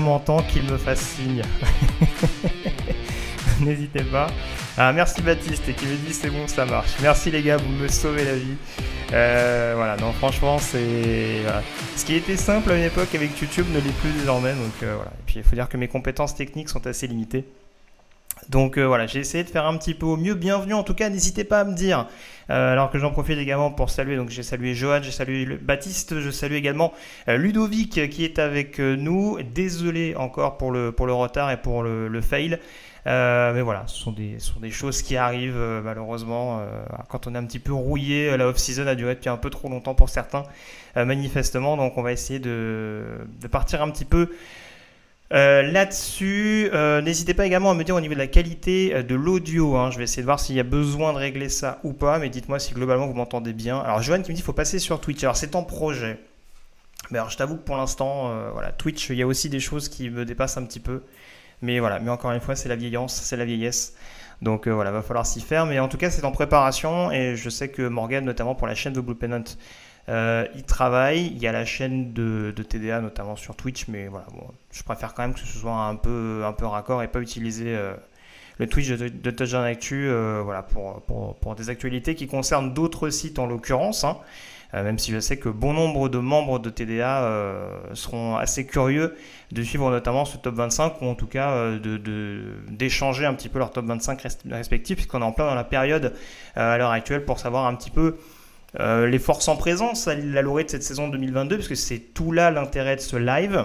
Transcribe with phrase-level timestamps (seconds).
[0.00, 1.42] M'entend, qu'il me fasse signe.
[3.60, 4.28] N'hésitez pas.
[4.76, 6.92] Ah, merci Baptiste qui me dit c'est bon, ça marche.
[7.02, 8.56] Merci les gars, vous me sauvez la vie.
[9.12, 11.42] Euh, voilà, non, franchement, c'est.
[11.96, 14.52] Ce qui était simple à une époque avec YouTube ne l'est plus désormais.
[14.52, 15.10] Donc euh, voilà.
[15.10, 17.44] Et puis il faut dire que mes compétences techniques sont assez limitées.
[18.48, 20.34] Donc euh, voilà, j'ai essayé de faire un petit peu au mieux.
[20.34, 22.06] Bienvenue en tout cas, n'hésitez pas à me dire.
[22.50, 26.18] Euh, alors que j'en profite également pour saluer, donc j'ai salué Johan, j'ai salué Baptiste,
[26.18, 26.94] je salue également
[27.28, 29.38] euh, Ludovic qui est avec nous.
[29.54, 32.58] Désolé encore pour le, pour le retard et pour le, fail.
[33.04, 36.62] Mais voilà, ce sont des, sont des choses qui arrivent malheureusement
[37.08, 38.36] quand on est un petit peu rouillé.
[38.36, 40.42] La off-season a duré depuis un peu trop longtemps pour certains,
[40.96, 41.76] manifestement.
[41.76, 43.04] Donc on va essayer de,
[43.40, 44.30] de partir un petit peu
[45.32, 49.02] euh, Là-dessus, euh, n'hésitez pas également à me dire au niveau de la qualité euh,
[49.02, 49.76] de l'audio.
[49.76, 49.90] hein.
[49.90, 52.28] Je vais essayer de voir s'il y a besoin de régler ça ou pas, mais
[52.30, 53.78] dites-moi si globalement vous m'entendez bien.
[53.78, 55.22] Alors, Johan qui me dit qu'il faut passer sur Twitch.
[55.24, 56.18] Alors, c'est en projet.
[57.10, 59.88] Mais alors, je t'avoue que pour l'instant, voilà, Twitch, il y a aussi des choses
[59.88, 61.02] qui me dépassent un petit peu.
[61.62, 63.94] Mais voilà, mais encore une fois, c'est la vieillance, c'est la vieillesse.
[64.42, 65.66] Donc euh, voilà, va falloir s'y faire.
[65.66, 68.74] Mais en tout cas, c'est en préparation et je sais que Morgan, notamment pour la
[68.74, 69.42] chaîne de Blue Pennant,
[70.08, 71.26] euh, il travaille.
[71.26, 74.26] Il y a la chaîne de, TDA, notamment sur Twitch, mais voilà,
[74.72, 77.76] je préfère quand même que ce soit un peu, un peu raccord et pas utiliser
[77.76, 77.94] euh,
[78.58, 82.72] le Twitch de, de Touchdown Actu euh, voilà, pour, pour, pour des actualités qui concernent
[82.74, 84.04] d'autres sites en l'occurrence.
[84.04, 84.18] hein.
[84.74, 87.26] Euh, même si je sais que bon nombre de membres de TDA
[87.94, 89.16] seront assez curieux
[89.50, 91.70] de suivre notamment ce top 25 ou en tout cas
[92.68, 95.64] d'échanger un petit peu leur top 25 res- respectifs puisqu'on est en plein dans la
[95.64, 96.12] période
[96.54, 98.16] à l'heure actuelle pour savoir un petit peu
[98.80, 101.98] euh, les forces en présence à la lauréat de cette saison 2022 parce que c'est
[101.98, 103.64] tout là l'intérêt de ce live.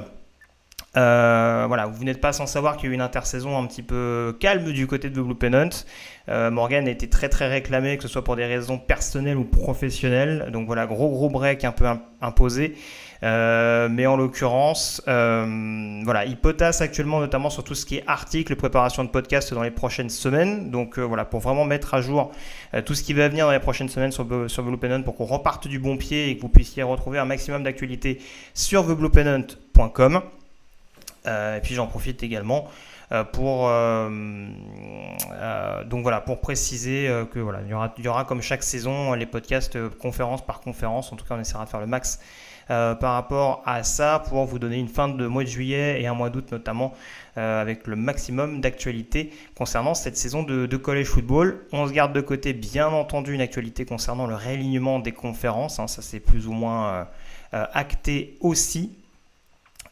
[0.96, 3.82] Euh, voilà, vous n'êtes pas sans savoir qu'il y a eu une intersaison un petit
[3.82, 5.70] peu calme du côté de The Blue Pennant.
[6.30, 9.44] Euh, Morgan a été très très réclamé, que ce soit pour des raisons personnelles ou
[9.44, 10.50] professionnelles.
[10.52, 12.76] Donc voilà, gros gros break un peu im- imposé.
[13.24, 16.38] Euh, mais en l'occurrence, euh, voilà, il
[16.80, 20.70] actuellement notamment sur tout ce qui est article, préparation de podcast dans les prochaines semaines.
[20.72, 22.32] Donc euh, voilà, pour vraiment mettre à jour
[22.74, 25.04] euh, tout ce qui va venir dans les prochaines semaines sur, sur The Blue Pennant
[25.04, 28.22] pour qu'on reparte du bon pied et que vous puissiez retrouver un maximum d'actualités
[28.54, 30.22] sur thebluepennant.com.
[31.26, 32.68] Euh, et puis j'en profite également
[33.32, 33.70] pour
[35.86, 39.14] donc voilà pour préciser que voilà il y aura, il y aura comme chaque saison
[39.14, 42.20] les podcasts conférence par conférence en tout cas on essaiera de faire le max
[42.70, 46.08] euh, par rapport à ça pour vous donner une fin de mois de juillet et
[46.08, 46.94] un mois d'août notamment
[47.38, 51.66] euh, avec le maximum d'actualités concernant cette saison de, de college football.
[51.72, 55.88] On se garde de côté bien entendu une actualité concernant le réalignement des conférences, hein,
[55.88, 57.08] ça c'est plus ou moins
[57.54, 58.98] euh, acté aussi.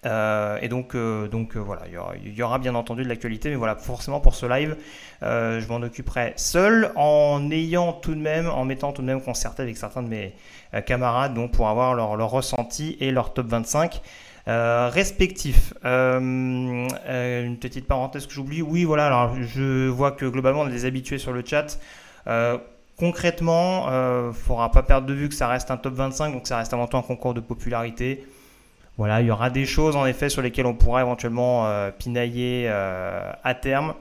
[0.05, 1.83] Euh, et donc, euh, donc euh, voilà,
[2.23, 4.75] il y, aura, bien entendu de l'actualité, mais voilà, forcément pour ce live,
[5.21, 9.61] je m'en occuperai seul, en ayant tout de même, en mettant tout de même concerté
[9.61, 10.33] avec certains de mes
[10.85, 14.01] camarades, donc pour avoir leur, ressenti et leur top 25
[14.47, 15.73] euh, respectifs.
[15.83, 16.87] Une
[17.59, 21.19] petite parenthèse que j'oublie, oui, voilà, alors je vois que globalement on a des habitués
[21.19, 21.77] sur le chat.
[22.97, 26.47] Concrètement, il ne faudra pas perdre de vue que ça reste un top 25, donc
[26.47, 28.25] ça reste avant tout un concours de popularité.
[28.97, 32.65] Voilà, il y aura des choses en effet sur lesquelles on pourra éventuellement euh, pinailler
[32.67, 33.93] euh, à terme.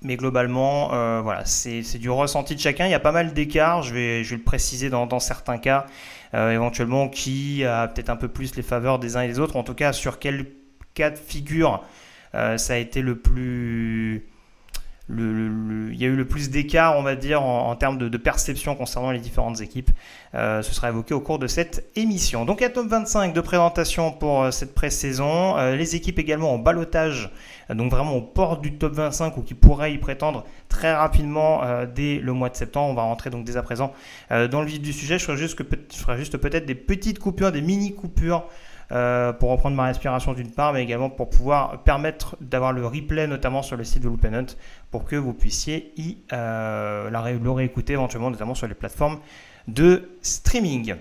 [0.00, 2.86] Mais globalement, euh, voilà, c'est du ressenti de chacun.
[2.86, 5.86] Il y a pas mal d'écarts, je vais, le préciser dans, certains cas,
[6.32, 9.56] éventuellement qui a peut-être un peu plus les faveurs des uns et des autres.
[9.56, 10.46] En tout cas, sur quel
[10.94, 11.82] cas de figure
[12.32, 14.28] ça a été le plus.
[15.10, 19.10] Il y a eu le plus d'écart, on va dire, en, termes de, perception concernant
[19.10, 19.90] les différentes équipes.
[20.34, 22.44] Euh, ce sera évoqué au cours de cette émission.
[22.44, 25.56] Donc, un top 25 de présentation pour euh, cette pré-saison.
[25.56, 27.30] Euh, les équipes également en balotage,
[27.70, 31.62] donc vraiment au port du top 25 ou qui pourraient y prétendre très rapidement
[31.94, 32.90] dès le mois de septembre.
[32.90, 33.92] On va rentrer donc dès à présent
[34.30, 35.18] dans le vif du sujet.
[35.18, 35.36] Je ferai
[36.18, 38.46] juste peut-être des petites coupures, des mini-coupures.
[38.90, 43.26] Euh, pour reprendre ma respiration d'une part, mais également pour pouvoir permettre d'avoir le replay,
[43.26, 44.56] notamment sur le site de Loopinut,
[44.90, 49.18] pour que vous puissiez y euh, la le réécouter éventuellement, notamment sur les plateformes
[49.66, 50.94] de streaming.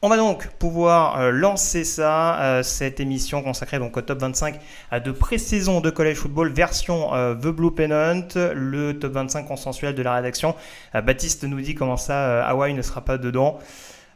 [0.00, 4.58] On va donc pouvoir euh, lancer ça, cette émission consacrée donc au top 25
[4.90, 9.94] à de pré-saison de college football version euh, The Blue Pennant, le top 25 consensuel
[9.94, 10.54] de la rédaction.
[10.94, 13.58] Baptiste nous dit comment ça Hawaii ne sera pas dedans.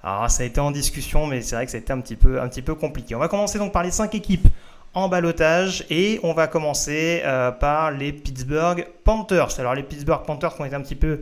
[0.04, 2.16] Alors ça a été en discussion, mais c'est vrai que ça a été un petit
[2.16, 3.14] peu, un petit peu compliqué.
[3.14, 4.48] On va commencer donc par les 5 équipes
[4.92, 7.22] en balotage et on va commencer
[7.58, 9.58] par les Pittsburgh Panthers.
[9.58, 11.20] Alors les Pittsburgh Panthers ont été un petit peu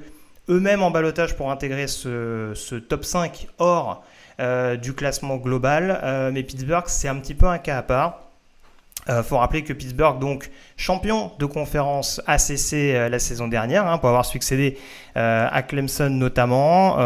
[0.49, 4.05] eux-mêmes en balotage pour intégrer ce, ce top 5 hors
[4.41, 6.01] euh, du classement global.
[6.03, 8.21] Euh, mais Pittsburgh, c'est un petit peu un cas à part.
[9.09, 14.09] Euh, faut rappeler que Pittsburgh, donc champion de conférence ACC la saison dernière, hein, pour
[14.09, 14.79] avoir succédé
[15.15, 16.97] à Clemson notamment,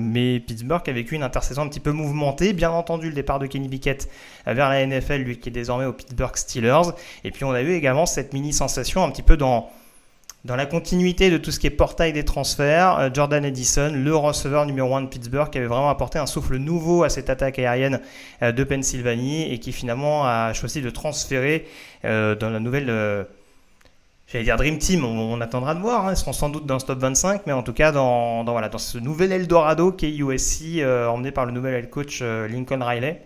[0.00, 2.52] mais Pittsburgh a vécu une intersaison un petit peu mouvementée.
[2.52, 4.08] Bien entendu, le départ de Kenny Pickett
[4.46, 6.92] vers la NFL, lui qui est désormais aux Pittsburgh Steelers.
[7.24, 9.68] Et puis on a eu également cette mini sensation un petit peu dans
[10.46, 14.14] dans la continuité de tout ce qui est portail des transferts, euh, Jordan Edison, le
[14.14, 17.58] receveur numéro 1 de Pittsburgh, qui avait vraiment apporté un souffle nouveau à cette attaque
[17.58, 18.00] aérienne
[18.42, 21.66] euh, de Pennsylvanie et qui finalement a choisi de transférer
[22.04, 23.26] euh, dans la nouvelle,
[24.28, 26.86] j'allais dire Dream Team, on, attendra de voir, hein, ils seront sans doute dans ce
[26.86, 30.80] top 25, mais en tout cas dans, voilà, dans ce nouvel Eldorado qui est USC,
[31.08, 33.20] emmené par le nouvel head coach Lincoln Riley.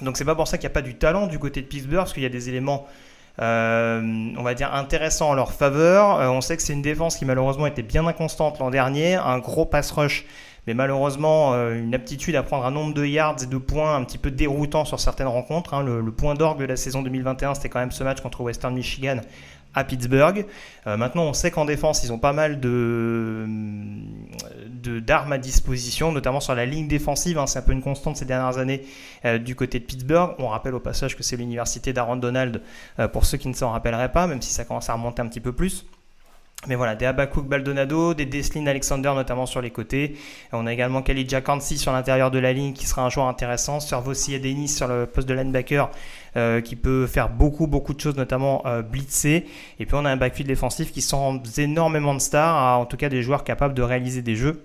[0.00, 1.98] Donc c'est pas pour ça qu'il n'y a pas du talent du côté de Pittsburgh,
[1.98, 2.88] parce qu'il y a des éléments
[3.40, 6.20] on va dire, intéressant en leur faveur.
[6.20, 9.38] Euh, on sait que c'est une défense qui malheureusement était bien inconstante l'an dernier, un
[9.38, 10.26] gros pass rush
[10.66, 14.04] mais malheureusement euh, une aptitude à prendre un nombre de yards et de points un
[14.04, 15.74] petit peu déroutant sur certaines rencontres.
[15.74, 15.82] Hein.
[15.82, 19.20] Le, point d'orgue de la saison 2021, c'était quand même ce match contre Western Michigan
[19.74, 20.46] à Pittsburgh.
[20.86, 23.46] maintenant, on sait qu'en défense, ils ont pas mal de,
[25.00, 27.38] d'armes à disposition, notamment sur la ligne défensive.
[27.38, 27.46] Hein.
[27.46, 28.82] c'est un peu une constante ces dernières années
[29.24, 30.34] euh, du côté de Pittsburgh.
[30.38, 32.62] On rappelle au passage que c'est l'université d'Aaron Donald,
[32.98, 35.26] euh, pour ceux qui ne s'en rappelleraient pas, même si ça commence à remonter un
[35.26, 35.86] petit peu plus.
[36.66, 40.16] Mais voilà, des Abakouk Baldonado, des Deslin Alexander notamment sur les côtés.
[40.52, 43.80] On a également Khalid Jakansi sur l'intérieur de la ligne qui sera un joueur intéressant.
[43.80, 45.90] Servosi Denis sur le poste de linebacker
[46.36, 49.46] euh, qui peut faire beaucoup beaucoup de choses, notamment euh, blitzer.
[49.78, 53.08] Et puis on a un backfield défensif qui sent énormément de stars, en tout cas
[53.08, 54.62] des joueurs capables de réaliser des jeux.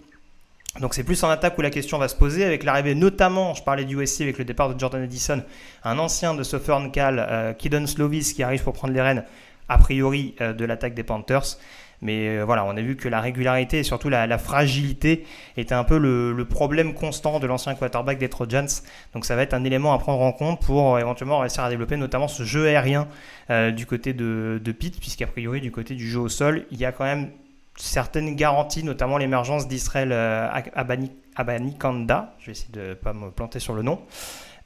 [0.82, 3.64] Donc c'est plus en attaque où la question va se poser, avec l'arrivée notamment, je
[3.64, 5.42] parlais du USC avec le départ de Jordan Edison,
[5.86, 9.24] un ancien de Southern Cal, euh, Kidon Slovis, qui arrive pour prendre les rênes,
[9.70, 11.58] a priori, euh, de l'attaque des Panthers.
[12.06, 15.26] Mais euh, voilà, on a vu que la régularité et surtout la, fragilité
[15.58, 18.68] était un peu le, problème constant de l'ancien quarterback des Trojans.
[19.14, 21.98] Donc ça va être un élément à prendre en compte pour éventuellement réussir à développer
[21.98, 23.08] notamment ce jeu aérien
[23.50, 26.86] du côté de, de Pitt, puisqu'a priori du côté du jeu au sol, il y
[26.86, 27.30] a quand même
[27.78, 30.50] certaines garanties, notamment l'émergence d'Israël euh,
[31.36, 34.00] Abanikanda, je vais essayer de ne pas me planter sur le nom,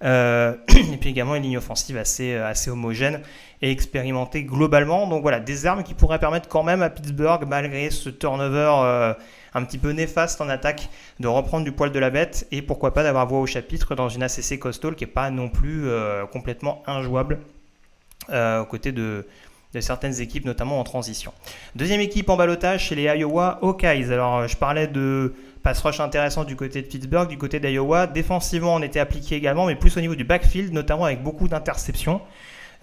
[0.03, 3.21] euh, et puis également une ligne offensive assez, euh, assez homogène
[3.61, 5.07] et expérimentée globalement.
[5.07, 9.15] Donc voilà, des armes qui pourraient permettre quand même à Pittsburgh, malgré ce turnover
[9.53, 12.93] un petit peu néfaste en attaque, de reprendre du poil de la bête et pourquoi
[12.93, 15.89] pas d'avoir voix au chapitre dans une ACC coastal qui n'est pas non plus
[16.31, 17.39] complètement injouable
[18.29, 19.25] aux côtés de,
[19.79, 21.31] certaines équipes, notamment en transition.
[21.75, 24.11] Deuxième équipe en balotage chez les Iowa Hawkeyes.
[24.11, 25.33] Alors, euh, je parlais de
[25.63, 28.07] pass rush intéressant du côté de Pittsburgh, du côté d'Iowa.
[28.07, 32.21] Défensivement, on était appliqué également, mais plus au niveau du backfield, notamment avec beaucoup d'interceptions.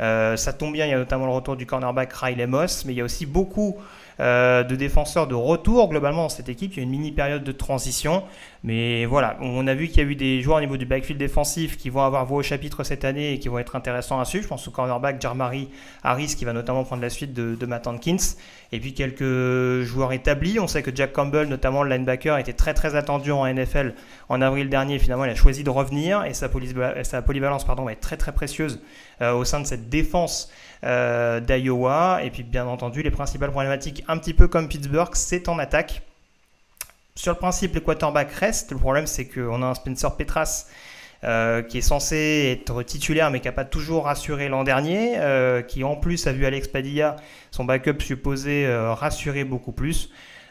[0.01, 2.93] Euh, ça tombe bien, il y a notamment le retour du cornerback Riley Moss, mais
[2.93, 3.77] il y a aussi beaucoup
[4.21, 6.73] euh, de défenseurs de retour globalement dans cette équipe.
[6.75, 8.23] Il y a une mini période de transition.
[8.67, 11.21] Mais voilà, on a vu qu'il y a eu des joueurs au niveau du backfield
[11.21, 14.25] défensif qui vont avoir voix au chapitre cette année et qui vont être intéressants à
[14.25, 14.43] suivre.
[14.43, 15.69] Je pense au cornerback Jarmari
[16.03, 18.17] Harris qui va notamment prendre la suite de, Matt Hankins.
[18.73, 20.59] Et puis quelques joueurs établis.
[20.59, 23.95] On sait que Jack Campbell, notamment le linebacker, était très très attendu en NFL
[24.29, 24.99] en avril dernier.
[24.99, 28.81] Finalement, il a choisi de revenir et sa, polyvalence pardon, va être très très précieuse
[29.23, 30.51] euh, au sein de cette défense
[30.83, 32.19] euh, d'Iowa.
[32.25, 36.03] Et puis bien entendu, les principales problématiques, un petit peu comme Pittsburgh, c'est en attaque.
[37.17, 38.71] Sur le principe, les quarterbacks restent.
[38.71, 40.67] Le problème, c'est qu'on a un Spencer Petras
[41.25, 45.63] euh, qui est censé être titulaire mais qui n'a pas toujours rassuré l'an dernier, euh,
[45.63, 47.17] qui en plus a vu Alex Padilla,
[47.51, 50.11] son backup supposé, rassurer beaucoup plus.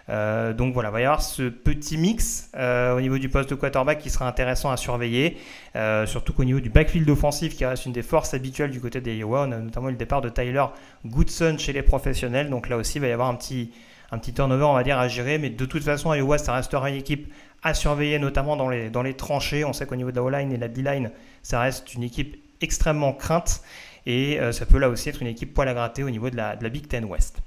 [0.10, 3.50] Euh, donc voilà, il va y avoir ce petit mix euh, au niveau du poste
[3.50, 5.38] de quarterback qui sera intéressant à surveiller,
[5.76, 9.02] euh, surtout qu'au niveau du backfield offensif qui reste une des forces habituelles du côté
[9.02, 10.66] des Iowa, on a notamment le départ de Tyler
[11.06, 13.72] Goodson chez les professionnels, donc là aussi il va y avoir un petit,
[14.16, 16.90] un petit turnover on va dire à gérer, mais de toute façon Iowa ça restera
[16.90, 17.32] une équipe
[17.64, 20.68] à surveiller notamment dans les, tranchées, on sait qu'au niveau de la O-line et la
[20.68, 21.12] D-line
[21.44, 23.62] ça reste une équipe extrêmement crainte.
[24.08, 26.64] Et ça peut là aussi être une équipe poil à gratter au niveau de de
[26.64, 27.42] la Big Ten West.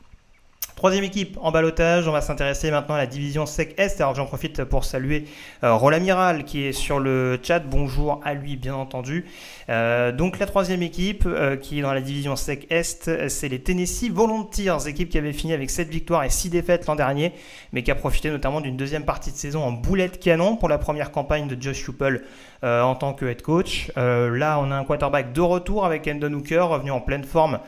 [0.79, 4.01] Troisième équipe en balotage, on va s'intéresser maintenant à la division SEC Est.
[4.01, 5.25] Alors j'en profite pour saluer
[5.65, 7.59] euh, Rolamiral qui est sur le chat.
[7.59, 9.25] Bonjour à lui bien entendu.
[9.71, 13.59] Euh, donc la troisième équipe euh, qui est dans la division SEC Est, c'est les
[13.61, 17.33] Tennessee Volunteers, équipe qui avait fini avec 7 victoires et 6 défaites l'an dernier,
[17.73, 20.79] mais qui a profité notamment d'une deuxième partie de saison en boulette canon pour la
[20.79, 22.23] première campagne de Josh Hupel
[22.63, 23.91] en tant que head coach.
[23.97, 27.59] là on a un quarterback de retour avec Endon Hooker, revenu en pleine forme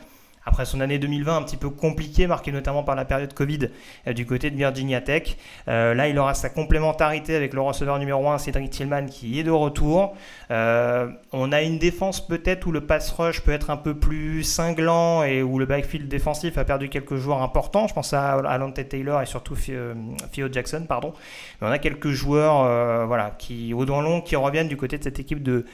[0.45, 3.69] après son année 2020 un petit peu compliquée, marquée notamment par la période Covid
[4.07, 5.37] euh, du côté de Virginia Tech.
[5.67, 9.43] Euh, là, il aura sa complémentarité avec le receveur numéro 1, Cédric Tillman, qui est
[9.43, 10.15] de retour.
[10.49, 14.43] Euh, on a une défense peut-être où le pass rush peut être un peu plus
[14.43, 17.87] cinglant et où le backfield défensif a perdu quelques joueurs importants.
[17.87, 21.13] Je pense à Alante Taylor et surtout Theo Jackson, pardon.
[21.61, 25.19] Mais on a quelques joueurs voilà, qui, au long qui reviennent du côté de cette
[25.19, 25.65] équipe de,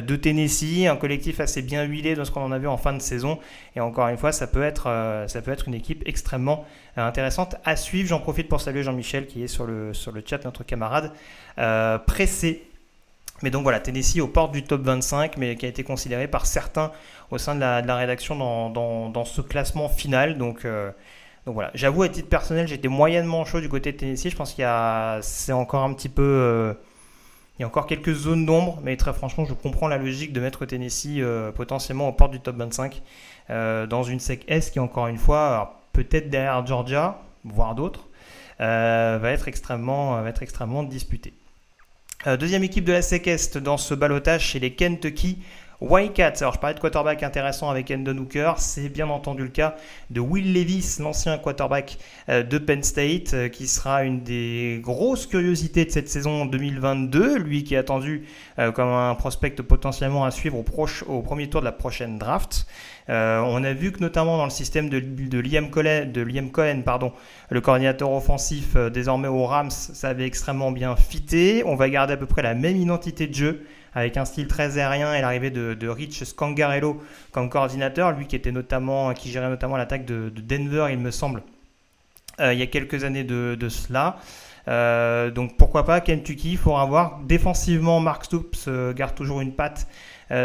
[0.00, 2.92] de Tennessee, un collectif assez bien huilé dans ce qu'on en a vu en fin
[2.92, 3.38] de saison.
[3.74, 6.64] Et encore une fois, ça peut être, euh, ça peut être une équipe extrêmement
[6.98, 8.08] euh, intéressante à suivre.
[8.08, 11.12] J'en profite pour saluer Jean-Michel qui est sur le, sur le chat, notre camarade
[11.58, 12.64] euh, pressé.
[13.42, 16.46] Mais donc voilà, Tennessee aux portes du top 25, mais qui a été considéré par
[16.46, 16.90] certains
[17.30, 20.38] au sein de la, de la rédaction dans, dans, dans, ce classement final.
[20.38, 20.66] Donc,
[21.44, 24.30] donc voilà, j'avoue à titre personnel, j'étais moyennement chaud du côté de Tennessee.
[24.30, 26.74] Je pense qu'il y a, c'est encore un petit peu
[27.58, 30.40] il y a encore quelques zones d'ombre, mais très franchement, je comprends la logique de
[30.40, 33.02] mettre Tennessee euh, potentiellement aux portes du top 25
[33.48, 38.08] euh, dans une SEC S qui, encore une fois, peut-être derrière Georgia, voire d'autres,
[38.60, 41.32] euh, va, être extrêmement, va être extrêmement disputée.
[42.38, 45.38] deuxième équipe de la SEC Est dans ce balotage, c'est les Kentucky
[45.82, 49.76] Wildcats, alors je parlais de quarterback intéressant avec Endon Hooker, c'est bien entendu le cas
[50.08, 51.98] de Will Levis, l'ancien quarterback
[52.30, 57.36] euh, de Penn State, euh, qui sera une des grosses curiosités de cette saison 2022,
[57.36, 58.24] lui qui est attendu
[58.58, 60.62] euh, comme un prospect potentiellement à suivre au,
[61.22, 62.66] premier tour de la prochaine draft.
[63.08, 67.12] on a vu que notamment dans le système de, Liam Cohen, de Liam Cohen pardon,
[67.50, 71.64] le coordinateur offensif désormais aux Rams, ça avait extrêmement bien fité.
[71.66, 73.66] On va garder à peu près la même identité de jeu
[73.96, 78.52] avec un style très aérien et l'arrivée de, Rich Scangarello comme coordinateur, lui qui était
[78.52, 81.42] notamment, qui gérait notamment l'attaque de, Denver, il me semble,
[82.38, 84.18] euh, il y a quelques années de, cela.
[84.68, 87.20] Euh, donc pourquoi pas Kentucky, il faudra voir.
[87.24, 89.88] Défensivement, Mark Stoops euh, garde toujours une patte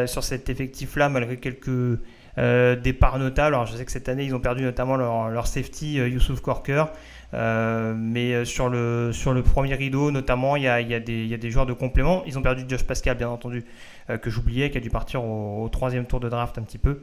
[0.06, 2.00] sur cet effectif-là, malgré quelques
[2.38, 3.56] départs notables.
[3.56, 6.86] Alors je sais que cette année, ils ont perdu notamment leur, safety, Youssouf Corker.
[7.34, 10.98] Euh, mais euh, sur le, sur le premier rideau, notamment, il y a, y, a
[10.98, 12.24] y a, des joueurs de complément.
[12.26, 13.64] Ils ont perdu Josh Pascal, bien entendu,
[14.10, 17.02] euh, que j'oubliais, qui a dû partir au, troisième tour de draft un petit peu.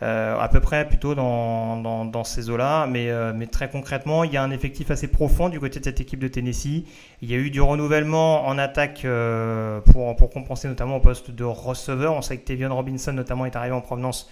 [0.00, 4.42] à peu près plutôt dans, dans, ces eaux-là, mais, mais, très concrètement, il y a
[4.44, 6.84] un effectif assez profond du côté de cette équipe de Tennessee.
[7.20, 9.04] Il y a eu du renouvellement en attaque
[9.86, 12.14] pour, pour compenser notamment au poste de receveur.
[12.14, 14.30] On sait que Tevion Robinson notamment est arrivé en provenance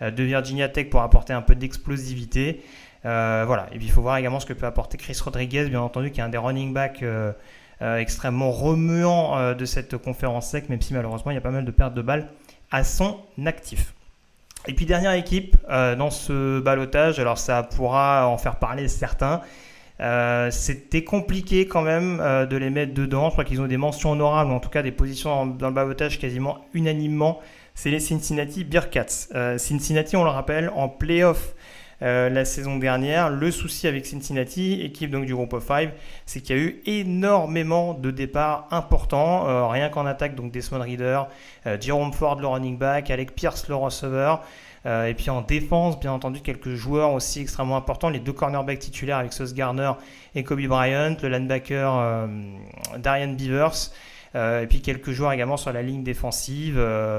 [0.00, 2.64] de Virginia Tech pour apporter un peu d'explosivité.
[3.06, 3.66] Euh, voilà.
[3.72, 6.20] Et puis il faut voir également ce que peut apporter Chris Rodriguez, bien entendu, qui
[6.20, 7.32] est un des running backs euh,
[7.82, 11.64] euh, extrêmement remuant de cette conférence sec, même si malheureusement il y a pas mal
[11.64, 12.28] de pertes de balles
[12.70, 13.94] à son actif.
[14.66, 19.42] Et puis dernière équipe dans ce balotage, alors ça pourra en faire parler certains.
[20.50, 23.26] C'était compliqué quand même de les mettre dedans.
[23.26, 26.18] Je crois qu'ils ont des mentions honorables, en tout cas des positions dans, le balotage
[26.18, 27.40] quasiment unanimement.
[27.74, 29.58] C'est les Cincinnati Bearcats.
[29.58, 31.54] Cincinnati, on le rappelle, en playoff
[32.04, 33.30] euh, la saison dernière.
[33.30, 35.90] Le souci avec Cincinnati, équipe donc du groupe of 5,
[36.26, 40.82] c'est qu'il y a eu énormément de départs importants, euh, rien qu'en attaque, donc Desmond
[40.82, 41.22] Reader,
[41.66, 44.42] euh, Jerome Ford le running back, Alec Pierce le receveur.
[44.86, 48.10] et puis en défense, bien entendu, quelques joueurs aussi extrêmement importants.
[48.10, 49.92] Les deux cornerbacks titulaires avec Sauce Garner
[50.34, 52.28] et Kobe Bryant, le linebacker
[52.98, 53.92] Darian Beavers.
[54.34, 56.78] Et puis quelques joueurs également sur la ligne défensive,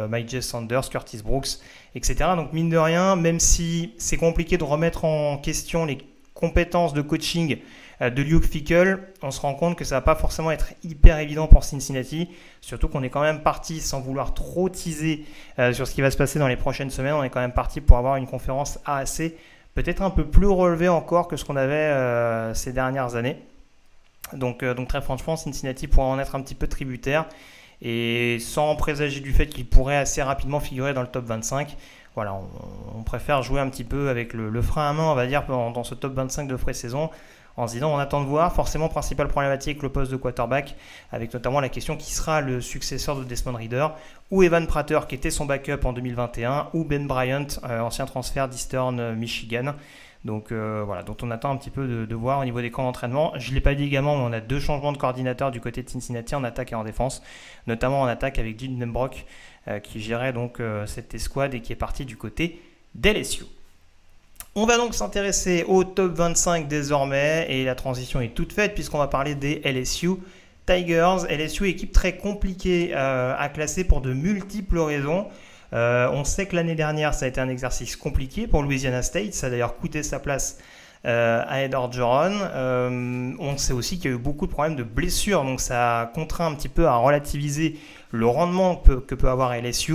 [0.10, 1.60] Mike Sanders, Curtis Brooks
[1.96, 2.32] etc.
[2.36, 5.98] Donc mine de rien, même si c'est compliqué de remettre en question les
[6.34, 7.58] compétences de coaching
[8.02, 11.18] euh, de Luke Fickle, on se rend compte que ça va pas forcément être hyper
[11.20, 12.30] évident pour Cincinnati,
[12.60, 15.26] surtout qu'on est quand même parti sans vouloir trop teaser
[15.60, 17.54] euh, sur ce qui va se passer dans les prochaines semaines, on est quand même
[17.54, 19.34] parti pour avoir une conférence AAC
[19.74, 23.38] peut-être un peu plus relevée encore que ce qu'on avait euh, ces dernières années.
[24.34, 27.26] Donc, donc très franchement, Cincinnati pourra en être un petit peu tributaire
[27.82, 31.76] et sans présager du fait qu'il pourrait assez rapidement figurer dans le top 25.
[32.16, 32.34] Voilà,
[32.96, 35.84] on, préfère jouer un petit peu avec le, frein à main, on va dire, dans,
[35.84, 37.10] ce top 25 de frais saison
[37.58, 38.54] en se disant on attend de voir.
[38.54, 40.76] Forcément, principale problématique, le poste de quarterback,
[41.12, 43.88] avec notamment la question qui sera le successeur de Desmond Reader,
[44.32, 48.48] ou Evan Prater qui était son backup en 2021, ou Ben Bryant, euh, ancien transfert
[48.48, 49.74] d'Eastern euh, Michigan.
[50.26, 52.84] Donc euh, voilà, dont on attend un petit peu de, voir au niveau des camps
[52.84, 53.32] d'entraînement.
[53.38, 55.84] Je ne l'ai pas dit également, mais on a deux changements de coordinateur du côté
[55.84, 57.22] de Cincinnati en attaque et en défense,
[57.68, 59.26] notamment en attaque avec Jim Nembrock
[59.68, 62.60] euh, qui gérait donc euh, cette escouade et qui est parti du côté
[62.96, 63.44] d'LSU.
[64.56, 68.98] On va donc s'intéresser au top 25 désormais et la transition est toute faite puisqu'on
[68.98, 70.12] va parler des LSU
[70.66, 71.18] Tigers.
[71.30, 75.28] LSU équipe très compliquée à classer pour de multiples raisons.
[75.76, 79.34] Euh, on sait que l'année dernière ça a été un exercice compliqué pour Louisiana State,
[79.34, 80.58] ça a d'ailleurs coûté sa place
[81.06, 82.32] euh, à Ed Orgeron.
[83.40, 86.06] on sait aussi qu'il y a eu beaucoup de problèmes de blessures, donc ça a
[86.08, 87.78] contraint un petit peu à relativiser
[88.16, 89.94] le rendement que peut, avoir LSU.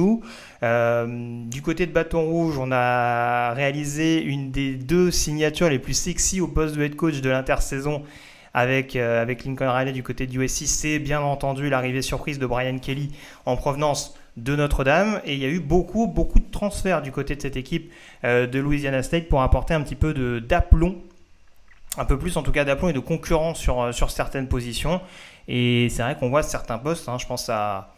[0.63, 1.07] Euh,
[1.47, 6.41] du côté de Bâton Rouge, on a réalisé une des deux signatures les plus sexy
[6.41, 8.03] au poste de head coach de l'intersaison
[8.53, 10.67] avec, euh, avec Lincoln Riley du côté du USC.
[10.67, 13.11] C'est bien entendu l'arrivée surprise de Brian Kelly
[13.47, 15.21] en provenance de Notre-Dame.
[15.25, 17.93] Et il y a eu beaucoup, beaucoup de transferts du côté de cette équipe
[18.25, 20.97] euh, de Louisiana State pour apporter un petit peu d'aplomb
[21.99, 25.01] un peu plus en tout cas d'aplomb et de concurrence sur, sur certaines positions.
[25.49, 27.93] Et c'est vrai qu'on voit certains postes, hein, je pense à,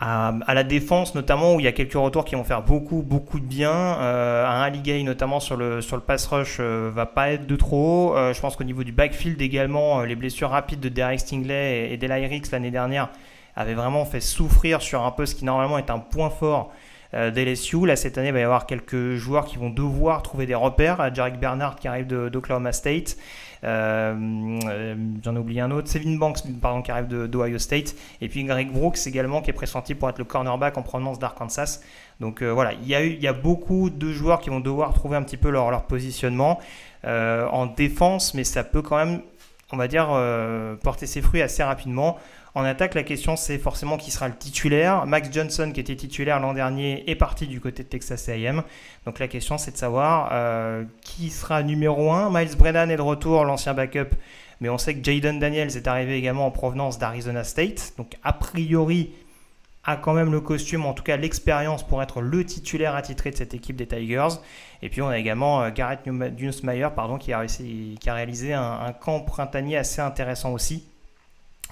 [0.00, 3.38] à, la défense notamment où il y a quelques retours qui vont faire beaucoup beaucoup
[3.38, 3.72] de bien.
[3.72, 7.56] Euh, un Aligay notamment sur le sur le pass rush euh, va pas être de
[7.56, 8.16] trop.
[8.16, 11.94] Euh, je pense qu'au niveau du backfield également, les blessures rapides de Derek Stingley et,
[11.94, 13.10] et l'année dernière
[13.56, 16.72] avaient vraiment fait souffrir sur un poste qui normalement est un point fort
[17.12, 17.86] d'LSU.
[17.86, 21.12] Là cette année il va y avoir quelques joueurs qui vont devoir trouver des repères.
[21.12, 23.16] Jarek Bernard qui arrive d'Oklahoma State.
[23.62, 27.94] Euh, euh, j'en ai oublié un autre, Sevin Banks, pardon, qui arrive d'Ohio State.
[28.20, 31.80] Et puis Greg Brooks également, qui est pressenti pour être le cornerback en provenance d'Arkansas.
[32.20, 34.92] Donc euh, voilà, il y, a il y a beaucoup de joueurs qui vont devoir
[34.94, 36.60] trouver un petit peu leur, leur positionnement
[37.02, 39.22] en défense, mais ça peut quand même,
[39.72, 40.08] on va dire,
[40.82, 42.18] porter ses fruits assez rapidement.
[42.54, 45.06] En attaque, la question c'est forcément qui sera le titulaire.
[45.06, 48.62] Max Johnson, qui était titulaire l'an dernier, est parti du côté de Texas AM.
[49.06, 52.30] Donc la question c'est de savoir euh, qui sera numéro 1.
[52.30, 54.16] Miles Brennan est de retour, l'ancien backup.
[54.60, 57.94] Mais on sait que Jaden Daniels est arrivé également en provenance d'Arizona State.
[57.96, 59.12] Donc a priori,
[59.84, 63.36] a quand même le costume, en tout cas l'expérience pour être le titulaire attitré de
[63.36, 64.40] cette équipe des Tigers.
[64.82, 67.46] Et puis on a également euh, Garrett Dunsmeyer pardon, qui a
[68.08, 70.84] réalisé un camp printanier assez intéressant aussi.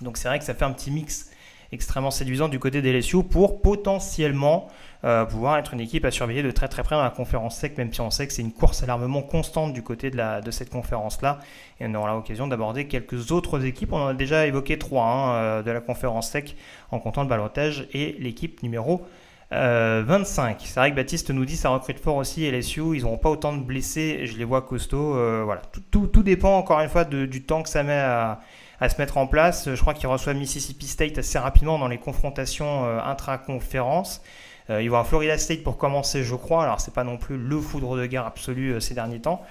[0.02, 1.30] Donc c'est vrai que ça fait un petit mix
[1.72, 4.68] extrêmement séduisant du côté des LSU pour potentiellement
[5.04, 7.76] euh, pouvoir être une équipe à surveiller de très très près dans la conférence sec,
[7.78, 10.70] même si on sait que c'est une course à l'armement constante du côté de, cette
[10.70, 11.38] conférence-là.
[11.80, 13.92] Et on aura l'occasion d'aborder quelques autres équipes.
[13.92, 16.56] On en a déjà évoqué trois hein, euh, de la conférence sec
[16.90, 19.06] en comptant le balotage et l'équipe numéro
[19.50, 19.56] 25.
[19.56, 22.96] Euh, c'est vrai que Baptiste nous dit ça recrute fort aussi LSU.
[22.96, 24.26] Ils n'auront pas autant de blessés.
[24.26, 25.12] Je les vois costauds.
[25.44, 25.62] voilà.
[25.90, 28.40] Tout, tout, dépend encore une fois du temps que ça met à
[28.80, 29.74] à se mettre en place.
[29.74, 34.22] Je crois qu'il reçoit Mississippi State assez rapidement dans les confrontations euh, intra-conférences.
[34.70, 36.64] Euh, il va à Florida State pour commencer, je crois.
[36.64, 39.42] Alors, c'est pas non plus le foudre de guerre absolu euh, ces derniers temps.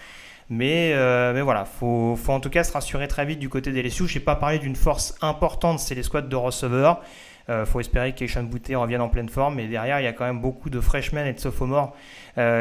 [0.50, 0.94] Mais,
[1.34, 4.08] mais voilà, faut, faut en tout cas se rassurer très vite du côté des LSU.
[4.08, 7.02] Je n'ai pas parlé d'une force importante, c'est les squads de receveurs.
[7.50, 9.56] Il faut espérer que Keishan Boutte revienne en pleine forme.
[9.56, 11.94] Mais derrière, il y a quand même beaucoup de freshmen et de sophomores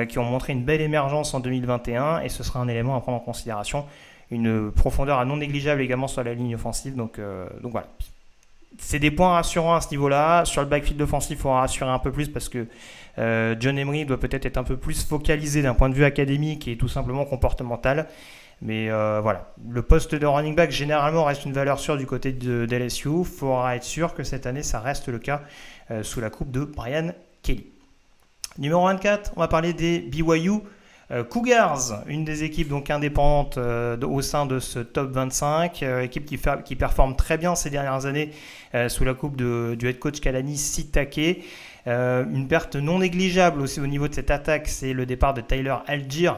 [0.09, 2.23] qui ont montré une belle émergence en 2021.
[2.23, 3.87] Et ce sera un élément à prendre en considération
[4.31, 6.97] une profondeur à non négligeable également sur la ligne offensive.
[6.97, 7.89] Donc, euh, donc voilà.
[8.79, 10.45] C'est des points rassurants à ce niveau-là.
[10.45, 12.67] Sur le backfield offensif, il faudra rassurer un peu plus parce que
[13.19, 16.69] euh, John Emery doit peut-être être un peu plus focalisé d'un point de vue académique
[16.69, 18.09] et tout simplement comportemental.
[18.63, 22.33] Mais euh, voilà, le poste de running back généralement reste une valeur sûre du côté
[22.33, 23.09] de, LSU.
[23.21, 25.43] Il faudra être sûr que cette année, ça reste le cas
[26.03, 27.13] sous la coupe de Brian
[27.43, 27.67] Kelly.
[28.59, 30.63] Numéro 24, on va parler des BYU
[31.31, 36.25] Cougars, une des équipes donc indépendantes euh, au sein de ce top 25, euh, équipe
[36.25, 38.31] qui, qui, performe très bien ces dernières années
[38.89, 41.43] sous la coupe du head coach Kalani Sitake.
[41.87, 45.77] une perte non négligeable aussi au niveau de cette attaque, c'est le départ de Tyler
[45.87, 46.33] Algier,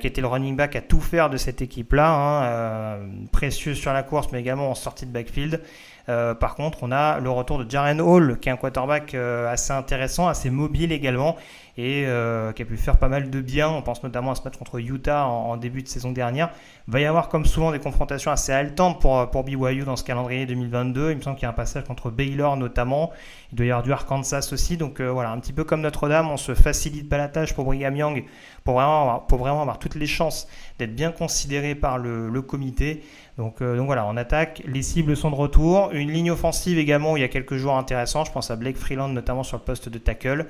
[0.00, 2.98] qui était le running back à tout faire de cette équipe-là, hein,
[3.30, 5.60] précieux sur la course, mais également en sortie de backfield.
[6.06, 10.26] par contre, on a le retour de Jaren Hall, qui est un quarterback assez intéressant,
[10.26, 11.36] assez mobile également,
[11.78, 13.68] et euh, qui a pu faire pas mal de bien.
[13.68, 16.50] On pense notamment à ce match contre Utah en, début de saison dernière.
[16.88, 20.02] Il va y avoir comme souvent des confrontations assez haletantes pour, pour BYU dans ce
[20.02, 21.12] calendrier 2022.
[21.12, 23.12] Il me semble qu'il y a un passage contre Baylor notamment.
[23.52, 24.76] Il doit y avoir du Arkansas aussi.
[24.76, 27.64] Donc euh, voilà, un petit peu comme Notre-Dame, on se facilite pas la tâche pour
[27.64, 28.24] Brigham Young
[28.64, 30.48] pour vraiment avoir, pour vraiment avoir toutes les chances
[30.80, 33.04] d'être bien considéré par le, comité.
[33.36, 34.62] Donc, euh, donc, voilà, on attaque.
[34.66, 35.90] Les cibles sont de retour.
[35.92, 38.24] Une ligne offensive également où il y a quelques joueurs intéressants.
[38.24, 40.46] Je pense à Blake Freeland notamment sur le poste de tackle.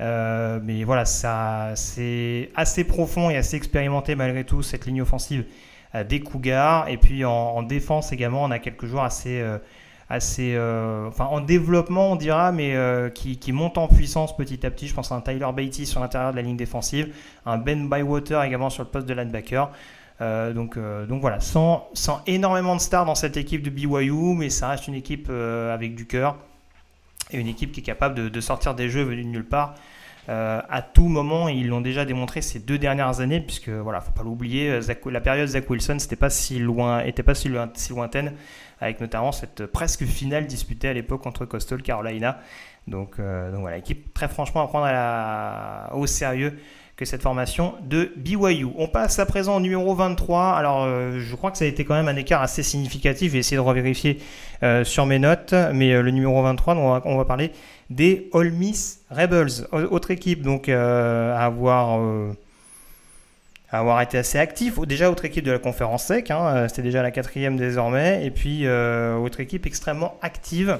[0.00, 5.44] Euh, mais voilà, ça, c'est assez profond et assez expérimenté malgré tout cette ligne offensive
[5.94, 6.88] euh, des Cougars.
[6.88, 9.58] Et puis en, défense également, on a quelques joueurs assez, euh,
[10.08, 10.56] assez,
[11.08, 12.74] enfin en développement on dira, mais
[13.14, 14.88] qui, montent en puissance petit à petit.
[14.88, 17.12] Je pense à un Tyler Beatty sur l'intérieur de la ligne défensive,
[17.44, 19.70] un Ben Bywater également sur le poste de linebacker.
[20.20, 24.68] donc, donc voilà, sans, sans, énormément de stars dans cette équipe de BYU, mais ça
[24.68, 26.36] reste une équipe avec du cœur
[27.30, 29.74] et une équipe qui est capable de, sortir des jeux venus de nulle part.
[30.28, 31.48] à tout moment.
[31.48, 35.48] Ils l'ont déjà démontré ces deux dernières années, puisque voilà, faut pas l'oublier, la période
[35.48, 38.34] Zach Wilson, c'était pas si loin, était pas si, loin, si lointaine,
[38.80, 42.40] avec notamment cette presque finale disputée à l'époque entre Coastal Carolina.
[42.86, 46.58] Donc, donc voilà, équipe très franchement à prendre au sérieux
[46.98, 48.66] que cette formation de BYU.
[48.76, 50.56] On passe à présent au numéro 23.
[50.56, 53.32] Alors, euh, je crois que ça a été quand même un écart assez significatif.
[53.32, 54.18] J'ai essayé de revérifier
[54.64, 57.52] euh, sur mes notes, mais euh, le numéro 23, on va, parler
[57.88, 62.00] des All Miss Rebels, autre équipe donc à avoir
[63.70, 64.78] avoir été assez actif.
[64.80, 68.68] Déjà, autre équipe de la conférence SEC, hein, c'était déjà la quatrième désormais, et puis
[68.68, 70.78] autre équipe extrêmement active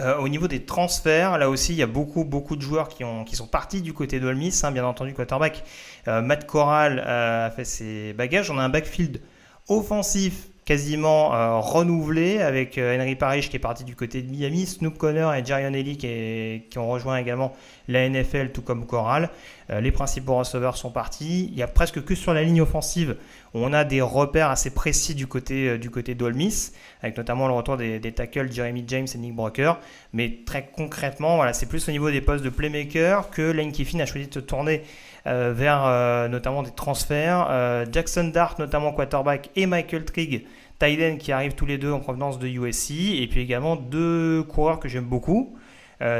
[0.00, 3.04] euh, au niveau des transferts, là aussi, il y a beaucoup, beaucoup de joueurs qui,
[3.04, 4.60] ont, qui sont partis du côté d'Olmis.
[4.62, 5.62] Hein, bien entendu, quarterback.
[6.08, 8.50] Euh, Matt Corral euh, a fait ses bagages.
[8.50, 9.20] On a un backfield
[9.68, 15.34] offensif quasiment renouvelé avec Henry Parrish qui est parti du côté de Miami, Snoop Connor
[15.34, 17.52] et Jarion Ellie qui, qui, ont rejoint également
[17.88, 19.28] la NFL tout comme Corral.
[19.68, 21.50] les principaux receveurs sont partis.
[21.52, 23.16] Il y a presque que sur la ligne offensive
[23.54, 26.72] on a des repères assez précis du côté, euh, du côté d'Olmis,
[27.02, 29.78] avec notamment le retour des, tackles Jeremy James et Nick Broker.
[30.12, 34.00] Mais très concrètement, voilà, c'est plus au niveau des postes de playmaker que Lane Kiffin
[34.00, 37.86] a choisi de se tourner euh, vers euh, notamment des transferts.
[37.90, 40.46] Jackson Dart, notamment quarterback, et Michael Trigg,
[40.78, 42.90] tight qui arrivent tous les deux en provenance de USC.
[42.90, 45.56] Et puis également deux coureurs que j'aime beaucoup.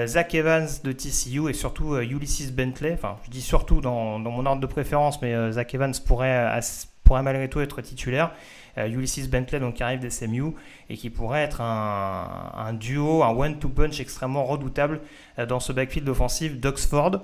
[0.07, 2.93] Zach Evans de TCU et surtout Ulysses Bentley.
[2.95, 6.59] Enfin, je dis surtout dans, mon ordre de préférence, mais Zach Evans pourrait
[7.05, 8.33] pourrait malgré tout être titulaire.
[8.79, 10.55] Euh, Ulysses Bentley, donc, qui arrive des SMU
[10.91, 15.01] et qui pourrait être un, duo, un one-two punch extrêmement redoutable
[15.39, 17.23] euh, dans ce backfield offensif d'Oxford.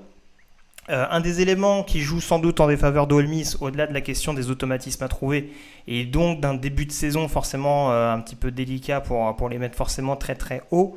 [0.89, 4.35] Euh, un des éléments qui joue sans doute en défaveur d'Olmis, au-delà de la question
[4.35, 5.53] des automatismes à trouver,
[5.87, 9.77] et donc d'un début de saison forcément un petit peu délicat pour, pour les mettre
[9.77, 10.97] forcément très très haut,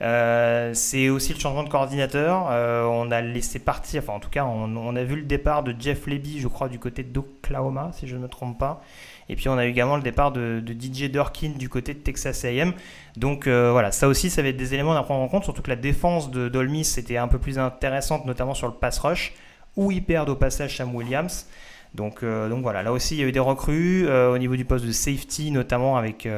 [0.00, 2.46] c'est aussi le changement de coordinateur.
[2.90, 6.06] on a laissé partir, enfin en tout cas, on, a vu le départ de Jeff
[6.06, 8.82] Leby, je crois, du côté d'Oklahoma, si je ne me trompe pas.
[9.28, 12.44] Et puis on a eu également le départ de, DJ Durkin du côté de Texas
[12.44, 12.72] AM.
[13.16, 15.62] Donc euh, voilà, ça aussi, ça va être des éléments à prendre en compte, surtout
[15.62, 19.34] que la défense de Dolmis était un peu plus intéressante, notamment sur le pass rush,
[19.76, 21.46] où ils perdent au passage Sam Williams.
[21.94, 24.56] Donc, euh, donc voilà, là aussi, il y a eu des recrues euh, au niveau
[24.56, 26.28] du poste de safety, notamment avec...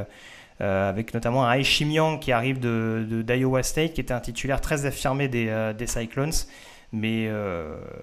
[0.61, 5.27] avec notamment un Aishimian qui arrive de, d'Iowa State, qui était un titulaire très affirmé
[5.27, 6.35] des, des Cyclones.
[6.93, 7.31] Mais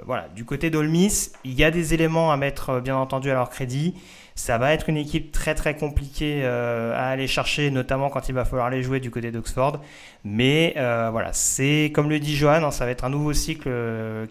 [0.08, 3.52] voilà, du côté d'Olmis, il y a des éléments à mettre bien entendu à leur
[3.52, 3.94] crédit.
[4.38, 8.36] Ça va être une équipe très très compliquée euh, à aller chercher, notamment quand il
[8.36, 9.82] va falloir les jouer du côté d'Oxford.
[10.24, 13.70] Mais voilà, c'est comme le dit Johan, hein, ça va être un nouveau cycle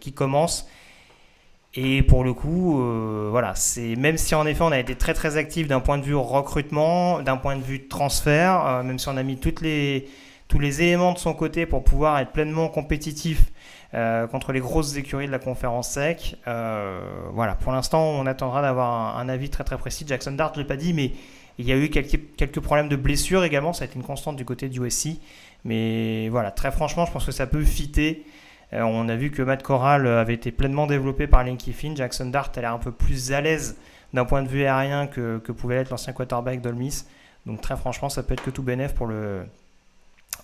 [0.01, 0.69] qui commence.
[1.75, 2.81] Et pour le coup,
[3.31, 6.05] voilà, c'est même si en effet on a été très très actif d'un point de
[6.05, 10.09] vue recrutement, d'un point de vue transfert, même si on a mis les,
[10.49, 13.51] tous les éléments de son côté pour pouvoir être pleinement compétitif
[13.97, 16.37] euh, contre les grosses écuries de la conférence sec.
[16.47, 17.01] Euh,
[17.33, 20.05] voilà, pour l'instant, on attendra d'avoir un, avis très très précis.
[20.07, 21.13] Jackson Dart, je ne l'ai pas dit, mais
[21.59, 23.73] il y a eu quelques, quelques problèmes de blessures également.
[23.73, 25.19] Ça a été une constante du côté du USC.
[25.65, 28.27] Mais voilà, très franchement, je pense que ça peut fitter.
[28.75, 31.97] Euh, on a vu que Matt Corral avait été pleinement développé par Linky Finn.
[31.97, 33.79] Jackson Dart a l'air un peu plus à l'aise
[34.13, 37.05] d'un point de vue aérien que, que pouvait être l'ancien quarterback d'Olmis.
[37.47, 39.47] Donc très franchement, ça peut être que tout bénéf pour le,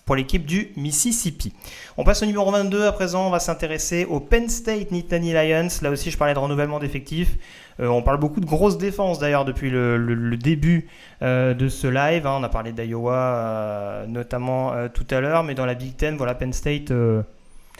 [0.05, 1.53] pour l'équipe du Mississippi.
[1.97, 5.69] On passe au numéro 22 à présent, on va s'intéresser au Penn State Nittany Lions.
[5.81, 7.37] Là aussi, je parlais de renouvellement d'effectifs.
[7.79, 10.87] Euh, on parle beaucoup de grosses défenses d'ailleurs depuis le, début
[11.21, 12.27] euh, de ce live.
[12.27, 12.37] Hein.
[12.39, 16.35] On a parlé d'Iowa euh, notamment tout à l'heure, mais dans la Big Ten, voilà,
[16.35, 16.91] Penn State,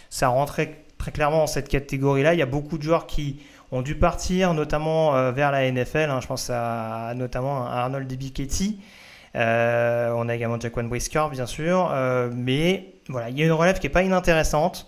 [0.09, 2.33] ça rentrait très clairement dans cette catégorie-là.
[2.33, 6.09] Il y a beaucoup de joueurs qui ont dû partir, notamment vers la NFL.
[6.09, 6.19] Hein.
[6.21, 8.79] Je pense à, notamment à Arnold Debicketti.
[9.35, 11.89] Euh, on a également Jaquan Brisker, bien sûr.
[11.91, 14.87] Euh, mais voilà, il y a une relève qui n'est pas inintéressante.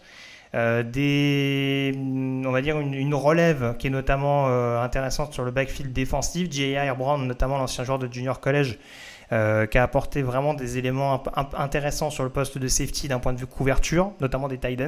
[0.53, 1.93] Euh, des,
[2.45, 4.47] on va dire une, relève qui est notamment
[4.81, 6.51] intéressante sur le backfield défensif.
[6.51, 6.95] J.A.R.
[6.95, 8.77] Brown, notamment l'ancien joueur de junior college,
[9.29, 9.35] qui
[9.77, 11.23] a apporté vraiment des éléments
[11.57, 14.81] intéressants sur le poste de safety d'un point de vue couverture, notamment des tight.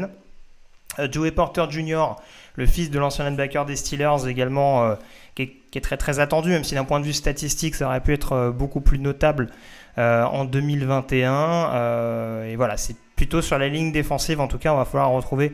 [1.11, 2.15] Joey Porter Jr.,
[2.55, 4.97] le fils de l'ancien linebacker des Steelers, également
[5.45, 8.13] qui est, très très attendu, même si d'un point de vue statistique, ça aurait pu
[8.13, 9.49] être euh, beaucoup plus notable
[9.97, 11.33] euh, en 2021.
[11.33, 15.09] Euh, et voilà, c'est plutôt sur la ligne défensive, en tout cas, on va falloir
[15.11, 15.53] retrouver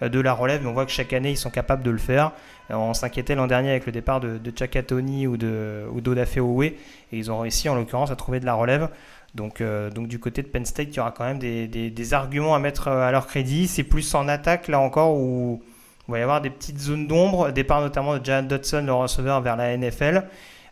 [0.00, 2.32] de la relève, mais on voit que chaque année, ils sont capables de le faire.
[2.70, 6.76] on s'inquiétait l'an dernier avec le départ de, de Chakatoni ou de ou d'Odafe et
[7.12, 8.88] ils ont réussi en l'occurrence à trouver de la relève.
[9.34, 12.54] Donc, donc du côté de Penn State, il y aura quand même des, des arguments
[12.54, 13.66] à mettre à leur crédit.
[13.66, 15.62] C'est plus en attaque, là encore, où
[16.08, 19.40] il va y avoir des petites zones d'ombre, départ notamment de Jan Dodson, le receveur,
[19.40, 20.24] vers la NFL.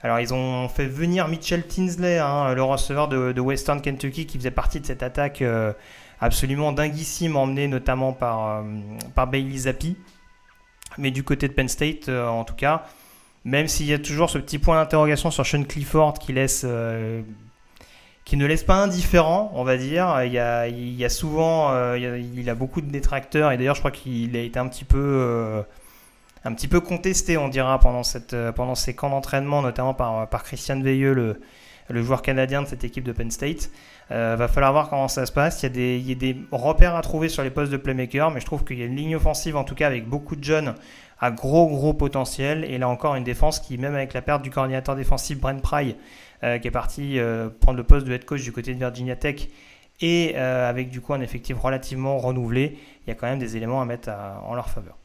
[0.03, 4.51] Alors ils ont fait venir Mitchell Tinsley, hein, le receveur de, Western Kentucky, qui faisait
[4.51, 5.73] partie de cette attaque euh,
[6.21, 8.65] absolument dinguissime, emmené notamment par,
[9.15, 9.97] par Bailey Zappi.
[10.99, 12.85] Mais du côté de Penn State, en tout cas,
[13.45, 16.67] même s'il y a toujours ce petit point d'interrogation sur Sean Clifford qui laisse
[18.25, 20.23] qui ne laisse pas indifférent, on va dire.
[20.25, 23.81] Il y a, il y a souvent, euh, a, beaucoup de détracteurs et d'ailleurs je
[23.81, 25.63] crois qu'il a été un petit peu, euh,
[26.45, 30.29] un petit peu contesté, on dira, pendant, cette, euh, pendant ces camps d'entraînement, notamment par,
[30.29, 31.41] par Christian Veilleux, le,
[31.89, 33.71] le, joueur canadien de cette équipe de Penn State.
[34.11, 35.63] va falloir voir comment ça se passe.
[35.63, 37.77] Il y, a des, il y a des repères à trouver sur les postes de
[37.77, 40.37] playmaker, mais je trouve qu'il y a une ligne offensive, en tout cas avec beaucoup
[40.37, 40.75] de jeunes,
[41.21, 42.65] à gros gros potentiel.
[42.65, 45.97] Et là encore, une défense qui, même avec la perte du coordinateur défensif Brent Pry,
[46.43, 49.17] euh, qui est parti euh, prendre le poste de head coach du côté de Virginia
[49.17, 49.49] Tech,
[50.01, 53.57] et euh, avec du coup un effectif relativement renouvelé, il y a quand même des
[53.57, 54.09] éléments à mettre
[54.47, 54.97] en leur faveur.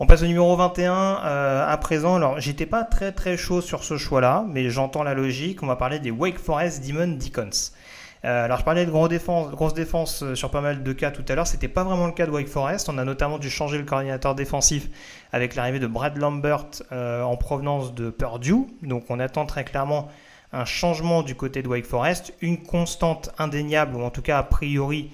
[0.00, 2.16] On passe au numéro 21 à présent.
[2.16, 5.62] Alors, j'étais pas très très chaud sur ce choix-là, mais j'entends la logique.
[5.62, 7.70] On va parler des Wake Forest Demon Deacons.
[8.24, 11.34] Euh, alors je parlais de grosse défense, euh, sur pas mal de cas tout à
[11.34, 11.46] l'heure.
[11.46, 12.88] C'était pas vraiment le cas de Wake Forest.
[12.88, 14.88] On a notamment dû changer le coordinateur défensif
[15.32, 18.66] avec l'arrivée de Brad Lambert euh, en provenance de Purdue.
[18.82, 20.08] Donc on attend très clairement
[20.52, 24.42] un changement du côté de Wake Forest, une constante indéniable ou en tout cas a
[24.42, 25.10] priori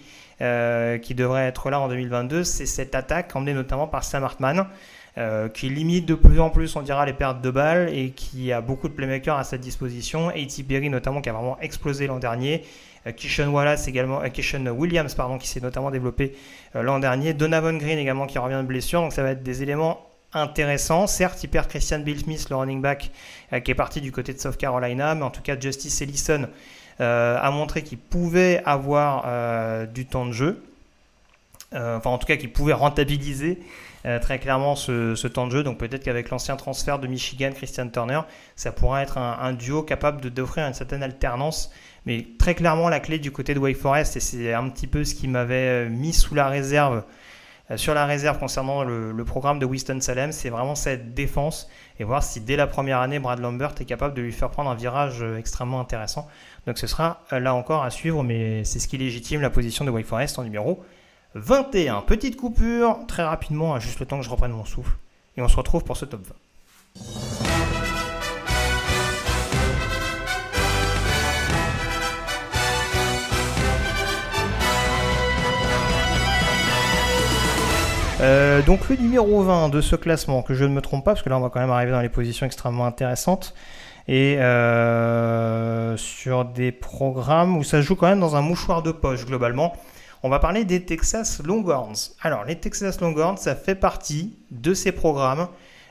[1.03, 4.69] qui devrait être là en 2022, c'est cette attaque emmenée notamment par Sam Hartman.
[5.53, 8.61] Qui limite de plus en plus, on dira, les pertes de balles et qui a
[8.61, 10.29] beaucoup de playmakers à sa disposition.
[10.29, 10.63] A.T.
[10.63, 12.63] Berry notamment qui a vraiment explosé l'an dernier
[13.07, 16.35] euh, Wallace également, euh, Williams pardon, qui s'est notamment développé
[16.77, 19.63] euh, l'an dernier, Donovan Green également qui revient de blessure, donc ça va être des
[19.63, 21.07] éléments intéressants.
[21.07, 23.11] Certes, il perd Christian Bill Smith, le running back,
[23.65, 26.49] qui est parti du côté de South Carolina, mais en tout cas, Justice Ellison
[26.99, 30.63] a montré qu'il pouvait avoir du temps de jeu.
[31.73, 33.59] enfin, en tout cas, qu'il pouvait rentabiliser
[34.21, 35.63] très clairement ce, temps de jeu.
[35.63, 38.21] Donc peut-être qu'avec l'ancien transfert de Michigan, Christian Turner,
[38.57, 41.71] ça pourra être un, duo capable d'offrir une certaine alternance
[42.09, 45.05] mais très clairement, la clé du côté de Wake Forest, et c'est un petit peu
[45.05, 47.05] ce qui m'avait euh, mis sous la réserve,
[47.71, 51.69] euh, sur la réserve concernant le, programme de Winston-Salem, c'est vraiment cette défense
[52.01, 54.71] et voir si dès la première année, Brad Lambert est capable de lui faire prendre
[54.71, 56.27] un virage euh, extrêmement intéressant.
[56.67, 59.91] Donc ce sera là encore à suivre, mais c'est ce qui légitime la position de
[59.91, 60.83] Wake Forest en numéro
[61.39, 62.03] 21.
[62.03, 64.93] Petite coupure, très rapidement, juste le temps que je reprenne mon souffle.
[65.37, 66.35] Et on se retrouve pour ce top 20.
[78.21, 81.23] Euh, donc le numéro 20 de ce classement, que je ne me trompe pas, parce
[81.23, 83.55] que là on va quand même arriver dans les positions extrêmement intéressantes,
[84.09, 89.25] et euh, sur des programmes où ça joue quand même dans un mouchoir de poche
[89.25, 89.73] globalement.
[90.23, 92.13] On va parler des Texas Longhorns.
[92.23, 95.49] Alors les Texas Longhorns, ça fait partie de ces programmes,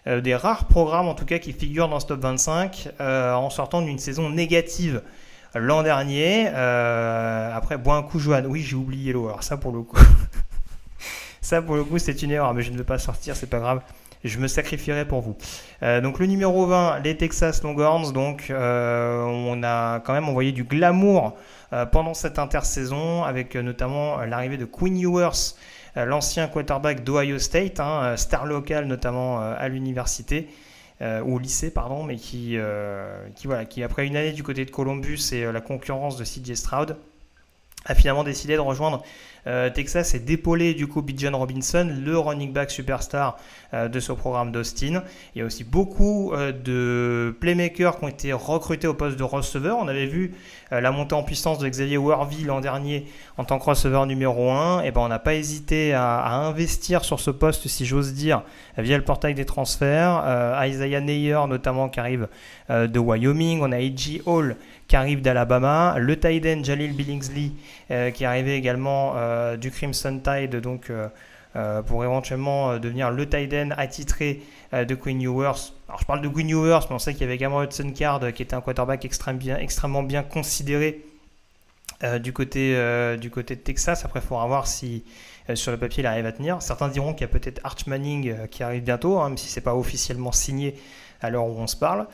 [0.08, 3.82] euh, des rares programmes en tout cas qui figurent dans ce top 25 en sortant
[3.82, 5.02] d'une saison négative
[5.56, 6.48] l'an dernier.
[6.48, 8.44] après, bois un coup, Johan.
[8.46, 9.28] Oui, j'ai oublié l'eau.
[9.28, 9.98] Alors ça pour le coup.
[11.48, 13.60] Ça, pour le coup, c'est une erreur, mais je ne veux pas sortir, c'est pas
[13.60, 13.82] grave.
[14.28, 15.36] Je me sacrifierai pour vous.
[15.84, 18.12] Euh, donc le numéro 20, les Texas Longhorns.
[18.14, 21.36] Donc euh, on a quand même envoyé du glamour
[21.74, 25.56] euh, pendant cette intersaison avec notamment l'arrivée de Quinn Ewers,
[25.96, 30.48] l'ancien quarterback d'Ohio State, hein, star local notamment à l'université.
[31.02, 32.58] ou au lycée, pardon, mais qui,
[33.70, 36.98] qui, après une année du côté de Columbus et la concurrence de CJ Stroud,
[37.86, 39.04] a finalement décidé de rejoindre
[39.48, 43.38] euh, Texas et d'épauler du coup Bijan Robinson, le running back superstar
[43.74, 45.04] euh, de ce programme d'Austin.
[45.34, 49.24] Il y a aussi beaucoup euh, de playmakers qui ont été recrutés au poste de
[49.24, 49.78] receveur.
[49.80, 50.34] On avait vu
[50.70, 53.08] la montée en puissance de Xavier Worthy l'an dernier
[53.38, 54.84] en tant que receveur numéro 1.
[54.84, 58.44] Et ben on n'a pas hésité à, investir sur ce poste, si j'ose dire,
[58.78, 60.26] via le portail des transferts.
[60.66, 62.28] Isaiah Neyer notamment qui arrive
[62.70, 63.62] de Wyoming.
[63.62, 64.24] On a A.J.
[64.26, 64.58] Hall
[64.88, 67.52] qui arrive d'Alabama, le Tiden Jalil Billingsley
[67.92, 73.74] euh, qui arrivé également euh, du Crimson Tide, donc euh, pour éventuellement devenir le Tiden
[73.78, 74.42] attitré
[74.74, 75.74] de Queen Ewers.
[75.88, 78.32] Alors je parle de Queen Ewers, mais on sait qu'il y avait également Hudson Card
[78.34, 81.04] qui était un quarterback extrêmement bien considéré
[82.22, 82.78] du, côté,
[83.18, 84.06] du côté de Texas.
[84.06, 85.04] Après, il faudra voir si
[85.56, 86.62] sur le papier il arrive à tenir.
[86.62, 89.60] Certains diront qu'il y a peut-être Arch Manning qui arrive bientôt, hein, même si ce
[89.60, 90.76] n'est pas officiellement signé
[91.22, 92.06] à l'heure où on se parle.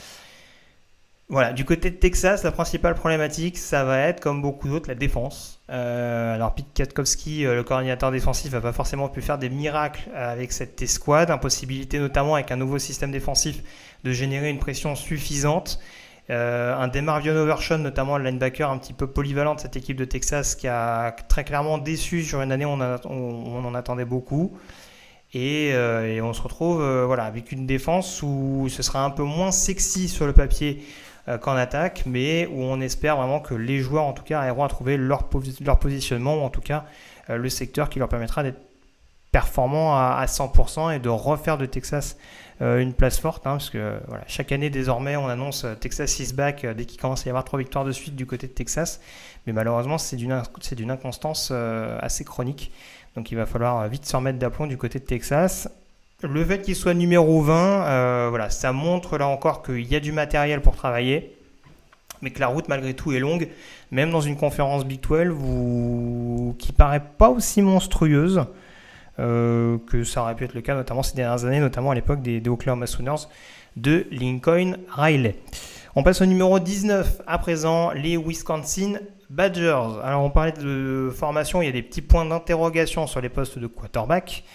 [1.34, 4.94] Voilà, du côté de Texas, la principale problématique, ça va être, comme beaucoup d'autres, la
[4.94, 5.64] défense.
[5.72, 10.12] Euh, alors, Pete Katkowski, euh, le coordinateur défensif, n'a pas forcément pu faire des miracles
[10.14, 11.32] avec cette escouade.
[11.32, 13.64] Impossibilité, notamment avec un nouveau système défensif,
[14.04, 15.80] de générer une pression suffisante.
[16.30, 20.06] Euh, un Demarvion Overshawn, notamment le linebacker un petit peu polyvalent de cette équipe de
[20.06, 24.56] Texas, qui a très clairement déçu sur une année où on, en attendait beaucoup.
[25.34, 25.74] Et,
[26.22, 30.28] on se retrouve voilà, avec une défense où ce sera un peu moins sexy sur
[30.28, 30.84] le papier
[31.42, 34.68] qu'en attaque, mais où on espère vraiment que les joueurs, en tout cas, arriveront à
[34.68, 36.86] trouver leur, positionnement, ou en tout cas
[37.30, 38.60] le secteur qui leur permettra d'être
[39.32, 42.18] performants à, 100% et de refaire de Texas
[42.60, 47.00] une place forte, hein, que chaque année désormais on annonce Texas is back dès qu'il
[47.00, 49.00] commence à y avoir trois victoires de suite du côté de Texas,
[49.48, 52.72] mais malheureusement c'est d'une inconstance assez chronique.
[53.16, 55.70] Donc il va falloir vite se remettre d'aplomb du côté de Texas.
[56.24, 60.00] Le fait qu'il soit numéro 20, euh, voilà, ça montre là encore qu'il y a
[60.00, 61.36] du matériel pour travailler,
[62.22, 63.50] mais que la route malgré tout est longue,
[63.92, 66.56] même dans une conférence Big 12 vous...
[66.60, 68.46] qui paraît pas aussi monstrueuse
[69.20, 72.22] euh, que ça aurait pu être le cas notamment ces dernières années, notamment à l'époque
[72.22, 72.86] des, des Oklahoma
[73.76, 75.36] de Lincoln Riley.
[75.96, 78.94] On passe au numéro 19 à présent, les Wisconsin
[79.30, 80.00] Badgers.
[80.04, 83.60] Alors on parlait de formation, il y a des petits points d'interrogation sur les postes
[83.60, 84.46] de quarterback.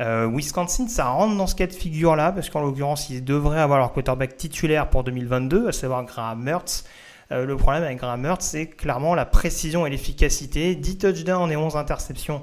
[0.00, 3.78] Euh, Wisconsin, ça rentre dans ce cas de figure-là, parce qu'en l'occurrence, ils devraient avoir
[3.78, 6.84] leur quarterback titulaire pour 2022, à savoir Graham Mertz.
[7.32, 10.74] Euh, le problème avec Graham Mertz, c'est clairement la précision et l'efficacité.
[10.74, 12.42] 10 touchdowns et 11 interceptions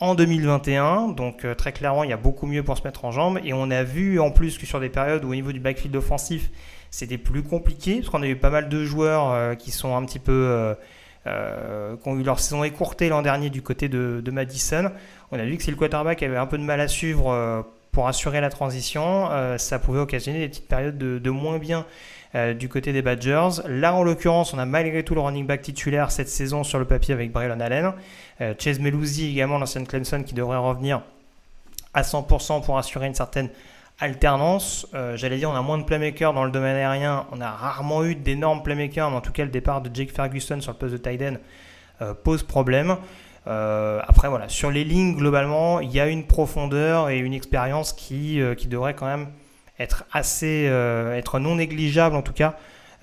[0.00, 1.08] en 2021.
[1.08, 3.38] Donc euh, très clairement, il y a beaucoup mieux pour se mettre en jambe.
[3.44, 5.94] Et on a vu en plus que sur des périodes où au niveau du backfield
[5.94, 6.50] offensif,
[6.90, 10.18] c'était plus compliqué, parce qu'on a eu pas mal de joueurs qui sont un petit
[10.18, 10.74] peu
[11.26, 14.90] qui ont eu leur saison écourtée l'an dernier du côté de, Madison.
[15.32, 17.62] On a vu que si le quarterback avait un peu de mal à suivre euh,
[17.92, 21.86] pour assurer la transition, euh, ça pouvait occasionner des petites périodes de, moins bien
[22.58, 23.62] du côté des Badgers.
[23.66, 26.84] Là, en l'occurrence, on a malgré tout le running back titulaire cette saison sur le
[26.84, 27.94] papier avec Braylon Allen.
[28.58, 31.00] Chase Meluzzi également, l'ancienne Clemson, qui devrait revenir
[31.94, 33.48] à 100% pour assurer une certaine
[33.98, 34.86] alternance.
[34.94, 37.26] Euh, j'allais dire, on a moins de playmakers dans le domaine aérien.
[37.32, 40.60] On a rarement eu d'énormes playmakers, mais en tout cas, le départ de Jake Ferguson
[40.60, 41.36] sur le poste de end
[42.02, 42.96] euh, pose problème.
[43.46, 47.92] Euh, après, voilà, sur les lignes, globalement, il y a une profondeur et une expérience
[47.92, 49.28] qui, qui devrait quand même
[49.78, 52.56] être assez, être non négligeable en tout cas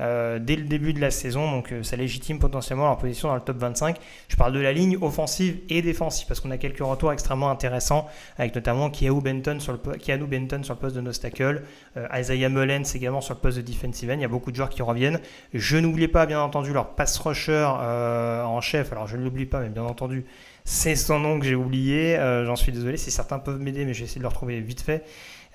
[0.04, 3.36] euh, dès le début de la saison, donc euh, ça légitime potentiellement leur position dans
[3.36, 3.96] le top 25.
[4.28, 8.10] Je parle de la ligne offensive et défensive parce qu'on a quelques retours extrêmement intéressants
[8.38, 11.64] avec notamment Keanu Benton sur le, poste de Nostacle,
[11.96, 14.16] euh, Isaiah Mullens également sur le poste de defensive end.
[14.16, 15.20] Il y a beaucoup de joueurs qui reviennent.
[15.54, 18.92] Je n'oublie pas bien entendu leur pass rusher en chef.
[18.92, 20.26] Alors je ne l'oublie pas, mais bien entendu.
[20.66, 24.00] C'est son nom que j'ai oublié, j'en suis désolé si certains peuvent m'aider, mais je
[24.00, 25.04] vais essayer de le retrouver vite fait.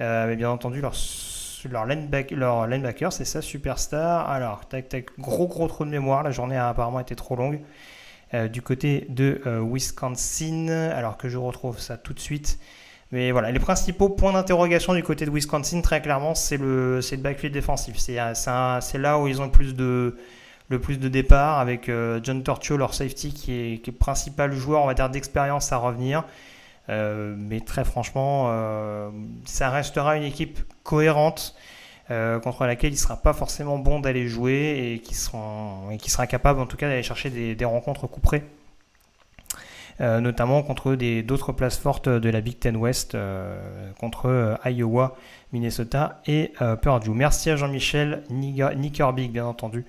[0.00, 0.94] mais bien entendu, leur
[1.66, 4.28] leur, linebacker, c'est ça, superstar.
[4.28, 6.22] Alors, tac, tac, gros, gros trou de mémoire.
[6.22, 7.60] La journée a apparemment été trop longue.
[8.34, 12.58] Euh, du côté de euh, Wisconsin, alors que je retrouve ça tout de suite.
[13.10, 17.16] Mais voilà, les principaux points d'interrogation du côté de Wisconsin, très clairement, c'est le, le
[17.16, 17.96] backfield défensif.
[18.10, 20.18] Euh, c'est là où ils ont le plus de,
[20.68, 21.90] le plus de départ, avec
[22.22, 25.72] John Tortio, leur safety, qui est, qui est, le principal joueur, on va dire, d'expérience
[25.72, 26.24] à revenir.
[26.90, 29.10] Euh, mais très franchement, euh,
[29.44, 31.54] ça restera une équipe cohérente
[32.10, 36.60] euh, contre laquelle il ne sera pas forcément bon d'aller jouer et qui, sera capable
[36.60, 38.44] en tout cas d'aller chercher des, rencontres couperées.
[40.00, 43.16] notamment contre d'autres places fortes de la Big Ten West,
[44.00, 45.16] contre Iowa,
[45.52, 47.10] Minnesota et Purdue.
[47.10, 49.84] Merci à Jean-Michel Nickerbig, bien entendu.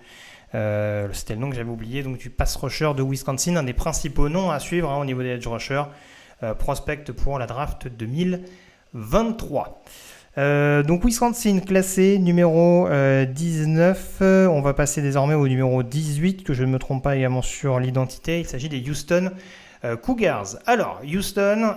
[0.52, 4.28] C'était le nom que j'avais oublié, donc du pass rusher de Wisconsin, un des principaux
[4.28, 5.84] noms à suivre hein, au niveau des edge rushers.
[6.42, 9.84] Euh, prospect pour la draft 2023.
[10.38, 14.20] Euh, donc Wisconsin classé numéro 19.
[14.22, 17.42] Euh, on va passer désormais au numéro 18, que je ne me trompe pas également
[17.42, 18.40] sur l'identité.
[18.40, 19.32] Il s'agit des Houston
[20.02, 20.56] Cougars.
[20.66, 21.76] Alors, Houston,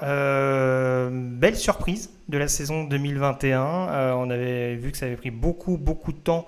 [1.13, 4.15] belle surprise de la saison 2021.
[4.17, 6.47] on avait vu que ça avait pris beaucoup, beaucoup de temps.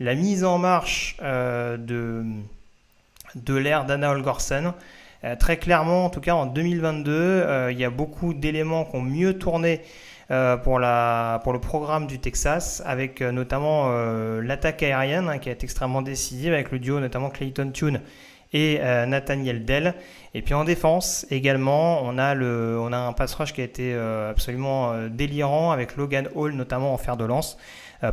[0.00, 2.24] La mise en marche de,
[3.36, 4.74] de l'ère d'Anna Holgorsen.
[5.24, 8.96] Euh, très clairement, en tout cas en 2022, euh, il y a beaucoup d'éléments qui
[8.96, 9.80] ont mieux tourné
[10.30, 13.90] euh, pour, la, pour le programme du Texas, avec notamment
[14.42, 18.00] l'attaque aérienne hein, qui est extrêmement décisive, avec le duo notamment Clayton Tune
[18.52, 19.94] et Nathaniel Dell.
[20.32, 23.64] Et puis en défense également, on a, le, on a un pass rush qui a
[23.64, 27.58] été absolument délirant avec Logan Hall notamment en fer de lance,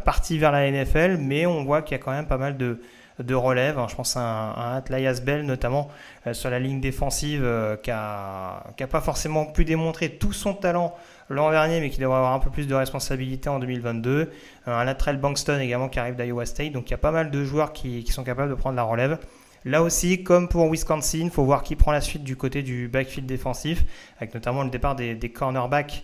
[0.03, 2.79] parti vers la NFL, mais on voit qu'il y a quand même pas mal de,
[3.23, 3.79] de relève.
[3.89, 5.89] Je pense à un, Atlias Bell notamment
[6.27, 10.95] euh, sur la ligne défensive euh, qui n'a pas forcément pu démontrer tout son talent
[11.29, 14.11] l'an dernier, mais qui devrait avoir un peu plus de responsabilité en 2022.
[14.11, 14.29] Euh,
[14.67, 16.71] un Latrell Bankston également qui arrive d'Iowa State.
[16.73, 19.17] Donc il y a pas mal de joueurs qui, sont capables de prendre la relève.
[19.63, 22.87] Là aussi, comme pour Wisconsin, il faut voir qui prend la suite du côté du
[22.87, 23.83] backfield défensif,
[24.17, 26.03] avec notamment le départ des, cornerbacks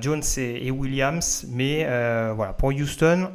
[0.00, 1.46] Jones et, Williams.
[1.48, 1.84] Mais
[2.34, 3.30] voilà, pour Houston,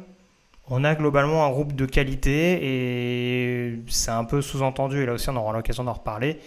[0.70, 5.28] on a globalement un groupe de qualité et c'est un peu sous-entendu, et là aussi
[5.30, 6.38] on aura l'occasion d'en reparler.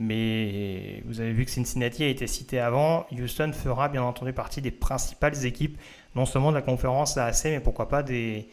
[0.00, 3.06] Mais vous avez vu que Cincinnati a été cité avant.
[3.12, 5.76] Houston fera bien entendu partie des principales équipes,
[6.14, 8.48] non seulement de la conférence AAC, mais pourquoi pas des,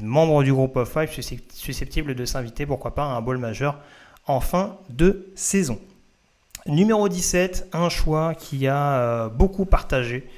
[0.00, 1.10] membres du groupe of five
[1.52, 3.78] susceptibles de s'inviter, pourquoi pas, à un bowl majeur
[4.26, 5.78] en fin de saison.
[6.66, 10.28] Numéro 17, un choix qui a euh, beaucoup partagé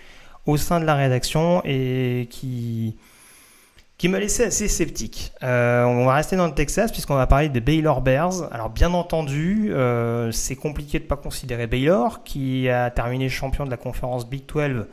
[0.46, 2.96] au sein de la rédaction et qui,
[3.96, 5.32] qui m'a laissé assez sceptique.
[5.42, 8.52] Euh, on va rester dans le Texas puisqu'on va parler des Baylor Bears.
[8.52, 13.64] Alors bien entendu, euh, c'est compliqué de ne pas considérer Baylor qui a terminé champion
[13.64, 14.86] de la conférence Big 12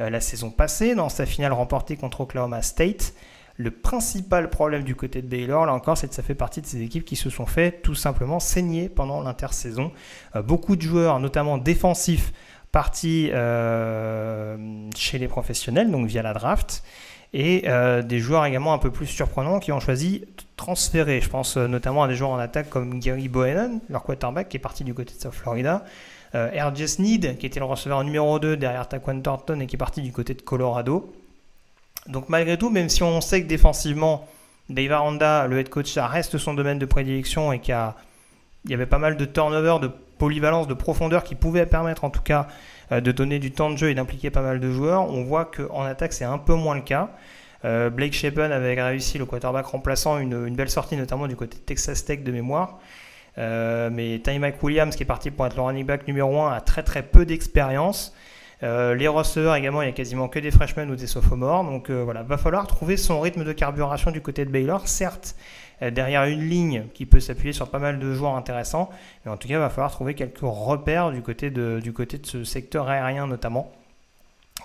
[0.00, 3.14] la saison passée dans sa finale remportée contre Oklahoma State.
[3.60, 6.66] Le principal problème du côté de Baylor, là encore, c'est que ça fait partie de
[6.66, 9.90] ces équipes qui se sont fait tout simplement saigner pendant l'intersaison.
[10.36, 12.32] Euh, beaucoup de joueurs, notamment défensifs,
[12.70, 14.56] partis euh,
[14.94, 16.84] chez les professionnels, donc via la draft,
[17.32, 21.20] et euh, des joueurs également un peu plus surprenants qui ont choisi de transférer.
[21.20, 24.60] Je pense notamment à des joueurs en attaque comme Gary Bohannon, leur quarterback, qui est
[24.60, 25.84] parti du côté de South Florida.
[26.34, 26.88] R.J.
[26.88, 30.12] Sneed, qui était le receveur numéro 2 derrière Taquan Thornton et qui est parti du
[30.12, 31.10] côté de Colorado.
[32.08, 34.26] Donc malgré tout, même si on sait que défensivement,
[34.68, 37.76] Dave Aranda, le head coach, ça reste son domaine de prédilection et qu'il
[38.66, 42.22] y, avait pas mal de turnover, de polyvalence, de profondeur qui pouvaient permettre en tout
[42.22, 42.48] cas
[42.92, 45.44] euh, de donner du temps de jeu et d'impliquer pas mal de joueurs, on voit
[45.44, 47.10] qu'en attaque c'est un peu moins le cas.
[47.64, 52.04] Euh, Blake Shapen avait réussi le quarterback remplaçant une, belle sortie, notamment du côté Texas
[52.04, 52.78] Tech de mémoire.
[53.36, 56.60] Euh, mais Ty Williams, qui est parti pour être le running back numéro 1, a
[56.60, 58.14] très très peu d'expérience.
[58.62, 61.64] Euh, les receveurs également, il n'y a quasiment que des freshmen ou des sophomores.
[61.64, 64.88] Donc euh, voilà, va falloir trouver son rythme de carburation du côté de Baylor.
[64.88, 65.36] Certes,
[65.82, 68.90] euh, derrière une ligne qui peut s'appuyer sur pas mal de joueurs intéressants,
[69.24, 72.26] mais en tout cas, va falloir trouver quelques repères du côté de, du côté de
[72.26, 73.72] ce secteur aérien notamment,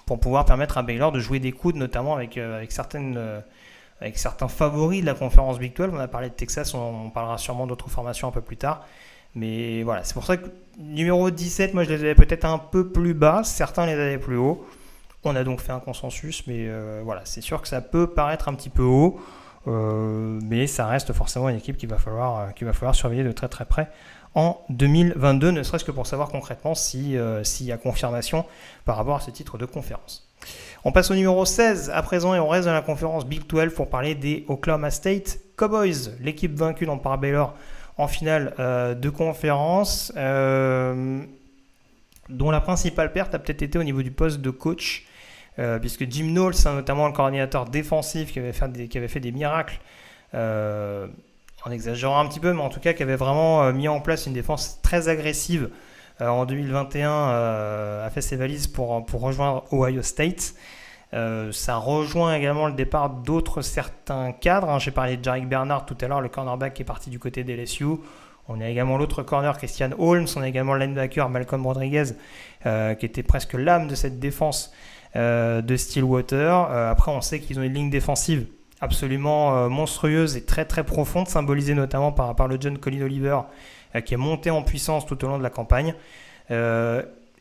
[0.05, 2.39] pour pouvoir permettre à Baylor de jouer des coudes, notamment avec,
[2.69, 3.43] certaines
[4.01, 5.91] avec certains favoris de la conférence Big 12.
[5.93, 8.85] On a parlé de Texas, on parlera sûrement d'autres formations un peu plus tard.
[9.35, 12.89] Mais voilà, c'est pour ça que numéro 17, moi je les avais peut-être un peu
[12.89, 14.65] plus bas, certains les avaient plus haut.
[15.23, 18.49] On a donc fait un consensus, mais euh, voilà, c'est sûr que ça peut paraître
[18.49, 19.19] un petit peu haut,
[19.67, 23.65] euh, mais ça reste forcément une équipe qu'il va, falloir, euh, surveiller de très très
[23.65, 23.89] près
[24.35, 28.45] en 2022, ne serait-ce que pour savoir concrètement s'il y a confirmation
[28.83, 30.27] par rapport à ce titre de conférence.
[30.83, 33.73] On passe au numéro 16 à présent et on reste dans la conférence Big 12
[33.73, 37.53] pour parler des Oklahoma State Cowboys, l'équipe vaincue dans par Baylor
[37.97, 41.21] en finale euh, de conférence, euh,
[42.29, 45.05] dont la principale perte a peut-être été au niveau du poste de coach,
[45.59, 49.07] euh, puisque Jim Knowles, hein, notamment le coordinateur défensif qui avait fait des, qui avait
[49.07, 49.79] fait des miracles,
[50.35, 54.25] en exagérant un petit peu, mais en tout cas qui avait vraiment mis en place
[54.25, 55.69] une défense très agressive
[56.19, 60.55] en 2021, a fait ses valises pour, pour rejoindre Ohio State.
[61.13, 64.69] Euh, ça rejoint également le départ d'autres certains cadres.
[64.69, 64.79] Hein.
[64.79, 67.43] J'ai parlé de Jarek Bernard tout à l'heure, le cornerback qui est parti du côté
[67.43, 67.85] des LSU.
[68.47, 70.25] On a également l'autre corner, Christian Holmes.
[70.35, 72.05] On a également le linebacker, Malcolm Rodriguez,
[72.65, 74.73] euh, qui était presque l'âme de cette défense
[75.15, 76.71] euh, de Stillwater.
[76.89, 78.47] après, on sait qu'ils ont une ligne défensive
[78.81, 83.39] absolument monstrueuse et très très profonde, symbolisée notamment par, par le John Colin Oliver,
[84.03, 85.95] qui est monté en puissance tout au long de la campagne.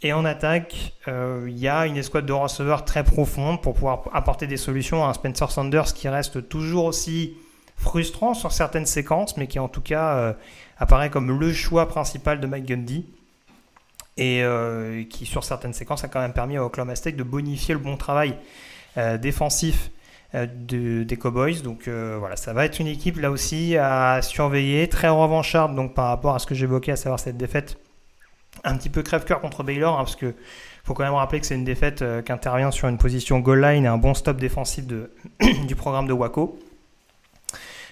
[0.04, 4.02] Et en attaque, euh, il y a une escouade de receveurs très profonde pour pouvoir
[4.12, 7.36] apporter des solutions à un Spencer Sanders qui reste toujours aussi
[7.76, 10.32] frustrant sur certaines séquences, mais qui en tout cas euh,
[10.78, 13.06] apparaît comme le choix principal de Mike Gundy.
[14.18, 17.72] Et euh, qui sur certaines séquences a quand même permis à Oklahoma State de bonifier
[17.72, 18.36] le bon travail
[19.22, 19.90] défensif
[20.34, 21.62] des Cowboys.
[21.62, 26.08] Donc voilà, ça va être une équipe là aussi à surveiller, très revancharde donc par
[26.08, 27.81] rapport à ce que j'évoquais, à savoir cette défaite
[28.64, 30.34] un petit peu crève-cœur contre Baylor, hein, parce que
[30.84, 33.62] faut quand même rappeler que c'est une défaite euh, qui intervient sur une position goal
[33.62, 34.84] line et un bon stop défensif
[35.66, 36.58] du programme de Waco.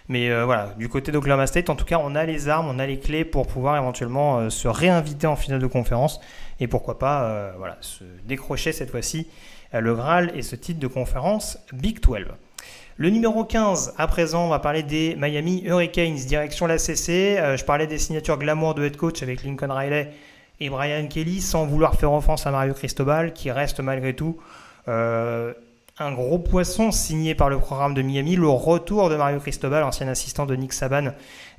[0.08, 2.80] Mais euh, voilà, du côté d'Oklahoma State, en tout cas, on a les armes, on
[2.80, 6.20] a les clés pour pouvoir éventuellement euh, se réinviter en finale de conférence
[6.58, 9.26] et pourquoi pas voilà, se décrocher cette fois-ci
[9.72, 12.26] le Graal et ce titre de conférence Big 12.
[12.98, 17.42] Le numéro 15, à présent, on va parler des Miami Hurricanes, direction la CC.
[17.56, 20.12] je parlais des signatures glamour de head coach avec Lincoln Riley
[20.60, 24.36] et Brian Kelly, sans vouloir faire offense à Mario Cristobal, qui reste malgré tout
[24.88, 25.54] euh,
[25.98, 28.36] un gros poisson signé par le programme de Miami.
[28.36, 31.12] Le retour de Mario Cristobal, ancien assistant de Nick Saban,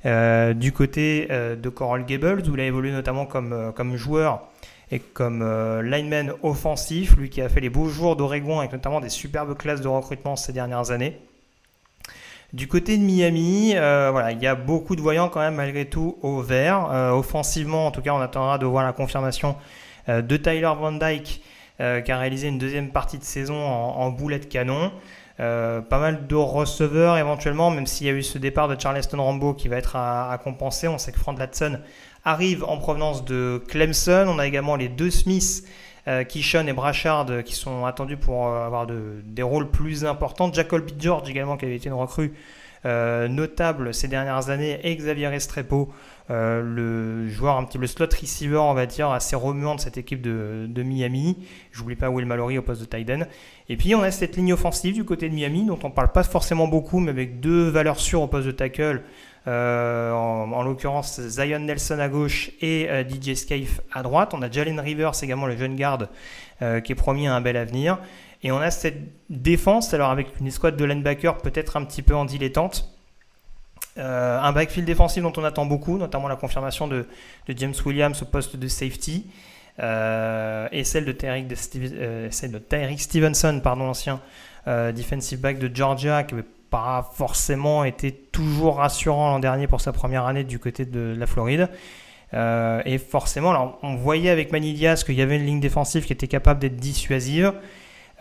[0.06, 4.42] euh, du côté euh, de Coral Gables, où il a évolué notamment comme, comme joueur
[4.92, 5.42] et comme
[5.80, 9.80] lineman offensif, lui qui a fait les beaux jours d'Oregon avec notamment des superbes classes
[9.80, 11.18] de recrutement ces dernières années.
[12.52, 16.18] Du côté de Miami, euh, il y a beaucoup de voyants quand même malgré tout
[16.20, 16.90] au vert.
[16.92, 19.56] Euh, offensivement, en tout cas, on attendra de voir la confirmation
[20.10, 21.40] euh, de Tyler Van Dyke
[22.04, 24.92] qui a réalisé une deuxième partie de saison en, boulet de canon.
[25.36, 29.52] pas mal de receveurs éventuellement, même s'il y a eu ce départ de Charleston Rambo
[29.52, 30.86] qui va être à, compenser.
[30.86, 31.80] On sait que Frank Latson
[32.24, 34.26] arrive en provenance de Clemson.
[34.28, 35.64] On a également les deux Smiths
[36.28, 40.52] Kishon et Brashard qui sont attendus pour avoir des rôles plus importants.
[40.52, 42.32] Jacob George également qui avait été une recrue
[42.84, 45.92] notable ces dernières années et Xavier Restrepo
[46.30, 49.98] euh, le joueur un petit peu slot receiver, on va dire, assez remuant de cette
[49.98, 51.36] équipe de, de Miami.
[51.72, 53.26] J'oublie pas Will Mallory au poste de Tyden.
[53.68, 56.22] Et puis on a cette ligne offensive du côté de Miami, dont on parle pas
[56.22, 59.02] forcément beaucoup, mais avec deux valeurs sûres au poste de tackle.
[59.48, 64.34] Euh, en, l'occurrence Zion Nelson à gauche et euh, DJ Scaife à droite.
[64.34, 66.08] On a Jalen Rivers également, le jeune garde,
[66.84, 67.98] qui est promis à un bel avenir.
[68.44, 72.14] Et on a cette défense, alors avec une escouade de linebacker peut-être un petit peu
[72.14, 72.92] en dilettante,
[73.98, 77.06] euh, un backfield défensif dont on attend beaucoup, notamment la confirmation de,
[77.48, 79.26] James Williams au poste de safety.
[79.78, 84.20] Euh, et celle de Tyreek, euh, Stevenson, pardon, l'ancien
[84.66, 89.92] defensive back de Georgia, qui n'avait pas forcément été toujours rassurant l'an dernier pour sa
[89.92, 91.68] première année du côté de la Floride.
[92.32, 96.28] et forcément, alors, on voyait avec Manidias qu'il y avait une ligne défensive qui était
[96.28, 97.52] capable d'être dissuasive.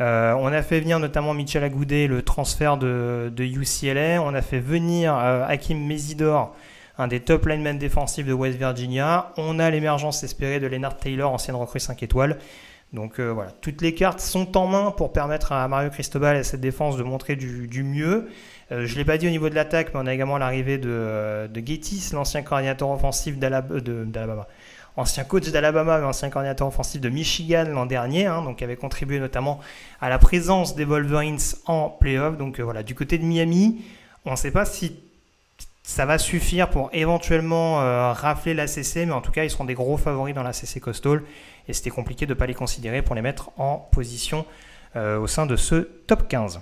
[0.02, 4.22] Euh, on a fait venir notamment Michel Agoudé, le transfert de, UCLA.
[4.22, 6.56] On a fait venir euh, Hakim Mesidor,
[6.98, 9.32] un des top linemen défensifs de West Virginia.
[9.38, 12.38] On a l'émergence espérée de Leonard Taylor, ancienne recrue 5 étoiles.
[12.94, 16.40] Donc euh, voilà, toutes les cartes sont en main pour permettre à Mario Cristobal et
[16.40, 18.28] à cette défense de montrer du, mieux.
[18.70, 21.48] je ne l'ai pas dit au niveau de l'attaque, mais on a également l'arrivée de,
[21.48, 24.48] de l'ancien coordinateur offensif d'Alabama
[24.98, 28.76] ancien coach d'Alabama, mais ancien coordinateur offensif de Michigan l'an dernier, hein, donc qui avait
[28.76, 29.60] contribué notamment
[30.00, 32.38] à la présence des Wolverines en playoff.
[32.38, 33.82] Donc euh, voilà, du côté de Miami,
[34.26, 35.00] on ne sait pas si
[35.92, 39.66] ça va suffire pour éventuellement euh, rafler la CC, mais en tout cas, ils seront
[39.66, 41.22] des gros favoris dans la CC Coastal,
[41.68, 44.46] et c'était compliqué de ne pas les considérer pour les mettre en position
[44.96, 46.62] euh, au sein de ce top 15.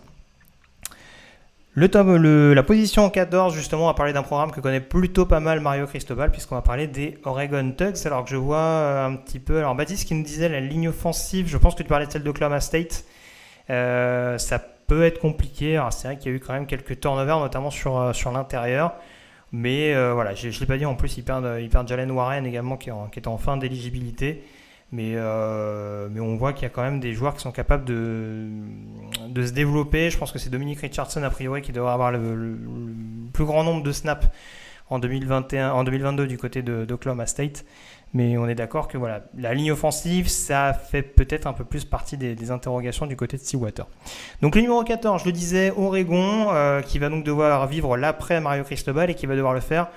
[1.75, 5.59] Le, la position 14, justement, on va parler d'un programme que connaît plutôt pas mal
[5.59, 8.07] Mario Cristobal, puisqu'on va parler des Oregon Tugs.
[8.07, 9.59] Alors que je vois euh, un petit peu.
[9.59, 12.61] Alors, Baptiste qui nous disait la ligne offensive, je pense que tu parlais de celle
[12.61, 13.05] State.
[13.67, 15.79] Ça peut être compliqué.
[15.91, 18.95] C'est vrai qu'il y a eu quand même quelques turnovers, notamment sur l'intérieur.
[19.51, 22.89] Mais voilà, je ne l'ai pas dit, en plus, il perd, Jalen Warren également, qui,
[22.89, 24.43] est en fin d'éligibilité.
[24.91, 27.85] Mais, euh, mais on voit qu'il y a quand même des joueurs qui sont capables
[27.85, 28.47] de,
[29.27, 30.09] de se développer.
[30.09, 32.57] Je pense que c'est Dominique Richardson, a priori, qui devrait avoir le,
[33.31, 34.27] plus grand nombre de snaps
[34.89, 37.65] en, 2021, en 2022 du côté d'Oklahoma State.
[38.13, 41.85] Mais on est d'accord que voilà, la ligne offensive, ça fait peut-être un peu plus
[41.85, 43.85] partie des, interrogations du côté de Seawater.
[44.41, 48.41] Donc le numéro 14, je le disais, Oregon, euh, qui va donc devoir vivre l'après
[48.41, 49.89] Mario Cristobal et qui va devoir le faire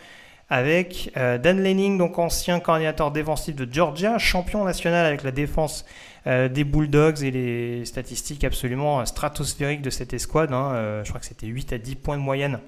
[0.50, 5.86] avec euh, Dan Lenning, donc ancien coordinateur défensif de Georgia, champion national avec la défense
[6.26, 10.52] euh, des Bulldogs et les statistiques absolument stratosphériques de cette escouade.
[10.52, 11.02] Hein.
[11.04, 12.58] Je crois que c'était 8 à 10 points de moyenne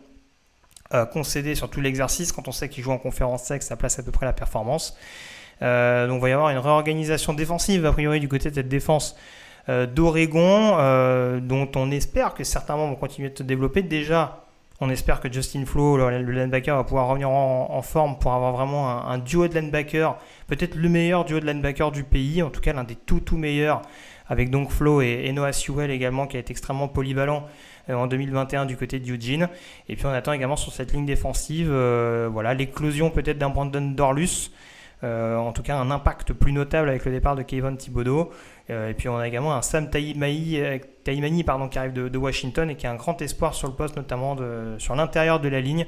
[1.12, 2.30] concédés sur tout l'exercice.
[2.30, 4.96] Quand on sait qu'il joue en conférence sec, ça place à peu près la performance.
[5.60, 9.16] Donc il va y avoir une réorganisation défensive a priori du côté de cette défense
[9.68, 13.82] d'Oregon, dont on espère que certains membres vont continuer de se développer.
[13.82, 14.44] Déjà,
[14.80, 19.06] on espère que Justin Flo, le, linebacker, va pouvoir revenir en, forme pour avoir vraiment
[19.06, 20.16] un, duo de linebacker,
[20.48, 23.36] peut-être le meilleur duo de linebacker du pays, en tout cas l'un des tout tout
[23.36, 23.82] meilleurs,
[24.28, 27.46] avec donc Flo et, Noah Sewell également, qui été extrêmement polyvalent
[27.88, 29.48] euh, en 2021 du côté de Eugene.
[29.88, 33.92] Et puis on attend également sur cette ligne défensive, euh, voilà, l'éclossion peut-être d'un Brandon
[33.92, 34.50] Dorlus.
[35.04, 38.30] Euh, en tout cas, un impact plus notable avec le départ de Kevin Thibodeau.
[38.70, 40.78] Euh, et puis on a également un Sam euh,
[41.44, 44.36] pardon, qui arrive de, Washington et qui a un grand espoir sur le poste, notamment
[44.78, 45.86] sur l'intérieur de la ligne,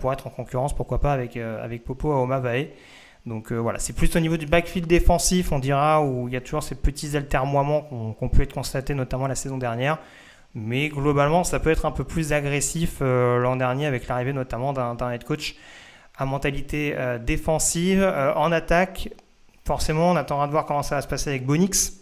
[0.00, 2.68] pour être en concurrence, pourquoi pas, avec, Popo à Omavae.
[3.26, 6.40] Donc voilà, c'est plus au niveau du backfield défensif, on dira, où il y a
[6.40, 7.82] toujours ces petits altermoiements
[8.18, 9.98] qu'on peut être constatés, notamment la saison dernière.
[10.54, 15.10] Mais globalement, ça peut être un peu plus agressif l'an dernier avec l'arrivée notamment d'un
[15.10, 15.56] head coach
[16.16, 18.02] à mentalité euh, défensive.
[18.02, 19.10] Euh, en attaque,
[19.64, 22.00] forcément, on attendra de voir comment ça va se passer avec Bonix,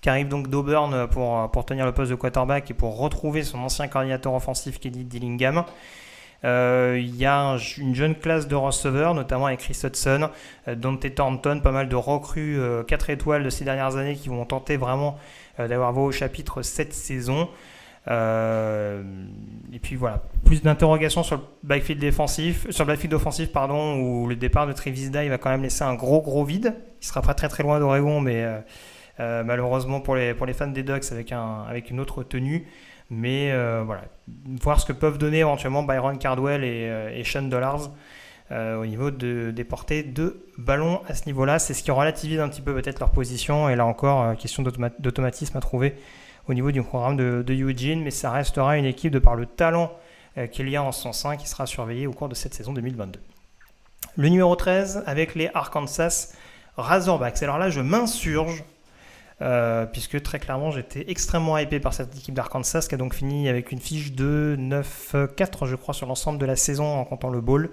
[0.00, 3.58] qui arrive donc d'Auburn pour, pour tenir le poste de quarterback et pour retrouver son
[3.58, 5.64] ancien coordinateur offensif Kelly Dillingham.
[6.44, 10.28] Euh, il y a une jeune classe de receveurs, notamment avec Chris Hudson,
[10.68, 14.76] Dante Thornton, pas mal de recrues 4 étoiles de ces dernières années qui vont tenter
[14.76, 15.18] vraiment
[15.58, 17.48] d'avoir voix au chapitre cette saison.
[18.08, 19.02] Euh,
[19.72, 24.26] et puis voilà, plus d'interrogations sur le backfield défensif, sur le backfield offensif, pardon, où
[24.26, 26.74] le départ de Travis Dye va quand même laisser un gros gros vide.
[27.00, 28.58] Il sera pas très très loin d'Oregon, mais euh,
[29.20, 32.66] euh, malheureusement pour les, pour les fans des Ducks avec, un, avec une autre tenue.
[33.08, 33.52] Mais
[33.84, 34.02] voilà,
[34.60, 37.92] voir ce que peuvent donner éventuellement Byron Cardwell et, Sean Dollars
[38.50, 41.60] au niveau de, des portées de ballon à ce niveau-là.
[41.60, 43.68] C'est ce qui relativise un petit peu peut-être leur position.
[43.68, 45.94] Et là encore, question d'automatisme à trouver
[46.48, 49.92] au niveau du programme de, Eugene, mais ça restera une équipe de par le talent
[50.38, 52.72] euh, qu'il y a en son sein qui sera surveillée au cours de cette saison
[52.72, 53.20] 2022.
[54.16, 56.32] Le numéro 13 avec les Arkansas
[56.76, 57.42] Razorbacks.
[57.42, 58.64] Alors là, je m'insurge
[59.92, 63.70] puisque très clairement j'étais extrêmement hypé par cette équipe d'Arkansas qui a donc fini avec
[63.70, 67.68] une fiche de 9-4 je crois sur l'ensemble de la saison en comptant le bowl.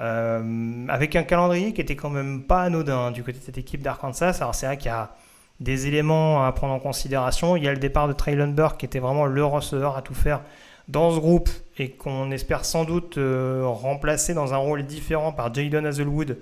[0.00, 3.82] avec un calendrier qui était quand même pas anodin hein, du côté de cette équipe
[3.82, 4.38] d'Arkansas.
[4.40, 5.14] Alors c'est vrai qu'il y a
[5.60, 7.56] des éléments à prendre en considération.
[7.56, 10.14] Il y a le départ de Traylon Burke qui était vraiment le receveur à tout
[10.14, 10.40] faire
[10.88, 11.48] dans ce groupe
[11.78, 16.38] et qu'on espère sans doute euh, remplacer dans un rôle différent par Jadon Hazelwood,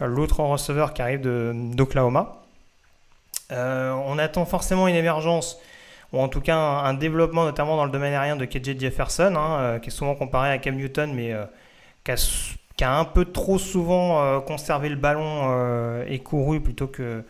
[0.00, 2.42] euh, l'autre receveur qui arrive d'Oklahoma.
[3.52, 5.58] Euh, on attend forcément une émergence,
[6.12, 9.78] ou en tout cas un, développement, notamment dans le domaine aérien de KJ Jefferson, hein,
[9.80, 11.34] qui est souvent comparé à Cam Newton, mais
[12.04, 17.22] qui a, un peu trop souvent conservé le ballon et couru plutôt que,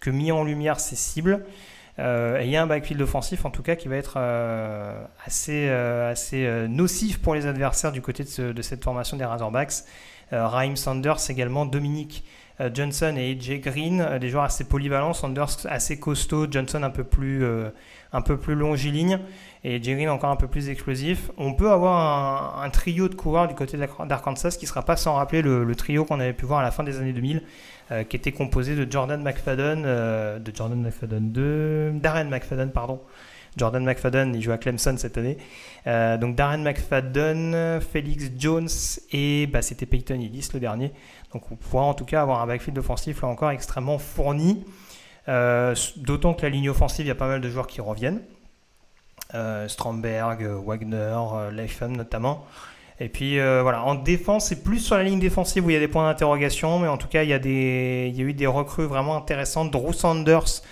[0.00, 1.44] que mis en lumière ses cibles.
[1.98, 5.66] Euh, il y a un backfield offensif en tout cas qui va être euh, assez,
[5.68, 9.84] euh, assez nocif pour les adversaires du côté de, cette formation des Razorbacks.
[10.30, 12.22] Raheem Sanders également, Dominique
[12.74, 17.46] Johnson et AJ Green, des joueurs assez polyvalents, Sanders assez costaud, Johnson un peu plus,
[18.12, 19.20] un peu plus longiligne
[19.64, 21.30] et AJ Green encore un peu plus explosif.
[21.38, 25.14] On peut avoir un, trio de coureurs du côté d'Arkansas qui ne sera pas sans
[25.14, 27.42] rappeler le, le trio qu'on avait pu voir à la fin des années 2000
[27.90, 33.00] euh, qui était composé de Jordan McFadden, euh, de Jordan McFadden, de Darren McFadden, pardon.
[33.56, 35.38] Jordan McFadden, il joue à Clemson cette année.
[35.86, 38.68] Euh, donc Darren McFadden, Felix Jones
[39.10, 40.92] et bah, c'était Peyton Hillis le dernier.
[41.32, 44.64] Donc on pourra en tout cas avoir un backfield offensif là encore extrêmement fourni.
[45.26, 48.20] D'autant que la ligne offensive, il y a pas mal de joueurs qui reviennent.
[49.66, 51.18] Stromberg, Wagner,
[51.52, 52.46] Leifem notamment.
[53.00, 55.76] Et puis euh, voilà, en défense, c'est plus sur la ligne défensive où il y
[55.76, 58.24] a des points d'interrogation, mais en tout cas, il y, a des, il y a
[58.24, 59.70] eu des recrues vraiment intéressantes.
[59.70, 60.62] Drew Sanders,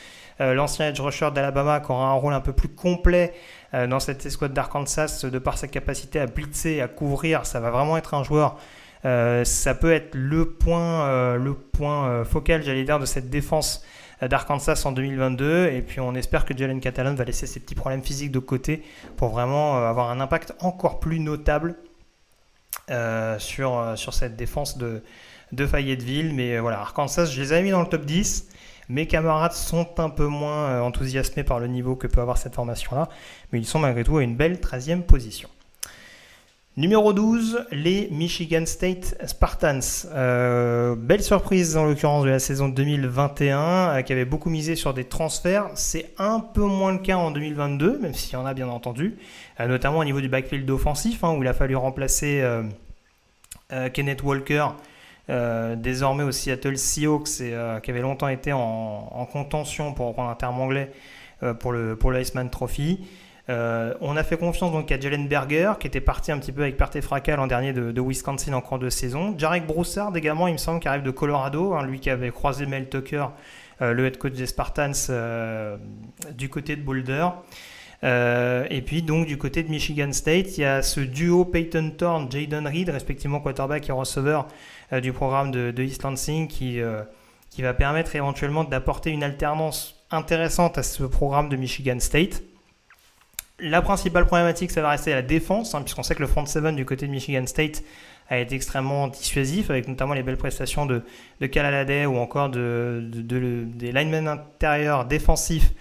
[0.40, 3.32] euh, l'ancien edge rusher d'Alabama, qui aura un rôle un peu plus complet
[3.74, 7.46] euh, dans cette escouade d'Arkansas, de par sa capacité à blitzer, à couvrir.
[7.46, 8.56] Ça va vraiment être un joueur.
[9.04, 13.84] ça peut être le point, le point focal, j'allais dire, de cette défense
[14.20, 15.68] d'Arkansas en 2022.
[15.68, 18.82] Et puis on espère que Jalen Catalan va laisser ses petits problèmes physiques de côté
[19.16, 21.76] pour vraiment avoir un impact encore plus notable
[23.38, 25.02] sur, euh, sur cette défense de,
[25.52, 26.34] de Fayetteville.
[26.34, 28.48] Mais euh, voilà, Arkansas, je les avais mis dans le top 10.
[28.88, 33.08] Mes camarades sont un peu moins enthousiasmés par le niveau que peut avoir cette formation-là,
[33.50, 35.48] mais ils sont malgré tout à une belle 13e position.
[36.78, 39.80] Numéro 12, les Michigan State Spartans.
[40.12, 45.70] belle surprise en l'occurrence de la saison 2021, qui avait beaucoup misé sur des transferts.
[45.74, 49.16] C'est un peu moins le cas en 2022, même s'il y en a bien entendu.
[49.58, 52.62] Euh, notamment au niveau du backfield offensif, hein, où il a fallu remplacer euh,
[53.72, 54.66] euh, Kenneth Walker,
[55.78, 57.38] désormais au Seattle Seahawks,
[57.82, 60.92] qui avait longtemps été en, contention, pour reprendre un terme anglais,
[61.58, 63.00] pour le pour l'Iceman Trophy.
[63.48, 66.76] On a fait confiance donc à Jalen Berger, qui était parti un petit peu avec
[66.76, 69.34] perte et fracas l'an dernier de, Wisconsin en cours de saison.
[69.38, 72.66] Jarek Broussard également, il me semble, qui arrive de Colorado, hein, lui qui avait croisé
[72.66, 73.26] Mel Tucker,
[73.80, 74.92] le head coach des Spartans,
[76.34, 77.28] du côté de Boulder.
[78.04, 81.92] Euh, et puis donc du côté de Michigan State, il y a ce duo Peyton
[81.96, 84.46] Thorne, Jaden Reed, respectivement quarterback et receveur
[84.92, 87.02] euh, du programme de, East Lansing, qui, euh,
[87.50, 92.42] qui va permettre éventuellement d'apporter une alternance intéressante à ce programme de Michigan State.
[93.58, 96.76] La principale problématique, ça va rester la défense, hein, puisqu'on sait que le front seven
[96.76, 97.82] du côté de Michigan State
[98.28, 101.02] a été extrêmement dissuasif, avec notamment les belles prestations de,
[101.40, 105.72] de ou encore de, des linemen intérieurs défensifs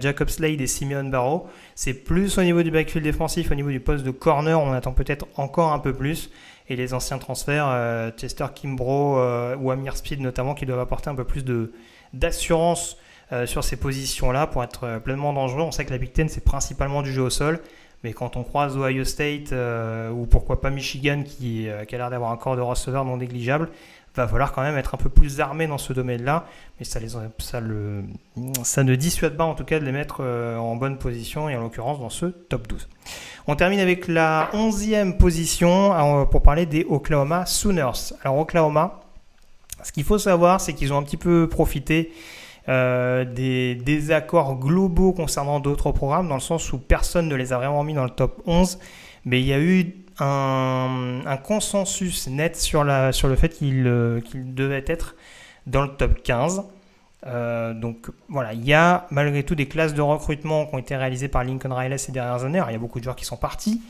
[0.00, 1.46] Jacob Slade et Simeon Barrow.
[1.74, 4.92] C'est plus au niveau du backfield défensif, au niveau du poste de corner, on attend
[4.92, 6.30] peut-être encore un peu plus.
[6.68, 11.10] Et les anciens transferts, euh, Chester Kimbrough euh, ou Amir Speed notamment, qui doivent apporter
[11.10, 11.44] un peu plus
[12.12, 12.96] d'assurance
[13.32, 15.62] euh, sur ces positions-là pour être pleinement dangereux.
[15.62, 17.60] On sait que la Big Ten, c'est principalement du jeu au sol.
[18.02, 19.52] Mais quand on croise Ohio State
[20.10, 23.68] ou pourquoi pas Michigan qui, a l'air d'avoir un corps de receveur non négligeable,
[24.16, 26.46] va falloir quand même être un peu plus armé dans ce domaine-là,
[26.78, 27.08] mais ça, les,
[27.38, 28.04] ça, le,
[28.64, 31.56] ça ne dissuade pas en tout cas de les mettre euh, en bonne position, et
[31.56, 32.88] en l'occurrence dans ce top 12.
[33.46, 38.14] On termine avec la 11e position euh, pour parler des Oklahoma Sooners.
[38.22, 39.00] Alors Oklahoma,
[39.82, 42.12] ce qu'il faut savoir, c'est qu'ils ont un petit peu profité
[42.68, 47.58] euh, des désaccords globaux concernant d'autres programmes, dans le sens où personne ne les a
[47.58, 48.78] vraiment mis dans le top 11,
[49.24, 54.20] mais il y a eu un, consensus net sur, la, sur le fait qu'il euh,
[54.34, 55.16] devait être
[55.66, 56.64] dans le top 15.
[57.26, 60.96] Euh, donc voilà, il y a malgré tout des classes de recrutement qui ont été
[60.96, 62.62] réalisées par Lincoln Riley ces dernières années.
[62.68, 63.80] il y a beaucoup de joueurs qui sont partis,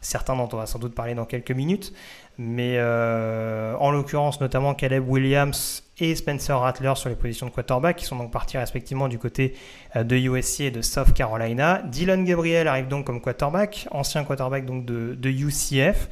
[0.00, 1.92] certains dont on va sans doute parler dans quelques minutes,
[2.38, 7.96] mais euh, en l'occurrence notamment Caleb Williams et Spencer Rattler sur les positions de quarterback,
[7.96, 9.54] qui sont donc partis respectivement du côté
[9.96, 11.82] euh, de USC et de South Carolina.
[11.84, 16.08] Dylan Gabriel arrive donc comme quarterback, ancien quarterback donc de, UCF.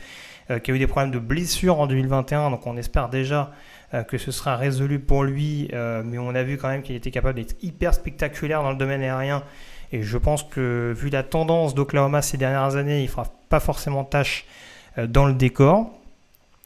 [0.63, 3.53] qui a eu des problèmes de blessure en 2021, donc on espère déjà
[4.09, 7.37] que ce sera résolu pour lui, mais on a vu quand même qu'il était capable
[7.37, 9.43] d'être hyper spectaculaire dans le domaine aérien.
[9.95, 13.61] Et je pense que vu la tendance d'Oklahoma ces dernières années, il ne fera pas
[13.61, 14.45] forcément tâche
[14.99, 15.89] dans le décor,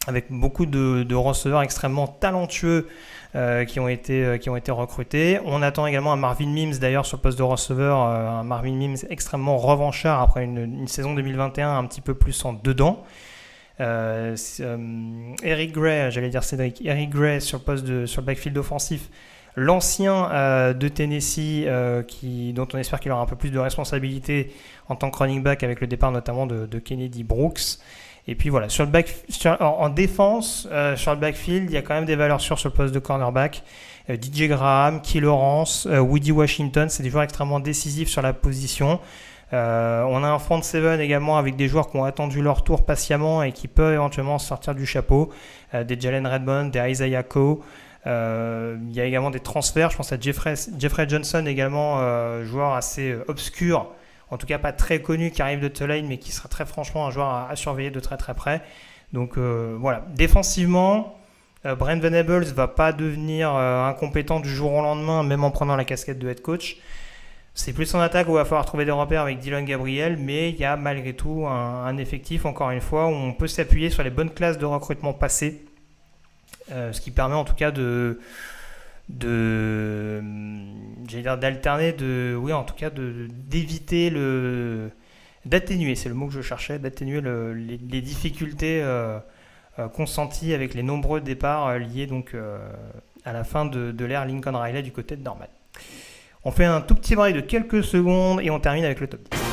[0.06, 2.88] avec beaucoup de, receveurs extrêmement talentueux
[3.34, 5.40] euh, qui, ont été, euh, qui ont été recrutés.
[5.44, 8.72] On attend également un Marvin Mims d'ailleurs sur le poste de receveur, euh, un Marvin
[8.72, 13.04] Mims extrêmement revanchard après une, saison 2021 un petit peu plus en dedans.
[13.78, 19.10] Eric Gray, j'allais dire Cédric, Eric Gray sur le poste de, sur le backfield offensif,
[19.58, 21.66] l'ancien de Tennessee
[22.06, 24.52] qui, dont on espère qu'il aura un peu plus de responsabilité
[24.88, 27.78] en tant que running back avec le départ notamment de, Kennedy Brooks.
[28.26, 29.14] Et puis voilà, sur le back,
[29.60, 32.68] en, défense, euh, sur le backfield, il y a quand même des valeurs sûres sur
[32.68, 33.62] le poste de cornerback.
[34.10, 38.34] Euh, DJ Graham, Key Lawrence, euh, Woody Washington, c'est des joueurs extrêmement décisifs sur la
[38.34, 39.00] position.
[39.50, 39.56] on
[40.24, 43.52] a un front seven également avec des joueurs qui ont attendu leur tour patiemment et
[43.52, 45.30] qui peuvent éventuellement sortir du chapeau.
[45.72, 47.62] des Jalen Redmond, des Isaiah Coe.
[48.06, 49.90] Il y a également des transferts.
[49.90, 50.54] Je pense à Jeffrey,
[51.08, 53.90] Johnson également, joueur assez obscur
[54.30, 57.06] en tout cas pas très connu, qui arrive de Tulane, mais qui sera très franchement
[57.06, 58.62] un joueur à, surveiller de très très près.
[59.12, 61.18] Donc euh, voilà, défensivement,
[61.64, 65.76] euh, Brent Venables va pas devenir euh, incompétent du jour au lendemain, même en prenant
[65.76, 66.76] la casquette de head coach.
[67.54, 70.50] C'est plus en attaque où il va falloir trouver des repères avec Dylan Gabriel, mais
[70.50, 74.04] il y a malgré tout un, effectif, encore une fois, où on peut s'appuyer sur
[74.04, 75.64] les bonnes classes de recrutement passées,
[76.70, 78.18] ce qui permet en tout cas de,
[79.08, 80.22] de
[81.08, 84.90] j'allais dire d'alterner de oui en tout cas de d'éviter le
[85.46, 89.18] d'atténuer c'est le mot que je cherchais d'atténuer les, difficultés euh,
[89.78, 92.34] euh, consenties avec les nombreux départs euh, liés donc
[93.24, 95.46] à la fin de, de l'ère Lincoln Riley du côté de Norman.
[96.44, 99.20] On fait un tout petit break de quelques secondes et on termine avec le top
[99.30, 99.47] 10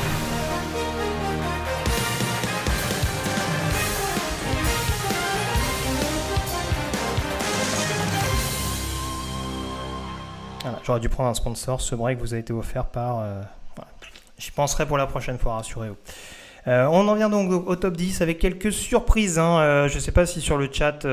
[10.86, 11.80] J'aurais dû prendre un sponsor.
[11.80, 13.18] Ce break vous a été offert par.
[13.20, 13.42] Euh,
[14.38, 15.96] J'y penserai pour la prochaine fois, rassurez-vous.
[16.68, 19.40] Euh, on en vient donc au, top 10 avec quelques surprises.
[19.40, 19.58] Hein.
[19.58, 21.04] Euh, je ne sais pas si sur le chat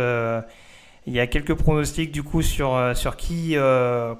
[1.06, 3.56] il y a quelques pronostics du coup sur, sur qui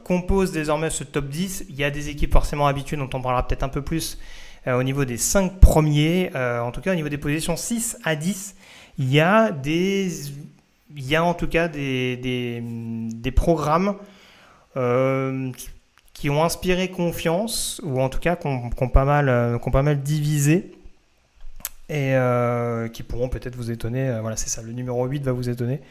[0.04, 1.66] compose désormais ce top 10.
[1.70, 4.18] Il y a des équipes forcément habituées dont on parlera peut-être un peu plus
[4.66, 6.32] au niveau des 5 premiers.
[6.36, 8.56] en tout cas, au niveau des positions 6 à 10,
[8.98, 10.10] il y a, des,
[10.96, 13.96] il y a en tout cas des, des, programmes
[14.76, 20.02] qui ont inspiré confiance, ou en tout cas qui ont, pas, mal, euh, pas mal
[20.02, 20.72] divisé,
[21.90, 24.18] et euh, qui pourront peut-être vous étonner.
[24.22, 25.82] voilà, c'est ça, le numéro 8 va vous étonner.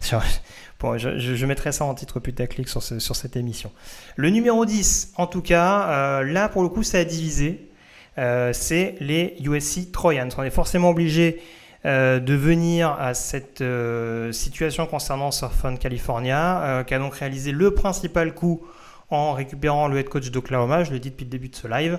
[0.00, 3.70] Je, mettrai ça en titre putaclic sur, sur cette émission.
[4.16, 7.68] Le numéro 10, en tout cas, là pour le coup, ça a divisé.
[8.16, 10.30] c'est les USC Trojans.
[10.36, 11.40] On est forcément obligé euh,
[11.84, 17.72] de venir à cette euh, situation concernant Surfon California, euh, qui a donc réalisé le
[17.72, 18.62] principal coup
[19.10, 21.98] en récupérant le head coach d'Oklahoma, je le dis depuis le début de ce live,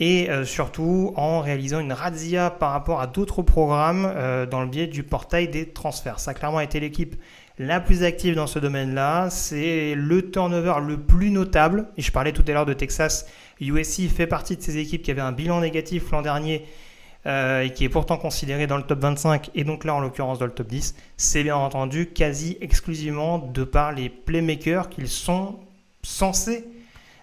[0.00, 4.12] et surtout en réalisant une razzia par rapport à d'autres programmes
[4.48, 6.20] dans le biais du portail des transferts.
[6.20, 7.16] Ça a clairement été l'équipe
[7.58, 9.28] la plus active dans ce domaine-là.
[9.30, 11.88] C'est le turnover le plus notable.
[11.96, 13.26] Et je parlais tout à l'heure de Texas.
[13.60, 16.64] USC fait partie de ces équipes qui avaient un bilan négatif l'an dernier
[17.28, 20.38] euh, et qui est pourtant considéré dans le top 25 et donc là en l'occurrence
[20.38, 25.58] dans le top 10, c'est bien entendu quasi exclusivement de par les playmakers qu'ils sont
[26.02, 26.64] censés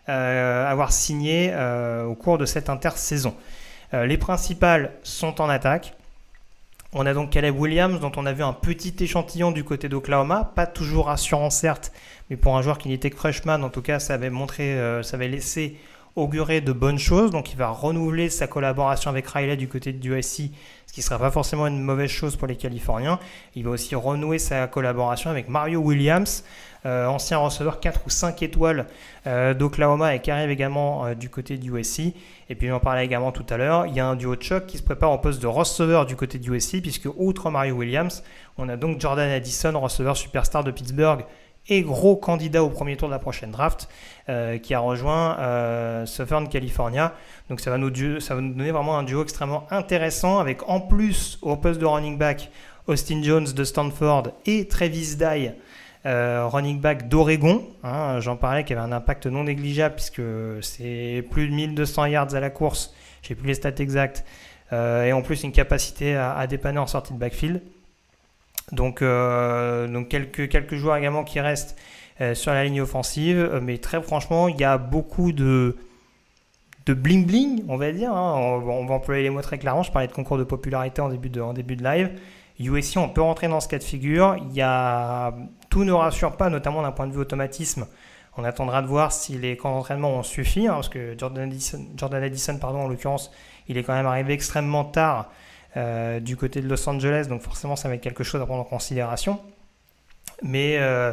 [0.08, 3.34] euh, avoir signés euh, au cours de cette intersaison.
[3.94, 5.96] les principales sont en attaque.
[6.94, 10.52] On a donc Caleb Williams, dont on a vu un petit échantillon du côté d'Oklahoma,
[10.56, 11.92] pas toujours rassurant certes,
[12.30, 15.16] mais pour un joueur qui n'était que freshman, en tout cas, ça avait montré, ça
[15.16, 15.78] avait laissé
[16.16, 17.32] augurer de bonnes choses.
[17.32, 20.52] Donc il va renouveler sa collaboration avec Riley du côté du USC,
[20.86, 23.20] ce qui ne sera pas forcément une mauvaise chose pour les Californiens.
[23.56, 26.44] Il va aussi renouer sa collaboration avec Mario Williams,
[26.86, 28.86] euh, ancien receveur 4 ou 5 étoiles
[29.28, 32.14] euh, d'Oklahoma et qui arrive également euh, du côté du USC.
[32.48, 34.44] Et puis on en parlait également tout à l'heure, il y a un duo de
[34.44, 37.74] choc qui se prépare en poste de receveur du côté du USC, puisque outre Mario
[37.74, 38.24] Williams,
[38.58, 41.26] on a donc Jordan Addison, receveur superstar de Pittsburgh
[41.68, 43.90] et gros candidat au premier tour de la prochaine draft,
[44.30, 47.14] euh, qui a rejoint euh, Southern California.
[47.50, 51.80] Donc ça va, nous, donner vraiment un duo extrêmement intéressant, avec en plus au poste
[51.80, 52.50] de running back
[52.88, 55.54] Austin Jones de Stanford et Travis Dye,
[56.06, 57.64] euh, running back d'Oregon.
[57.84, 60.22] Hein, j'en parlais, qui avait un impact non négligeable, puisque
[60.62, 62.94] c'est plus de 1200 yards à la course,
[63.24, 64.24] je n'ai plus les stats exactes,
[64.72, 67.62] et en plus une capacité à dépanner en sortie de backfield.
[68.72, 71.78] Donc, euh, donc quelques, quelques joueurs également qui restent
[72.22, 73.38] euh, sur la ligne offensive.
[73.38, 75.76] Euh, mais très franchement, il y a beaucoup de,
[76.86, 78.12] de bling bling, on va dire.
[78.14, 78.34] Hein.
[78.38, 79.84] On, va employer les mots très clairement.
[79.84, 82.12] Je parlais de concours de popularité en début de, en début de live.
[82.60, 84.38] USC, on peut rentrer dans ce cas de figure.
[84.50, 85.34] Il y a...
[85.70, 87.86] Tout ne rassure pas, notamment d'un point de vue automatisme.
[88.38, 91.86] On attendra de voir si les camps d'entraînement ont suffi, hein, parce que Jordan Addison,
[91.98, 93.32] Jordan Addison pardon, en l'occurrence,
[93.68, 95.30] il est quand même arrivé extrêmement tard
[95.78, 98.62] euh, du côté de Los Angeles, donc forcément ça va être quelque chose à prendre
[98.62, 99.42] en considération.
[100.42, 101.12] Mais, euh,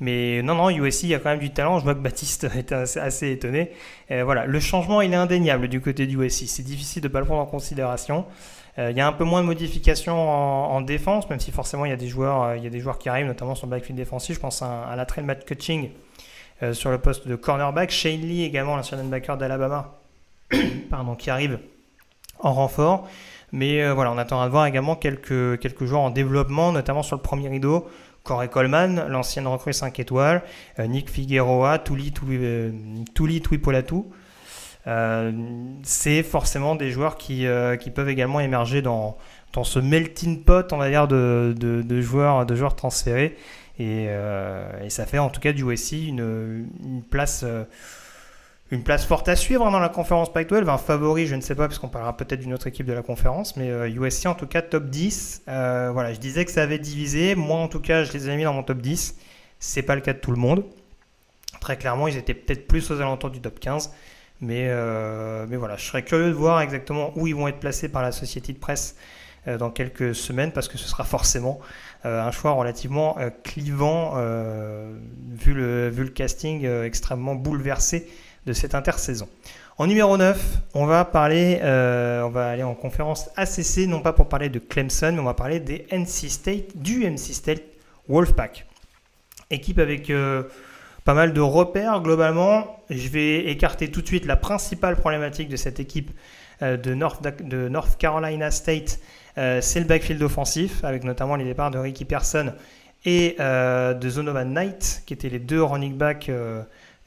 [0.00, 1.78] mais non, non, USC, il y a quand même du talent.
[1.78, 3.72] Je vois que Baptiste est assez, étonné.
[4.10, 6.48] Euh, voilà, le changement, il est indéniable du côté du USC.
[6.48, 8.24] C'est difficile de ne pas le prendre en considération.
[8.78, 11.92] il y a un peu moins de modifications en, défense, même si forcément il y
[11.92, 14.36] a des joueurs, il y a des joueurs qui arrivent, notamment sur le backfield défensif.
[14.36, 15.90] Je pense à, à la trail Matt Cutching
[16.72, 17.90] sur le poste de cornerback.
[17.90, 19.98] Shane Lee également, l'ancien linebacker d'Alabama,
[21.18, 21.58] qui arrive
[22.38, 23.06] en renfort.
[23.52, 27.16] Mais euh, voilà, on attendra de voir également quelques, quelques joueurs en développement, notamment sur
[27.16, 27.88] le premier rideau.
[28.22, 30.42] Corey Coleman, l'ancienne recrue 5 étoiles,
[30.78, 32.70] euh, Nick Figueroa, Tuli, euh,
[33.14, 34.02] Tuli Tuipolatu.
[35.82, 37.46] c'est forcément des joueurs qui,
[37.80, 39.16] qui, peuvent également émerger dans,
[39.52, 43.36] dans ce melting pot, on va dire, de, de, joueurs, de joueurs transférés.
[43.78, 47.44] Et, et, ça fait en tout cas du USC une, une place
[48.70, 50.68] une place forte à suivre dans la conférence Pac-12.
[50.68, 53.02] Un favori, je ne sais pas, parce qu'on parlera peut-être d'une autre équipe de la
[53.02, 55.42] conférence, mais USC euh, en tout cas top 10.
[55.48, 57.34] Euh, voilà, je disais que ça avait divisé.
[57.34, 59.16] Moi en tout cas, je les ai mis dans mon top 10.
[59.58, 60.64] C'est pas le cas de tout le monde.
[61.60, 63.92] Très clairement, ils étaient peut-être plus aux alentours du top 15.
[64.40, 67.88] Mais, euh, mais voilà, je serais curieux de voir exactement où ils vont être placés
[67.88, 68.96] par la société de presse
[69.58, 71.60] dans quelques semaines, parce que ce sera forcément
[72.04, 74.16] un choix relativement clivant,
[75.30, 78.06] vu le casting extrêmement bouleversé
[78.46, 79.28] de cette intersaison.
[79.80, 84.12] En numéro 9, on va parler, euh, on va aller en conférence ACC, non pas
[84.12, 87.62] pour parler de Clemson, mais on va parler des NC State, du NC State
[88.06, 88.66] Wolfpack.
[89.50, 90.42] Équipe avec euh,
[91.06, 92.78] pas mal de repères globalement.
[92.90, 96.10] Je vais écarter tout de suite la principale problématique de cette équipe
[96.60, 99.00] euh, de, North, Carolina State,
[99.34, 102.52] c'est le backfield offensif, avec notamment les départs de Ricky Person
[103.06, 106.30] et de Zonovan Knight, qui étaient les deux running backs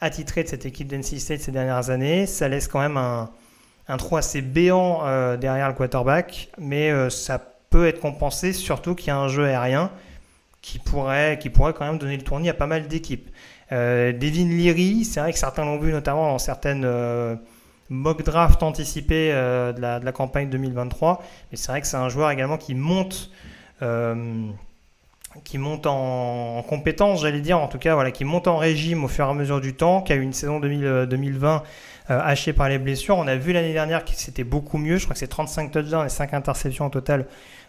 [0.03, 2.25] attitré de cette équipe d'NC State ces dernières années.
[2.25, 7.39] Ça laisse quand même un, trou assez béant euh, derrière le quarterback, mais euh, ça
[7.69, 9.89] peut être compensé, surtout qu'il y a un jeu aérien
[10.61, 13.29] qui pourrait, qui pourrait quand même donner le tournis à pas mal d'équipes.
[13.71, 16.87] Euh, Devin Leary, c'est vrai que certains l'ont vu notamment dans certaines
[17.89, 22.09] mock drafts anticipées de la, de, la, campagne 2023, mais c'est vrai que c'est un
[22.09, 23.31] joueur également qui monte
[25.43, 29.07] qui monte en, compétence, j'allais dire, en tout cas, voilà, qui monte en régime au
[29.07, 31.63] fur et à mesure du temps, qui a eu une saison 2020
[32.11, 33.17] euh, hachée par les blessures.
[33.17, 36.05] On a vu l'année dernière que c'était beaucoup mieux, je crois que c'est 35 touchdowns
[36.05, 37.25] et 5 interceptions au total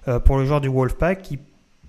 [0.09, 1.39] euh, pour le joueur du Wolfpack, qui,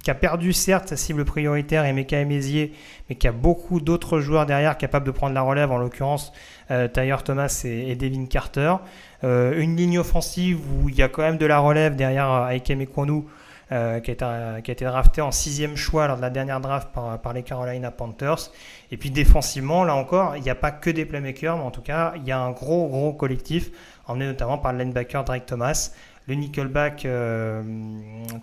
[0.07, 2.73] a perdu certes sa cible prioritaire, Emeka Emezier,
[3.09, 6.31] mais qui a beaucoup d'autres joueurs derrière capables de prendre la relève, en l'occurrence
[6.69, 8.75] euh, Tyler Thomas et, Devin Carter.
[9.23, 13.23] une ligne offensive où il y a quand même de la relève derrière Aikem Ekwonu,
[13.71, 17.41] euh, qui, a été, drafté en sixième choix lors de la dernière draft par, les
[17.41, 18.51] Carolina Panthers.
[18.91, 21.81] Et puis défensivement, là encore, il n'y a pas que des playmakers, mais en tout
[21.81, 23.71] cas, il y a un gros, gros collectif,
[24.05, 25.93] emmené notamment par le linebacker Drake Thomas,
[26.27, 27.63] le nickelback euh,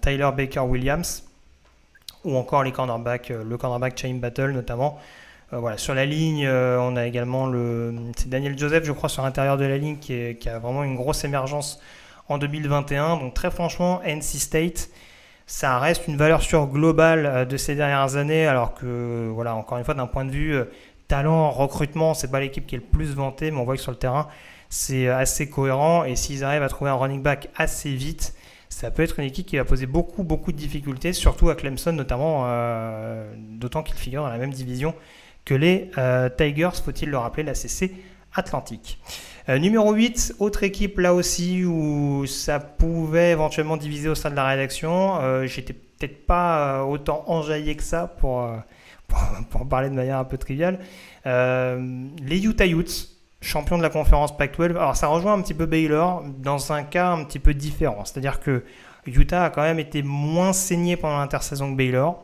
[0.01, 1.23] Tyler Baker Williams,
[2.25, 4.99] ou encore les cornerbacks, euh, le cornerback Chain Battle notamment.
[5.53, 9.57] voilà, sur la ligne, on a également le, c'est Daniel Joseph, je crois, sur l'intérieur
[9.57, 11.79] de la ligne, qui, a vraiment une grosse émergence
[12.29, 13.19] en 2021.
[13.19, 14.89] Donc très franchement, NC State,
[15.53, 19.77] ça reste une valeur sûre globale euh, de ces dernières années, alors que, voilà, encore
[19.77, 20.65] une fois, d'un point de vue euh,
[21.09, 23.93] talent, recrutement, c'est pas l'équipe qui est le plus vantée, mais on voit que sur
[23.93, 24.29] le terrain,
[24.71, 26.05] c'est euh, assez cohérent.
[26.05, 28.35] Et s'ils arrivent à trouver un running back assez vite,
[28.71, 31.93] ça peut être une équipe qui va poser beaucoup, beaucoup de difficultés, surtout à Clemson,
[31.93, 32.47] notamment,
[33.37, 34.95] d'autant qu'il figure dans la même division
[35.45, 35.91] que les
[36.39, 37.93] Tigers, faut-il le rappeler, la CC
[38.35, 38.99] Atlantique.
[39.49, 44.37] Euh, numéro 8, autre équipe là aussi où ça pouvait éventuellement diviser au sein de
[44.37, 45.21] la rédaction.
[45.21, 48.49] Euh, j'étais peut-être pas euh, autant enjaillé que ça pour,
[49.51, 50.79] pour, parler de manière un peu triviale.
[51.25, 53.09] les Utah Utes,
[53.41, 54.71] champions de la conférence Pac-12.
[54.71, 58.05] Alors ça rejoint un petit peu Baylor dans un cas un petit peu différent.
[58.05, 58.63] C'est-à-dire que
[59.07, 62.23] Utah a quand même été moins saigné pendant l'intersaison que Baylor.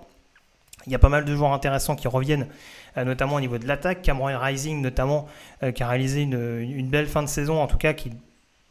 [0.86, 2.46] Il y a pas mal de joueurs intéressants qui reviennent
[3.04, 4.02] notamment au niveau de l'attaque.
[4.02, 5.26] Cameron Rising, notamment,
[5.62, 8.12] euh, qui a réalisé une, belle fin de saison, en tout cas, qui,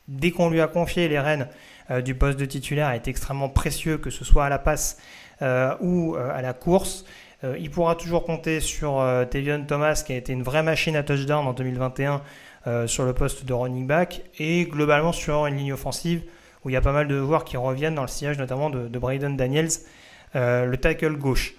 [0.08, 1.48] dès qu'on lui a confié les rênes
[1.92, 4.98] euh, du poste de titulaire, été extrêmement précieux, que ce soit à la passe
[5.82, 7.06] ou à la course.
[7.44, 11.46] il pourra toujours compter sur Tevion Thomas, qui a été une vraie machine à touchdown
[11.46, 12.24] en 2021
[12.88, 16.24] sur le poste de running back, et globalement sur une ligne offensive
[16.66, 18.88] où il y a pas mal de joueurs qui reviennent dans le sillage notamment de,
[18.88, 19.70] de Braden Daniels,
[20.34, 21.54] le tackle gauche.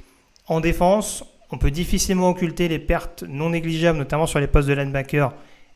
[0.49, 4.75] En défense, on peut difficilement occulter les pertes non négligeables, notamment sur les postes de
[4.75, 5.33] linebacker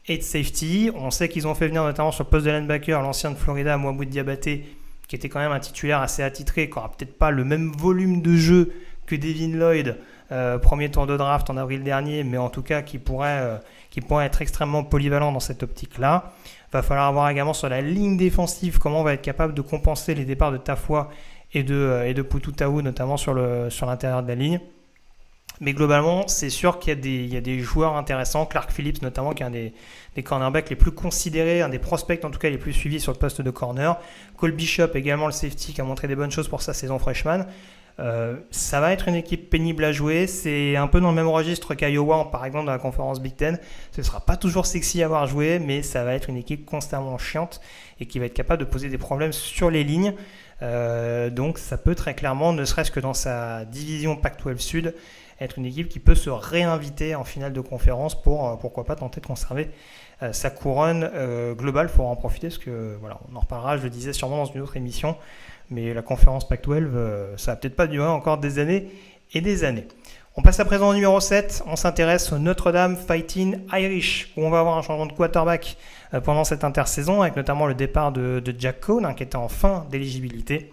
[0.06, 0.90] et de safety.
[0.94, 3.76] On sait qu'ils ont fait venir notamment sur le poste de linebacker l'ancien de Florida,
[3.78, 4.64] Mohamed Diabaté,
[5.08, 8.20] qui était quand même un titulaire assez attitré, qui n'aura peut-être pas le même volume
[8.20, 8.72] de jeu
[9.06, 9.96] que Devin Lloyd,
[10.30, 13.58] euh, premier tour de draft en avril dernier, mais en tout cas qui pourrait, euh,
[13.90, 16.32] qui pourrait être extrêmement polyvalent dans cette optique-là.
[16.72, 20.14] Va falloir avoir également sur la ligne défensive comment on va être capable de compenser
[20.14, 21.10] les départs de Tafwa
[21.52, 24.60] et de, euh, et de notamment sur l'intérieur de la ligne.
[25.62, 28.46] Mais globalement, c'est sûr qu'il y, a des joueurs intéressants.
[28.46, 29.72] Clark Phillips, notamment, qui est un des,
[30.24, 33.18] cornerbacks les plus considérés, un des prospects en tout cas les plus suivis sur le
[33.18, 33.96] poste de corner.
[34.36, 37.46] Cole Bishop, également le safety, qui a montré des bonnes choses pour sa saison freshman.
[38.00, 40.26] Euh, ça va être une équipe pénible à jouer.
[40.26, 43.60] C'est un peu dans le même registre qu'Iowa, par exemple, dans la conférence Big Ten.
[43.92, 46.66] Ce ne sera pas toujours sexy à voir jouer, mais ça va être une équipe
[46.66, 47.60] constamment chiante
[48.00, 50.14] et qui va être capable de poser des problèmes sur les lignes.
[50.62, 54.94] Euh, donc ça peut très clairement, ne serait-ce que dans sa division Pac-12 Sud,
[55.44, 58.96] être une équipe qui peut se réinviter en finale de conférence pour, euh, pourquoi pas,
[58.96, 59.70] tenter de conserver
[60.22, 61.90] euh, sa couronne euh, globale.
[61.94, 64.60] Il en profiter parce que, voilà, on en reparlera, je le disais sûrement dans une
[64.60, 65.16] autre émission,
[65.70, 68.88] mais la conférence Pac-12, ça va peut-être pas durer encore des années
[69.32, 69.86] et des années.
[70.36, 74.50] On passe à présent au numéro 7, on s'intéresse au Notre-Dame Fighting Irish, où on
[74.50, 75.76] va avoir un changement de quarterback
[76.24, 79.86] pendant cette intersaison, avec notamment le départ de, Jack Cohn, hein, qui était en fin
[79.90, 80.72] d'éligibilité.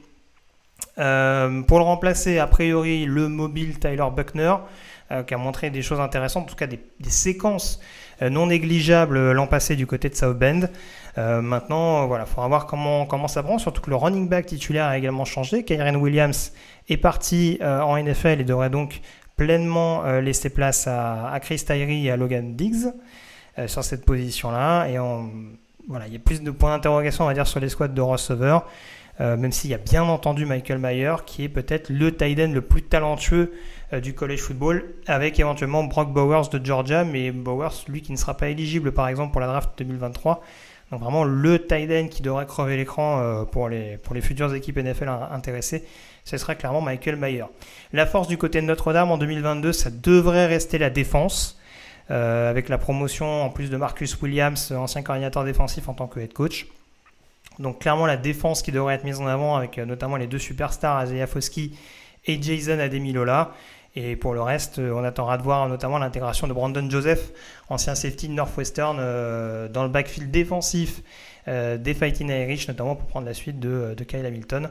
[0.99, 4.55] Euh, pour le remplacer, a priori, le mobile Tyler Buckner,
[5.11, 7.79] euh, qui a montré des choses intéressantes, en tout cas des, séquences
[8.21, 10.67] euh, non négligeables l'an passé du côté de South Bend.
[11.17, 14.97] maintenant, voilà, il faudra voir comment, ça prend, surtout que le running back titulaire a
[14.97, 15.63] également changé.
[15.63, 16.53] Kyren Williams
[16.87, 19.01] est parti en NFL et devrait donc
[19.35, 22.93] pleinement laisser place à, Chris Tyree et à Logan Diggs
[23.67, 24.87] sur cette position-là.
[24.87, 24.97] Et
[25.89, 28.01] voilà, il y a plus de points d'interrogation, on va dire, sur les squads de
[28.01, 28.65] receveurs.
[29.21, 32.51] Euh, même s'il y a bien entendu Michael Mayer, qui est peut-être le tight end
[32.53, 33.51] le plus talentueux
[33.91, 38.17] euh, du college football, avec éventuellement Brock Bowers de Georgia, mais Bowers, lui qui ne
[38.17, 40.41] sera pas éligible par exemple pour la draft 2023.
[40.91, 44.53] Donc vraiment le tight end qui devrait crever l'écran euh, pour, les, pour les futures
[44.55, 45.83] équipes NFL intéressées,
[46.23, 47.45] ce sera clairement Michael Mayer.
[47.91, 51.57] La force du côté de Notre-Dame en 2022, ça devrait rester la défense.
[52.09, 56.33] avec la promotion en plus de Marcus Williams, ancien coordinateur défensif en tant que head
[56.33, 56.65] coach.
[57.59, 60.39] Donc clairement la défense qui devrait être mise en avant avec euh, notamment les deux
[60.39, 61.71] superstars, Isaiah Foskey
[62.25, 63.51] et Jason Ademilola.
[63.95, 67.31] Et pour le reste, euh, on attendra de voir notamment l'intégration de Brandon Joseph,
[67.69, 71.01] ancien safety de Northwestern, euh, dans le backfield défensif
[71.47, 74.69] des Fighting Irish, notamment pour prendre la suite de, Kyle Hamilton,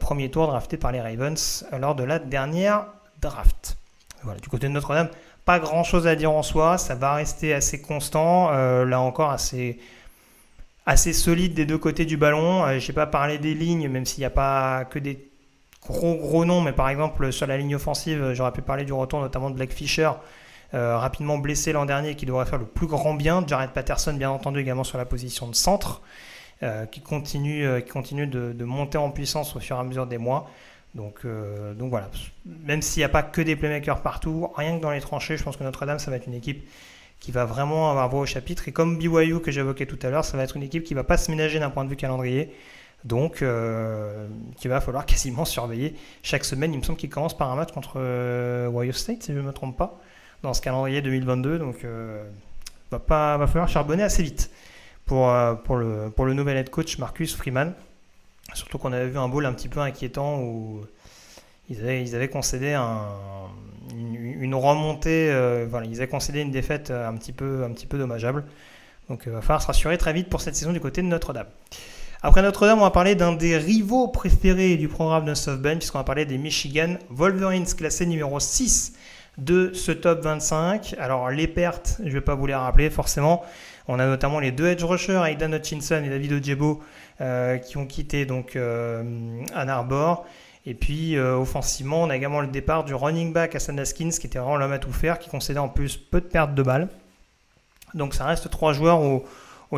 [0.00, 2.86] premier tour drafté par les Ravens lors de la dernière
[3.20, 3.76] draft.
[4.22, 5.10] Voilà, du côté de Notre-Dame,
[5.44, 9.78] pas grand chose à dire en soi, ça va rester assez constant, là encore assez
[10.86, 12.64] assez solide des deux côtés du ballon.
[12.64, 15.30] Euh, je n'ai pas parlé des lignes, même s'il n'y a pas que des
[15.82, 18.92] gros gros noms, mais par exemple sur la ligne offensive, euh, j'aurais pu parler du
[18.92, 20.10] retour notamment de Blake Fisher,
[20.72, 23.44] euh, rapidement blessé l'an dernier, qui devrait faire le plus grand bien.
[23.46, 26.02] Jared Patterson, bien entendu, également sur la position de centre,
[26.90, 30.48] qui continue, qui continue de, monter en puissance au fur et à mesure des mois.
[30.94, 31.26] Donc,
[31.76, 32.08] donc voilà,
[32.46, 35.42] même s'il n'y a pas que des playmakers partout, rien que dans les tranchées, je
[35.42, 36.66] pense que Notre-Dame, ça va être une équipe
[37.24, 38.68] qui va vraiment avoir voix au chapitre.
[38.68, 41.04] Et comme BYU que j'évoquais tout à l'heure, ça va être une équipe qui va
[41.04, 42.52] pas se ménager d'un point de vue calendrier.
[43.02, 46.74] Donc, euh, qu'il va falloir quasiment surveiller chaque semaine.
[46.74, 49.42] Il me semble qu'il commence par un match contre euh, Ohio State, si je ne
[49.42, 49.98] me trompe pas,
[50.42, 51.58] dans ce calendrier 2022.
[51.58, 52.22] Donc, euh,
[52.90, 54.50] va, pas, va falloir charbonner assez vite
[55.06, 57.72] pour, euh, pour, le, pour le nouvel head coach Marcus Freeman.
[58.52, 60.84] Surtout qu'on avait vu un bowl un petit peu inquiétant où
[61.70, 63.08] ils avaient, concédé un,
[63.94, 68.44] une, remontée, euh, voilà, ils avaient concédé une défaite euh, un petit peu, dommageable.
[69.08, 71.06] Donc il euh, va falloir se rassurer très vite pour cette saison du côté de
[71.06, 71.46] Notre-Dame.
[72.22, 76.04] Après Notre-Dame, on va parler d'un des rivaux préférés du programme de SoftBank, puisqu'on va
[76.04, 78.94] parler des Michigan Wolverines, classé numéro 6
[79.36, 80.94] de ce top 25.
[80.98, 83.42] Alors les pertes, je ne vais pas vous les rappeler forcément.
[83.88, 86.82] On a notamment les deux edge rushers, Aidan Hutchinson et David Ojebo,
[87.66, 90.24] qui ont quitté donc Ann Arbor.
[90.66, 94.26] Et puis euh, offensivement, on a également le départ du running back Hassan Haskins qui
[94.26, 96.88] était vraiment l'homme à tout faire, qui concédait en plus peu de pertes de balles.
[97.92, 99.24] Donc ça reste trois joueurs au,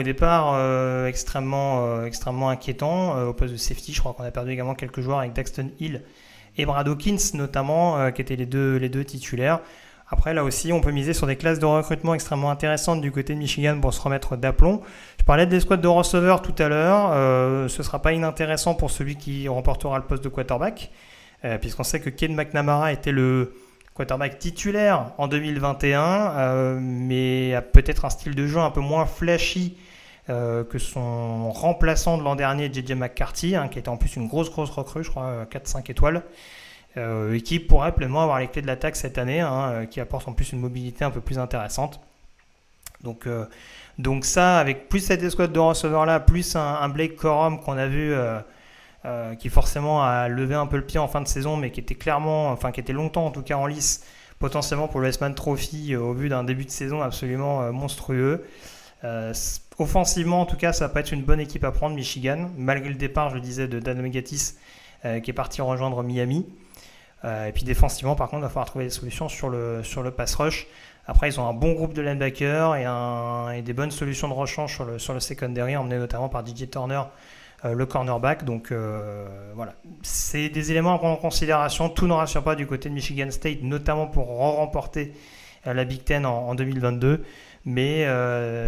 [0.02, 3.28] départ euh, extrêmement, euh, extrêmement inquiétants.
[3.28, 6.02] au poste de safety, je crois qu'on a perdu également quelques joueurs avec Daxton Hill
[6.58, 9.60] et Brad Hawkins notamment, qui étaient les deux, les deux titulaires.
[10.08, 13.34] Après, là aussi, on peut miser sur des classes de recrutement extrêmement intéressantes du côté
[13.34, 14.80] de Michigan pour se remettre d'aplomb.
[15.18, 17.10] Je parlais des squads de receveurs tout à l'heure.
[17.12, 20.92] Euh, ce ne sera pas inintéressant pour celui qui remportera le poste de quarterback,
[21.44, 23.54] euh, puisqu'on sait que Ken McNamara était le
[23.94, 26.00] quarterback titulaire en 2021,
[26.36, 29.76] euh, mais a peut-être un style de jeu un peu moins flashy
[30.28, 34.50] que son remplaçant de l'an dernier, JJ McCarthy, hein, qui était en plus une grosse,
[34.50, 36.24] grosse recrue, je crois 4-5 étoiles.
[36.98, 40.00] Euh, et qui pourrait pleinement avoir les clés de l'attaque cette année, hein, euh, qui
[40.00, 42.00] apporte en plus une mobilité un peu plus intéressante.
[43.02, 43.28] Donc,
[43.98, 47.86] donc ça, avec plus cette escouade de receveurs là, plus un, Blake Corum qu'on a
[47.86, 48.12] vu,
[49.38, 51.94] qui forcément a levé un peu le pied en fin de saison, mais qui était
[51.94, 54.04] clairement, enfin qui était longtemps en tout cas en lice,
[54.40, 58.44] potentiellement pour le Westman Trophy au vu d'un début de saison absolument monstrueux.
[59.78, 62.88] offensivement, en tout cas, ça va pas être une bonne équipe à prendre, Michigan, malgré
[62.88, 64.54] le départ, je le disais, de Dan Megatis,
[65.02, 66.46] qui est parti rejoindre Miami.
[67.24, 70.02] Euh, et puis défensivement, par contre, il va falloir trouver des solutions sur le, sur
[70.02, 70.66] le pass rush.
[71.06, 74.84] Après, ils ont un bon groupe de linebackers et, des bonnes solutions de rechange sur
[74.84, 77.02] le, sur le secondary, emmené notamment par DJ Turner,
[77.64, 78.44] euh, le cornerback.
[78.44, 81.88] Donc euh, voilà, c'est des éléments à prendre en considération.
[81.88, 85.12] Tout ne rassure pas du côté de Michigan State, notamment pour remporter
[85.64, 87.24] la Big Ten en, en 2022.
[87.64, 88.06] Mais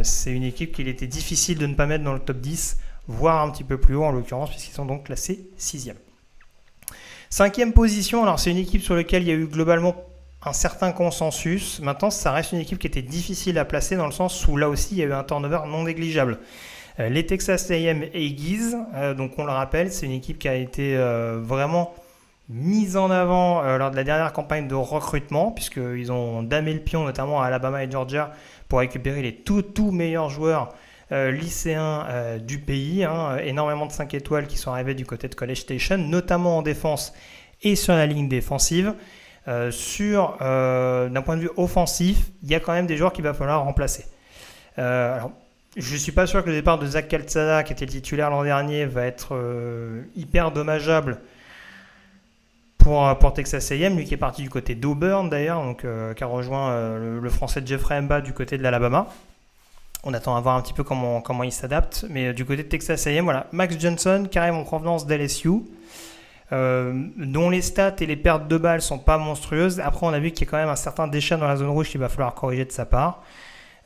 [0.02, 2.78] c'est une équipe qu'il était difficile de ne pas mettre dans le top 10,
[3.08, 5.92] voire un petit peu plus haut en l'occurrence, puisqu'ils sont donc classés 6
[7.30, 9.94] Cinquième position, alors c'est une équipe sur laquelle il y a eu globalement
[10.42, 11.78] un certain consensus.
[11.80, 14.70] Maintenant, ça reste une équipe qui était difficile à placer dans le sens où là
[14.70, 16.38] aussi il y a eu un turnover non négligeable.
[17.00, 20.54] Euh, les Texas A&M Aggies, euh, donc on le rappelle, c'est une équipe qui a
[20.54, 21.94] été euh, vraiment
[22.48, 27.04] mise en avant lors de la dernière campagne de recrutement, puisqu'ils ont damé le pion
[27.04, 28.32] notamment à Alabama et Georgia
[28.70, 30.72] pour récupérer les tout, tout meilleurs joueurs
[31.10, 35.34] lycéens euh, du pays, hein, énormément de 5 étoiles qui sont arrivés du côté de
[35.34, 37.14] College Station, notamment en défense
[37.62, 38.94] et sur la ligne défensive.
[39.46, 43.24] Euh, sur, d'un point de vue offensif, il y a quand même des joueurs qu'il
[43.24, 44.04] va falloir remplacer.
[44.76, 45.22] je
[45.76, 48.44] ne suis pas sûr que le départ de Zach Calzada, qui était le titulaire l'an
[48.44, 49.34] dernier, va être
[50.14, 51.18] hyper dommageable
[52.76, 57.30] pour, Texas A&M, lui qui est parti du côté d'Auburn d'ailleurs, qui a rejoint le,
[57.30, 59.08] français Jeffrey Mba du côté de l'Alabama.
[60.04, 62.06] On attend à voir un petit peu comment, il s'adapte.
[62.08, 65.50] Mais euh, du côté de Texas A&M, voilà, Max Johnson, carrément en provenance d'LSU,
[66.52, 69.80] euh, dont les stats et les pertes de balles sont pas monstrueuses.
[69.80, 71.68] Après, on a vu qu'il y a quand même un certain déchet dans la zone
[71.68, 73.22] rouge qu'il va falloir corriger de sa part.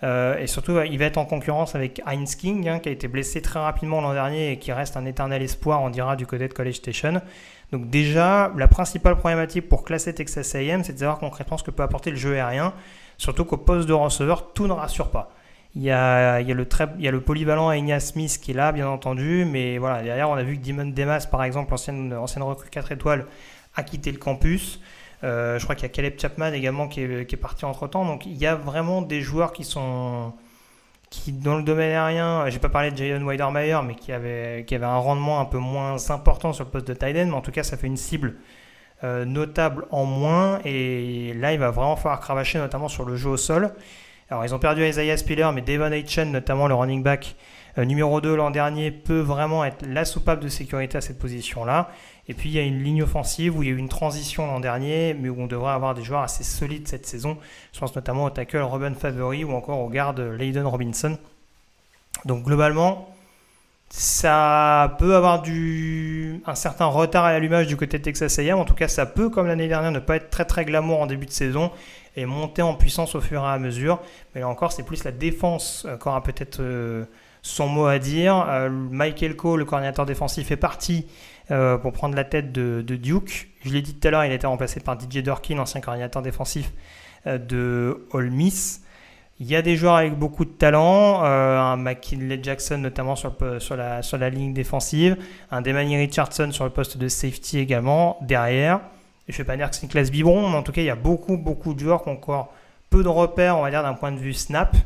[0.03, 3.09] Euh, et surtout, il va être en concurrence avec Heinz King, hein, qui a été
[3.09, 6.49] blessé très rapidement l'an dernier et qui reste un éternel espoir, on dira, du côté
[6.49, 7.23] de College Station.
[7.71, 11.71] Donc déjà, la principale problématique pour classer Texas A&M, c'est de savoir concrètement ce que
[11.71, 12.75] peut apporter le jeu aérien.
[13.17, 15.31] Surtout qu'au poste de receveur, tout ne rassure pas.
[15.75, 18.55] Il y a, il y a le, très, il y polyvalent Ignace Smith qui est
[18.55, 22.13] là, bien entendu, mais voilà, derrière, on a vu que Dimon Demas, par exemple, ancienne,
[22.13, 23.27] ancienne recrue 4 étoiles,
[23.75, 24.81] a quitté le campus.
[25.25, 27.87] Euh, je crois qu'il y a Caleb Chapman également qui est, qui est parti entre
[27.87, 28.05] temps.
[28.05, 30.33] Donc il y a vraiment des joueurs qui sont.
[31.11, 34.75] qui, dans le domaine aérien, j'ai pas parlé de Jayon Weidermeyer, mais qui avait, qui
[34.75, 37.53] avait un rendement un peu moins important sur le poste de tight mais en tout
[37.53, 38.37] cas, ça fait une cible
[39.05, 40.61] euh, notable en moins.
[40.65, 43.73] Et là, il va vraiment falloir cravacher, notamment sur le jeu au sol.
[44.33, 47.37] Alors, ils ont perdu Isaiah Spiller, mais Devon Aitchen, notamment le running back
[47.77, 51.91] euh, numéro 2 l'an dernier, peut vraiment être la soupape de sécurité à cette position-là.
[52.29, 54.47] Et puis, il y a une ligne offensive où il y a eu une transition
[54.47, 57.37] l'an dernier, mais où on devrait avoir des joueurs assez solides cette saison.
[57.75, 61.19] Je pense notamment au tackle Robin Favory ou encore au garde Layden Robinson.
[62.25, 63.12] Donc, globalement,
[63.95, 68.59] ça peut avoir du, un certain retard à l'allumage du côté de Texas A&M.
[68.59, 71.07] En tout cas, ça peut, comme l'année dernière, ne pas être très très glamour en
[71.07, 71.71] début de saison
[72.17, 74.01] et monter en puissance au fur et à mesure.
[74.35, 77.05] Mais là encore, c'est plus la défense qui aura peut-être euh,
[77.43, 78.47] son mot à dire.
[78.49, 81.07] Euh, Michael Cole, le coordinateur défensif, est parti
[81.51, 83.51] euh, pour prendre la tête de, Duke.
[83.63, 86.23] Je l'ai dit tout à l'heure, il a été remplacé par DJ Durkin, ancien coordinateur
[86.23, 86.73] défensif
[87.27, 88.82] de Ole Miss.
[89.41, 93.33] Il y a des joueurs avec beaucoup de talent, un McKinley Jackson notamment sur,
[93.77, 95.17] la, ligne défensive,
[95.51, 98.81] un Demani Richardson sur le poste de safety également derrière.
[99.29, 100.87] Je ne vais pas dire que c'est une classe biberon, mais en tout cas, il
[100.87, 102.53] y a beaucoup, beaucoup de joueurs qui ont encore
[102.91, 104.77] peu de repères, on va dire, d'un point de vue snap,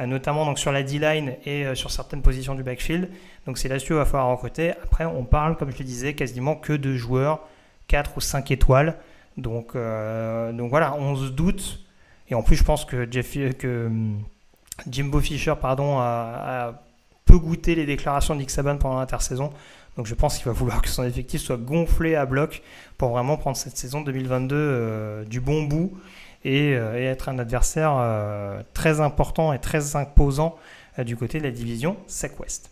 [0.00, 3.08] euh, notamment donc sur la D-line et euh, sur certaines positions du backfield.
[3.46, 4.72] Donc c'est là-dessus qu'il va falloir recruter.
[4.82, 7.40] Après, on parle, comme je le disais, quasiment que de joueurs
[7.88, 8.96] 4 ou 5 étoiles.
[9.76, 11.80] Euh, donc voilà, on se doute.
[12.32, 13.90] Et en plus, je pense que, Jeff, que
[14.90, 16.82] Jimbo Fisher pardon, a,
[17.26, 19.50] peu goûté les déclarations d'Ix Saban pendant l'intersaison.
[19.98, 22.62] Donc je pense qu'il va vouloir que son effectif soit gonflé à bloc
[22.96, 25.92] pour vraiment prendre cette saison 2022 euh, du bon bout
[26.42, 30.56] et, euh, être un adversaire euh, très important et très imposant
[31.04, 32.70] du côté de la division SEC West.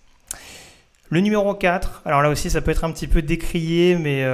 [1.11, 4.25] Le numéro 4, alors là aussi ça peut être un petit peu décrié, mais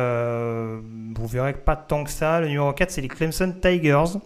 [1.16, 2.38] vous verrez pas tant que ça.
[2.40, 4.20] Le numéro 4, c'est les Clemson Tigers.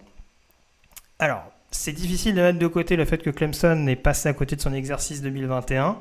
[1.21, 4.57] Alors, c'est difficile de mettre de côté le fait que Clemson est passé à côté
[4.57, 5.99] de son exercice 2021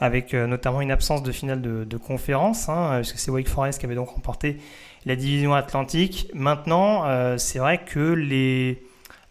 [0.00, 3.78] avec euh, notamment une absence de finale de, conférence, hein, parce que c'est Wake Forest
[3.78, 4.56] qui avait donc remporté
[5.04, 6.30] la division Atlantique.
[6.32, 8.14] Maintenant, euh, c'est vrai que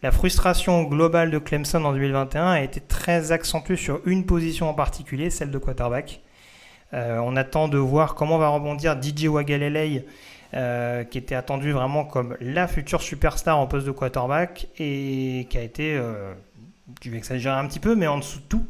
[0.04, 4.74] la frustration globale de Clemson en 2021 a été très accentuée sur une position en
[4.74, 6.20] particulier, celle de quarterback.
[6.94, 10.04] Euh, on attend de voir comment va rebondir DJ Wagalelei,
[10.52, 15.62] qui était attendu vraiment comme la future superstar en poste de quarterback et qui a
[15.62, 16.00] été
[17.00, 18.66] tu vais exagérer un petit peu, mais en dessous de tout,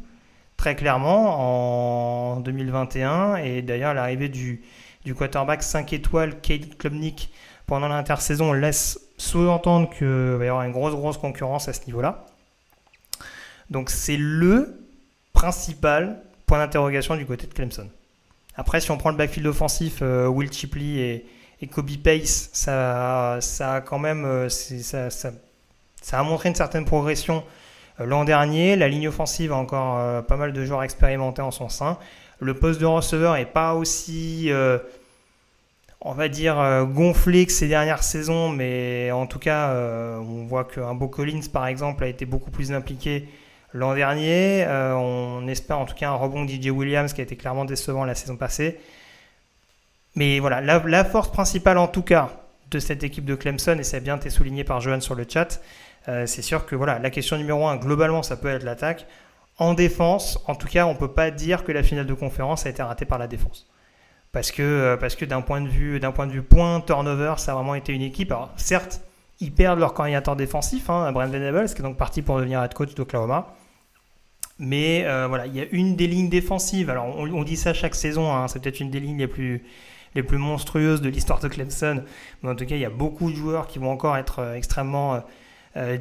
[0.57, 3.37] très clairement, en 2021.
[3.37, 4.61] Et d'ailleurs, l'arrivée du,
[5.05, 7.31] du quarterback 5 étoiles, Kate Klubnik,
[7.65, 12.25] pendant l'intersaison laisse sous-entendre qu'il va y avoir une grosse, grosse concurrence à ce niveau-là.
[13.69, 14.87] Donc c'est le
[15.33, 17.87] principal point d'interrogation du côté de Clemson.
[18.55, 21.25] Après, si on prend le backfield offensif, euh, Will Chipley et,
[21.67, 25.09] Kobe Pace, ça, ça a quand même euh, ça,
[26.13, 27.43] a montré une certaine progression
[27.99, 28.75] euh, l'an dernier.
[28.75, 31.97] La ligne offensive a encore pas mal de joueurs expérimentés en son sein.
[32.39, 34.49] Le poste de receveur n'est pas aussi
[36.01, 40.45] on va dire, euh, gonflé que ces dernières saisons, mais en tout cas, euh, on
[40.45, 43.27] voit qu'un Beau Collins, par exemple, a été beaucoup plus impliqué
[43.73, 44.63] l'an dernier.
[44.65, 48.05] Euh, on espère en tout cas un rebond DJ Williams qui a été clairement décevant
[48.05, 48.79] la saison passée.
[50.15, 52.29] Mais voilà, la, force principale en tout cas
[52.71, 55.25] de cette équipe de Clemson, et ça a bien été souligné par Johan sur le
[55.27, 55.61] chat,
[56.25, 59.05] c'est sûr que voilà, la question numéro un, globalement, ça peut être l'attaque.
[59.59, 62.65] En défense, en tout cas, on ne peut pas dire que la finale de conférence
[62.65, 63.69] a été ratée par la défense
[64.31, 67.35] parce que, euh, parce que d'un point de vue d'un point de vue point turnover,
[67.37, 68.31] ça a vraiment été une équipe.
[68.31, 69.01] Alors certes,
[69.39, 72.73] ils perdent leur coordinateur défensif, hein, Brent Venables, qui est donc parti pour devenir head
[72.73, 73.55] coach d'Oklahoma.
[74.59, 76.89] Mais euh, voilà, il y a une des lignes défensives.
[76.89, 79.63] Alors on, dit ça chaque saison, hein, c'est peut-être une des lignes les plus
[80.15, 82.03] les plus monstrueuses de l'histoire de Clemson.
[82.41, 84.55] Mais en tout cas, il y a beaucoup de joueurs qui vont encore être euh,
[84.55, 85.21] extrêmement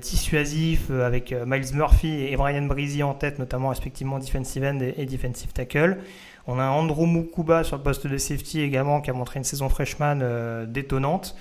[0.01, 5.53] dissuasifs, avec Miles Murphy et Brian Breezy en tête, notamment respectivement defensive end et defensive
[5.53, 5.99] tackle.
[6.51, 9.69] On a Andrew Mukuba sur le poste de safety également qui a montré une saison
[9.69, 11.37] freshman euh, détonnante.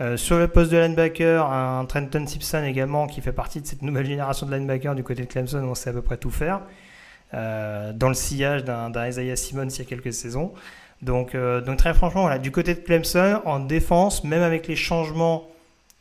[0.00, 3.82] Euh, sur le poste de linebacker, un Trenton Simpson également qui fait partie de cette
[3.82, 6.60] nouvelle génération de linebacker du côté de Clemson, on sait à peu près tout faire.
[7.34, 10.52] Euh, dans le sillage d'un Isaiah Simmons il y a quelques saisons.
[11.02, 15.48] Donc, donc très franchement, du côté de Clemson, en défense, même avec les changements,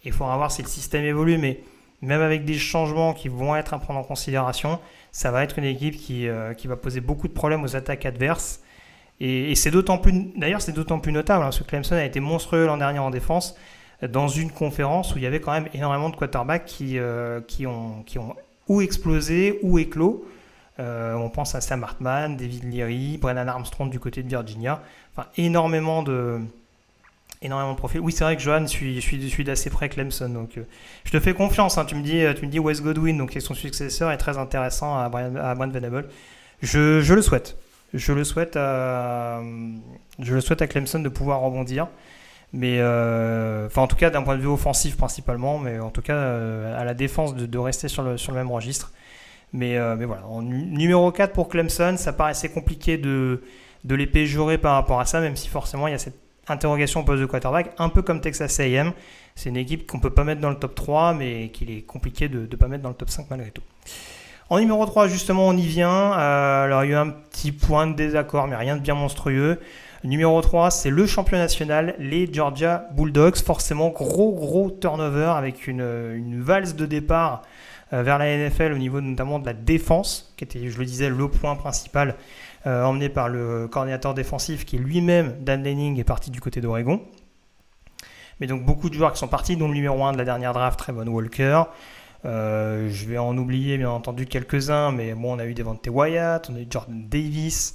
[0.04, 1.62] il faudra voir si le système évolue, mais
[2.02, 4.80] même avec des changements qui vont être à prendre en considération,
[5.12, 8.62] ça va être une équipe qui, euh, va poser beaucoup de problèmes aux attaques adverses.
[9.20, 12.20] Et, c'est d'autant plus, d'ailleurs, c'est d'autant plus notable hein, parce que Clemson a été
[12.20, 13.56] monstrueux l'an dernier en défense
[14.02, 18.02] dans une conférence où il y avait quand même énormément de quarterbacks qui, euh, ont,
[18.04, 18.36] qui ont
[18.68, 20.26] ou explosé ou éclos.
[20.80, 24.82] Euh, on pense à Sam Hartman, David Leary, Brennan Armstrong du côté de Virginia.
[25.16, 26.40] Enfin, énormément de,
[27.42, 28.00] énormément de profils.
[28.00, 30.64] Oui, c'est vrai que Johan, je suis, je suis, d'assez près Clemson, donc euh,
[31.04, 31.78] je te fais confiance.
[31.78, 31.86] Hein.
[31.86, 35.10] tu me dis, tu me dis Wes Godwin, donc son successeur est très intéressant à
[35.10, 36.08] Brian, à Venable.
[36.62, 37.58] Je, je, le souhaite.
[37.94, 39.42] Je le souhaite à,
[40.20, 41.88] je le souhaite à Clemson de pouvoir rebondir.
[42.54, 46.02] Mais euh, enfin, en tout cas, d'un point de vue offensif principalement, mais en tout
[46.02, 48.92] cas euh, à la défense de, de, rester sur le, sur le même registre.
[49.54, 53.42] Mais, mais voilà, en numéro 4 pour Clemson, ça paraissait compliqué de,
[53.84, 57.02] de les péjorer par rapport à ça, même si forcément il y a cette interrogation
[57.02, 58.92] au poste de quarterback, un peu comme Texas A&M.
[59.36, 61.82] C'est une équipe qu'on ne peut pas mettre dans le top 3, mais qu'il est
[61.82, 63.62] compliqué de ne pas mettre dans le top 5 malgré tout.
[64.50, 66.14] En numéro 3, justement, on y vient.
[66.14, 68.96] Euh, alors, il y a eu un petit point de désaccord, mais rien de bien
[68.96, 69.60] monstrueux.
[70.04, 73.38] Numéro 3, c'est le champion national, les Georgia Bulldogs.
[73.38, 75.82] Forcément, gros, gros turnover avec une,
[76.16, 77.48] une valse de départ euh,
[77.92, 81.28] vers la NFL au niveau notamment de la défense, qui était, je le disais, le
[81.28, 82.16] point principal
[82.68, 87.02] euh, emmené par le coordinateur défensif qui lui-même, Dan Lenning, est parti du côté d'Oregon.
[88.40, 90.54] Mais donc beaucoup de joueurs qui sont partis, dont le numéro 1 de la dernière
[90.54, 91.64] draft, Trevon Walker.
[92.24, 96.52] Euh, je vais en oublier bien entendu quelques-uns, mais bon, on a eu Devante Wyatt,
[96.52, 97.74] on a eu Jordan Davis,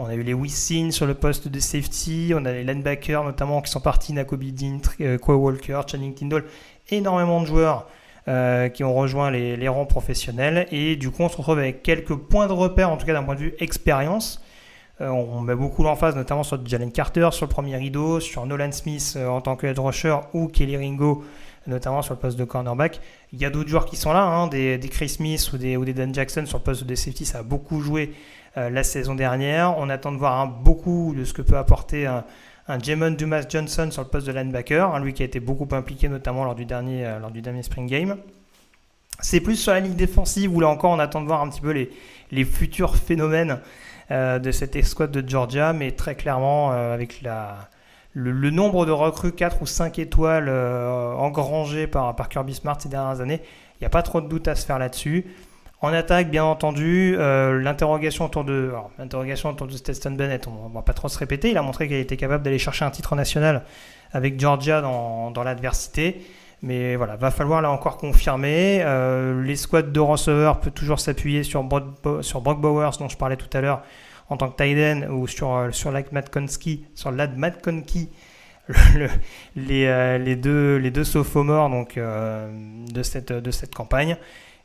[0.00, 3.62] on a eu les Wissin sur le poste de safety, on a les linebackers notamment
[3.62, 6.44] qui sont partis, Nakobe Dean, Quay Walker, Channing Tindall,
[6.90, 7.86] énormément de joueurs
[8.26, 10.66] euh, qui ont rejoint les, rangs professionnels.
[10.72, 13.22] Et du coup, on se retrouve avec quelques points de repère, en tout cas d'un
[13.22, 14.42] point de vue expérience.
[15.02, 18.72] Euh, on met beaucoup l'emphase notamment sur Jalen Carter sur le premier rideau, sur Nolan
[18.72, 21.24] Smith euh, en tant que head rusher ou Kelly Ringo
[21.66, 23.00] notamment sur le poste de cornerback.
[23.34, 25.84] Il y a d'autres joueurs qui sont là, hein, des, Chris Smith ou des, ou
[25.84, 28.14] des, Dan Jackson sur le poste de safety, ça a beaucoup joué
[28.56, 29.76] la saison dernière.
[29.78, 32.24] On attend de voir hein, beaucoup de ce que peut apporter un,
[32.68, 36.08] un Jamon Dumas Johnson sur le poste de linebacker, lui qui a été beaucoup impliqué
[36.08, 38.16] notamment lors du dernier, euh, lors du dernier spring game.
[39.20, 41.60] C'est plus sur la ligne défensive où là encore on attend de voir un petit
[41.60, 41.70] peu
[42.30, 43.60] les, futurs phénomènes
[44.10, 47.22] euh, de cette escouade de Georgia, mais très clairement euh, avec
[48.14, 53.20] le, nombre de recrues 4 ou 5 étoiles engrangées par, par Kirby Smart ces dernières
[53.20, 53.40] années,
[53.74, 55.26] il n'y a pas trop de doute à se faire là-dessus.
[55.84, 60.74] En attaque, bien entendu, euh, l'interrogation autour de l'interrogation autour de Stetson Bennett, on ne
[60.74, 61.50] va pas trop se répéter.
[61.50, 63.64] Il a montré qu'il était capable d'aller chercher un titre national
[64.10, 66.24] avec Georgia dans, l'adversité.
[66.62, 68.78] Mais voilà, va falloir là encore confirmer.
[68.80, 71.68] Euh, les squads de receveurs peuvent toujours s'appuyer sur,
[72.22, 73.82] sur Brock Bowers, dont je parlais tout à l'heure,
[74.30, 77.36] en tant que tight ou sur, euh, sur Lad Matkonski, sur Lad
[79.54, 84.16] les, les, deux, les deux sophomores donc, de, cette, de cette campagne.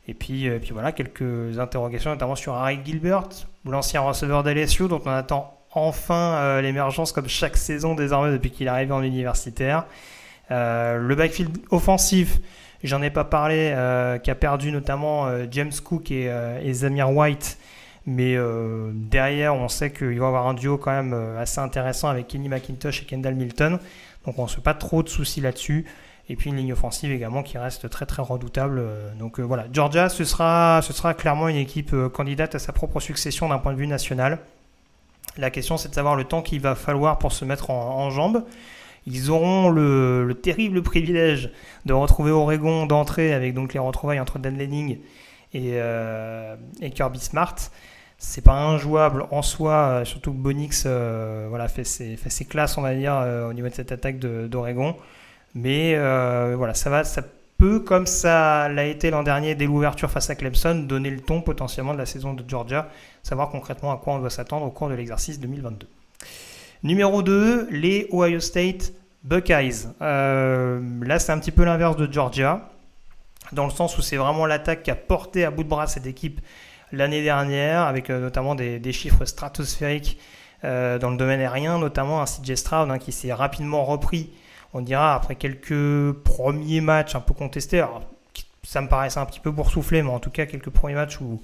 [0.08, 3.28] Et puis, et puis voilà, quelques interrogations, notamment sur Harry Gilbert,
[3.64, 8.70] l'ancien receveur d'LSU, dont on attend enfin l'émergence comme chaque saison désormais depuis qu'il est
[8.70, 9.86] arrivé en universitaire.
[10.50, 12.38] le backfield offensif,
[12.82, 13.72] j'en ai pas parlé,
[14.24, 16.28] qui a perdu notamment James Cook et,
[16.64, 17.56] et Zamir White
[18.06, 22.08] mais euh, derrière, on sait qu'il va avoir un duo quand même euh, assez intéressant
[22.08, 23.78] avec Kenny McIntosh et Kendall Milton.
[24.26, 25.84] Donc on ne se fait pas trop de soucis là-dessus.
[26.30, 28.78] Et puis une ligne offensive également qui reste très très redoutable.
[28.78, 33.00] Euh, donc voilà, Georgia, ce sera, ce sera clairement une équipe candidate à sa propre
[33.00, 34.38] succession d'un point de vue national.
[35.36, 38.44] La question c'est de savoir le temps qu'il va falloir pour se mettre en, jambes.
[39.06, 41.50] Ils auront le, terrible privilège
[41.84, 44.98] de retrouver Oregon d'entrée avec donc les retrouvailles entre Dan Lenning
[45.52, 45.76] et,
[46.80, 47.56] et Kirby Smart
[48.20, 52.82] c'est pas injouable en soi, euh, surtout que Bonix euh, voilà, fait, ses, classes, on
[52.82, 54.94] va dire, euh, au niveau de cette attaque d'Oregon.
[55.54, 57.22] Mais voilà, ça, va, ça
[57.58, 61.42] peut, comme ça l'a été l'an dernier dès l'ouverture face à Clemson, donner le ton
[61.42, 62.88] potentiellement de la saison de Georgia,
[63.22, 65.86] savoir concrètement à quoi on doit s'attendre au cours de l'exercice 2022.
[66.82, 69.88] Numéro 2, les Ohio State Buckeyes.
[70.00, 72.70] là, c'est un petit peu l'inverse de Georgia,
[73.52, 76.06] dans le sens où c'est vraiment l'attaque qui a porté à bout de bras cette
[76.06, 76.40] équipe
[76.92, 80.18] l'année dernière, avec euh, notamment des, chiffres stratosphériques
[80.64, 84.30] euh, dans le domaine aérien, notamment un CJ Stroud hein, qui s'est rapidement repris,
[84.72, 87.84] on dira, après quelques premiers matchs un peu contestés.
[88.62, 91.42] ça me paraissait un petit peu boursouflé, mais en tout cas quelques premiers matchs où,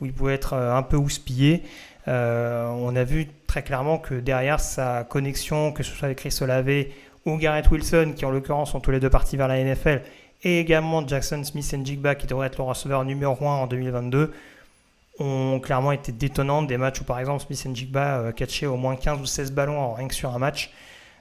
[0.00, 1.62] où il pouvait être euh, un peu houspillé.
[2.06, 6.86] on a vu très clairement que derrière sa connexion, que ce soit avec Chris Olave
[7.26, 10.02] ou Garrett Wilson, qui en l'occurrence sont tous les deux partis vers la NFL,
[10.42, 14.32] et également Jackson Smith et Jigba, qui devrait être le receveur numéro 1 en 2022,
[15.18, 16.68] ont clairement été détonnantes.
[16.68, 19.52] Des matchs où, par exemple, Smith et Jigba euh, catchaient au moins 15 ou 16
[19.52, 20.70] ballons rien que sur un match.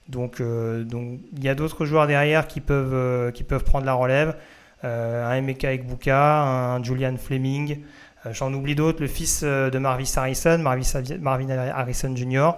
[0.09, 3.85] Donc, euh, donc il y a d'autres joueurs derrière qui peuvent, euh, qui peuvent prendre
[3.85, 4.35] la relève.
[4.84, 7.79] un Emeka Ekbuka, un Julian Fleming.
[8.31, 12.51] J'en oublie d'autres, le fils de Marvis Harrison, Marvin Harrison Jr.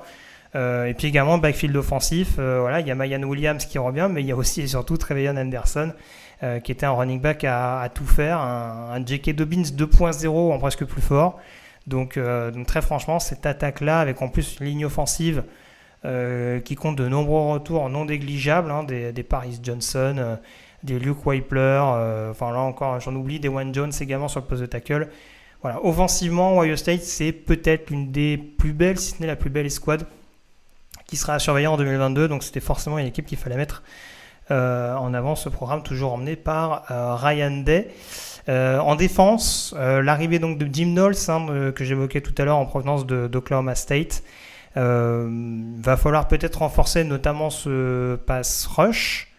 [0.56, 2.36] et puis également backfield offensif.
[2.38, 4.98] voilà, il y a Mayan Williams qui revient, mais il y a aussi et surtout
[4.98, 5.92] Trevelyan Anderson
[6.42, 9.36] euh, qui était un running back à, tout faire, un, J.K.
[9.36, 11.38] Dobbins 2.0 en presque plus fort.
[11.86, 15.44] Donc, euh, donc très franchement, cette attaque-là, avec en plus une ligne offensive
[16.06, 20.38] euh, qui compte de nombreux retours non négligeables, hein, des, Paris Johnson,
[20.84, 21.82] des Luke Weipler,
[22.32, 25.10] enfin là encore j'en oublie, des One Jones également sur le poste de tackle.
[25.62, 29.50] Voilà, offensivement, Ohio State, c'est peut-être l'une des plus belles, si ce n'est la plus
[29.50, 30.06] belle escouade
[31.10, 32.28] qui sera à surveiller en 2022.
[32.28, 33.84] Donc c'était forcément une équipe qu'il fallait mettre
[34.52, 37.90] euh, en avant ce programme toujours emmené par euh, Ryan Day.
[38.48, 42.66] Euh, en défense, l'arrivée donc de Jim Knowles, hein, que j'évoquais tout à l'heure en
[42.66, 44.24] provenance d'Oklahoma State,
[44.76, 49.32] va falloir peut-être renforcer notamment ce pass rush.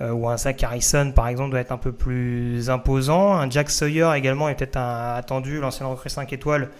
[0.00, 3.34] ou un Zach Harrison par exemple doit être un peu plus imposant.
[3.34, 6.70] Un Jack Sawyer également est peut-être attendu, l'ancien recrue 5 étoiles,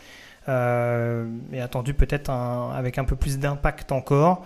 [0.46, 4.44] est attendu peut-être avec un peu plus d'impact encore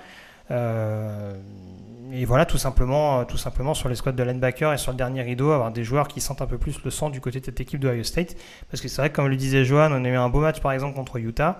[2.12, 4.98] et voilà, tout simplement, euh, tout simplement sur les squads de linebacker et sur le
[4.98, 7.46] dernier rideau, avoir des joueurs qui sentent un peu plus le sang du côté de
[7.46, 8.36] cette équipe de Ohio State.
[8.70, 10.60] Parce que c'est vrai que, comme le disait Johan, on a eu un beau match
[10.60, 11.58] par exemple contre Utah,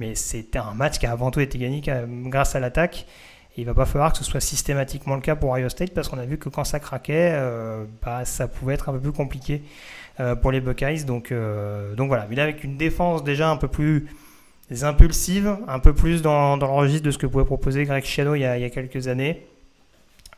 [0.00, 1.82] mais c'était un match qui a avant tout été gagné
[2.26, 3.06] grâce à l'attaque.
[3.56, 6.08] Et il va pas falloir que ce soit systématiquement le cas pour Ohio State parce
[6.08, 9.12] qu'on a vu que quand ça craquait, euh, bah, ça pouvait être un peu plus
[9.12, 9.62] compliqué
[10.18, 11.04] euh, pour les Buckeyes.
[11.04, 11.32] Donc,
[11.96, 14.08] donc voilà, mais là avec une défense déjà un peu plus
[14.82, 18.34] impulsive, un peu plus dans, dans le registre de ce que pouvait proposer Greg Schiano
[18.34, 19.46] il y a quelques années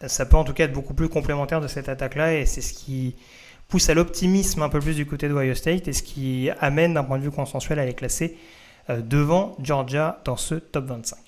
[0.09, 2.73] ça peut en tout cas être beaucoup plus complémentaire de cette attaque-là et c'est ce
[2.73, 3.15] qui
[3.69, 6.95] pousse à l'optimisme un peu plus du côté de Ohio State et ce qui amène
[6.95, 8.37] d'un point de vue consensuel à les classer euh,
[8.89, 11.19] devant Georgia dans ce top 25.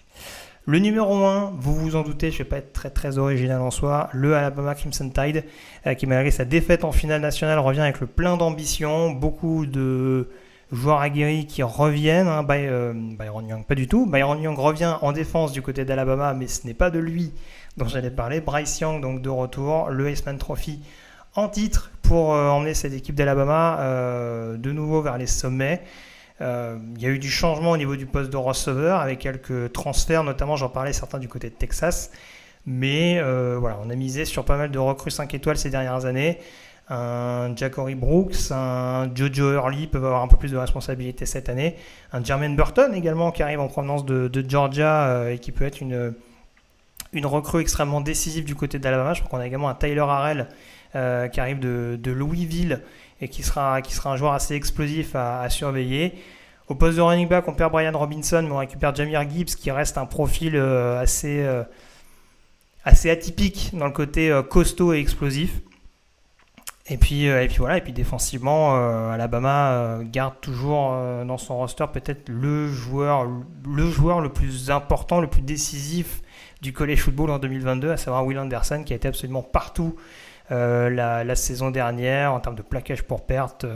[0.67, 3.71] Le numéro 1, vous vous en doutez, je ne vais pas être très original en
[3.71, 5.45] soi, le Alabama Crimson Tide,
[5.87, 10.31] euh, qui malgré sa défaite en finale nationale revient avec le plein d'ambition, beaucoup de
[10.73, 15.13] joueurs aguerris qui reviennent, hein, euh, Byron Young pas du tout, Byron Young revient en
[15.13, 17.35] défense du côté d'Alabama, mais ce n'est pas de lui
[17.77, 18.41] dont j'allais parler.
[18.41, 20.81] Bryce Young, donc de retour, le Iceman Trophy
[21.35, 25.83] en titre pour euh, emmener cette équipe d'Alabama euh, de nouveau vers les sommets.
[26.41, 29.73] Euh, il y a eu du changement au niveau du poste de receveur avec quelques
[29.73, 32.11] transferts, notamment j'en parlais certains du côté de Texas.
[32.67, 33.21] Mais
[33.59, 36.39] voilà, on a misé sur pas mal de recrues 5 étoiles ces dernières années.
[36.89, 41.77] Un Jackory Brooks, un Jojo Early peuvent avoir un peu plus de responsabilité cette année.
[42.13, 46.15] Un Jermaine Burton également qui arrive en provenance de, Georgia et qui peut être une,
[47.15, 49.15] une recrue extrêmement décisive du côté d'Alabama.
[49.15, 50.49] Je crois qu'on a également un Tyler Harrell
[50.97, 52.81] euh, qui arrive de, Louisville
[53.21, 56.15] et qui sera, qui sera un joueur assez explosif à, surveiller.
[56.69, 59.71] Au poste de running back, on perd Brian Robinson, mais on récupère Jamir Gibbs qui
[59.71, 61.63] reste un profil euh, assez, euh,
[62.85, 65.61] assez atypique dans le côté costaud et explosif.
[66.87, 68.75] Et puis, et puis voilà, et puis défensivement,
[69.11, 70.91] Alabama garde toujours
[71.25, 73.27] dans son roster peut-être le joueur,
[73.67, 76.21] le joueur le plus important, le plus décisif
[76.65, 79.95] du college football en 2022, à savoir Will Anderson, qui a été absolument partout
[80.51, 83.67] la, saison dernière en termes de plaquage pour perte,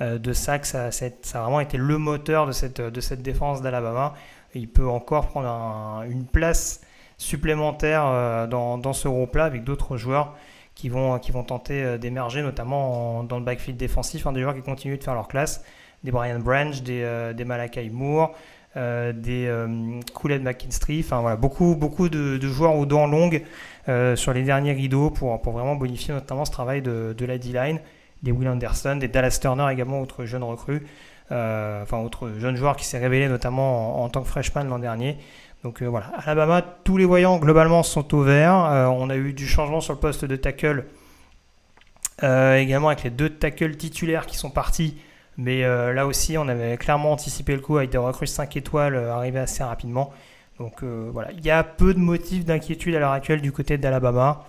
[0.00, 0.66] de sac.
[0.66, 2.80] Ça, a vraiment été le moteur de cette,
[3.22, 4.14] défense d'Alabama.
[4.54, 6.80] Il peut encore prendre une place
[7.20, 10.34] supplémentaire euh, dans, ce groupe-là avec d'autres joueurs
[10.74, 14.98] qui vont, tenter euh, d'émerger, notamment dans le backfield défensif, hein, des joueurs qui continuent
[14.98, 15.62] de faire leur classe,
[16.02, 18.34] des Brian Branch, des, euh, des Malakai Moore,
[18.76, 23.42] des euh, McKinstry, enfin voilà, beaucoup, beaucoup de, joueurs aux dents longues
[24.14, 27.80] sur les derniers rideaux pour, pour vraiment bonifier notamment ce travail de, de la D-line,
[28.22, 30.86] des Will Anderson, des Dallas Turner également, autre jeune recrue,
[31.30, 35.18] enfin autre jeune joueur qui s'est révélé notamment en, en tant que freshman l'an dernier.
[35.62, 38.54] Donc euh, voilà, Alabama, tous les voyants globalement sont au vert.
[38.54, 40.86] Euh, on a eu du changement sur le poste de tackle,
[42.22, 44.96] euh, également avec les deux tackles titulaires qui sont partis.
[45.42, 49.38] Mais là aussi, on avait clairement anticipé le coup avec des recrues 5 étoiles arrivées
[49.38, 50.12] assez rapidement.
[50.58, 54.44] Donc voilà, il y a peu de motifs d'inquiétude à l'heure actuelle du côté d'Alabama.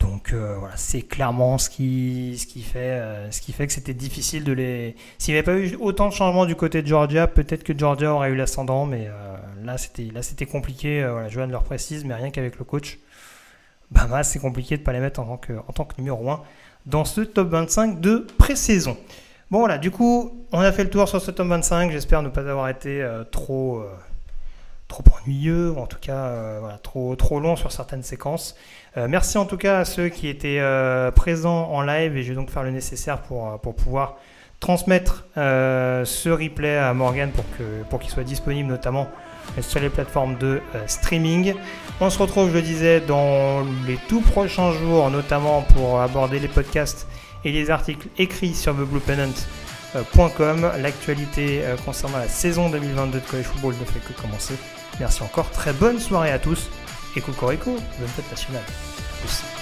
[0.00, 3.72] Donc euh, voilà, c'est clairement ce qui, ce, qui fait, euh, ce qui fait que
[3.72, 4.94] c'était difficile de les.
[5.18, 8.14] S'il n'y avait pas eu autant de changements du côté de Georgia, peut-être que Georgia
[8.14, 9.76] aurait eu l'ascendant, mais euh, là
[10.22, 11.04] c'était compliqué.
[11.10, 12.98] voilà, Johan leur précise, mais rien qu'avec le coach,
[13.90, 16.30] bah, c'est compliqué de ne pas les mettre en tant, que, en tant que numéro
[16.30, 16.42] 1
[16.86, 18.96] dans ce top 25 de pré-saison.
[19.50, 21.90] Bon voilà, du coup, on a fait le tour sur ce top 25.
[21.90, 23.82] J'espère ne pas avoir été trop
[24.88, 28.56] trop ennuyeux, ou en tout cas voilà, trop, trop long sur certaines séquences.
[28.96, 32.30] Euh, merci en tout cas à ceux qui étaient euh, présents en live et je
[32.30, 34.16] vais donc faire le nécessaire pour, euh, pour pouvoir
[34.60, 39.06] transmettre ce replay à Morgan pour qu'il pour qu'il soit disponible notamment
[39.60, 41.54] sur les plateformes de streaming.
[42.00, 46.48] On se retrouve, je le disais, dans les tout prochains jours, notamment pour aborder les
[46.48, 47.06] podcasts
[47.48, 50.72] et les articles écrits sur thebluepennant.com.
[50.80, 54.54] L'actualité concernant la saison 2022 de College Football ne fait que commencer.
[55.00, 56.68] Merci encore, très bonne soirée à tous
[57.16, 58.64] et Cocorico, bonne fête nationale.
[59.24, 59.57] Aussi.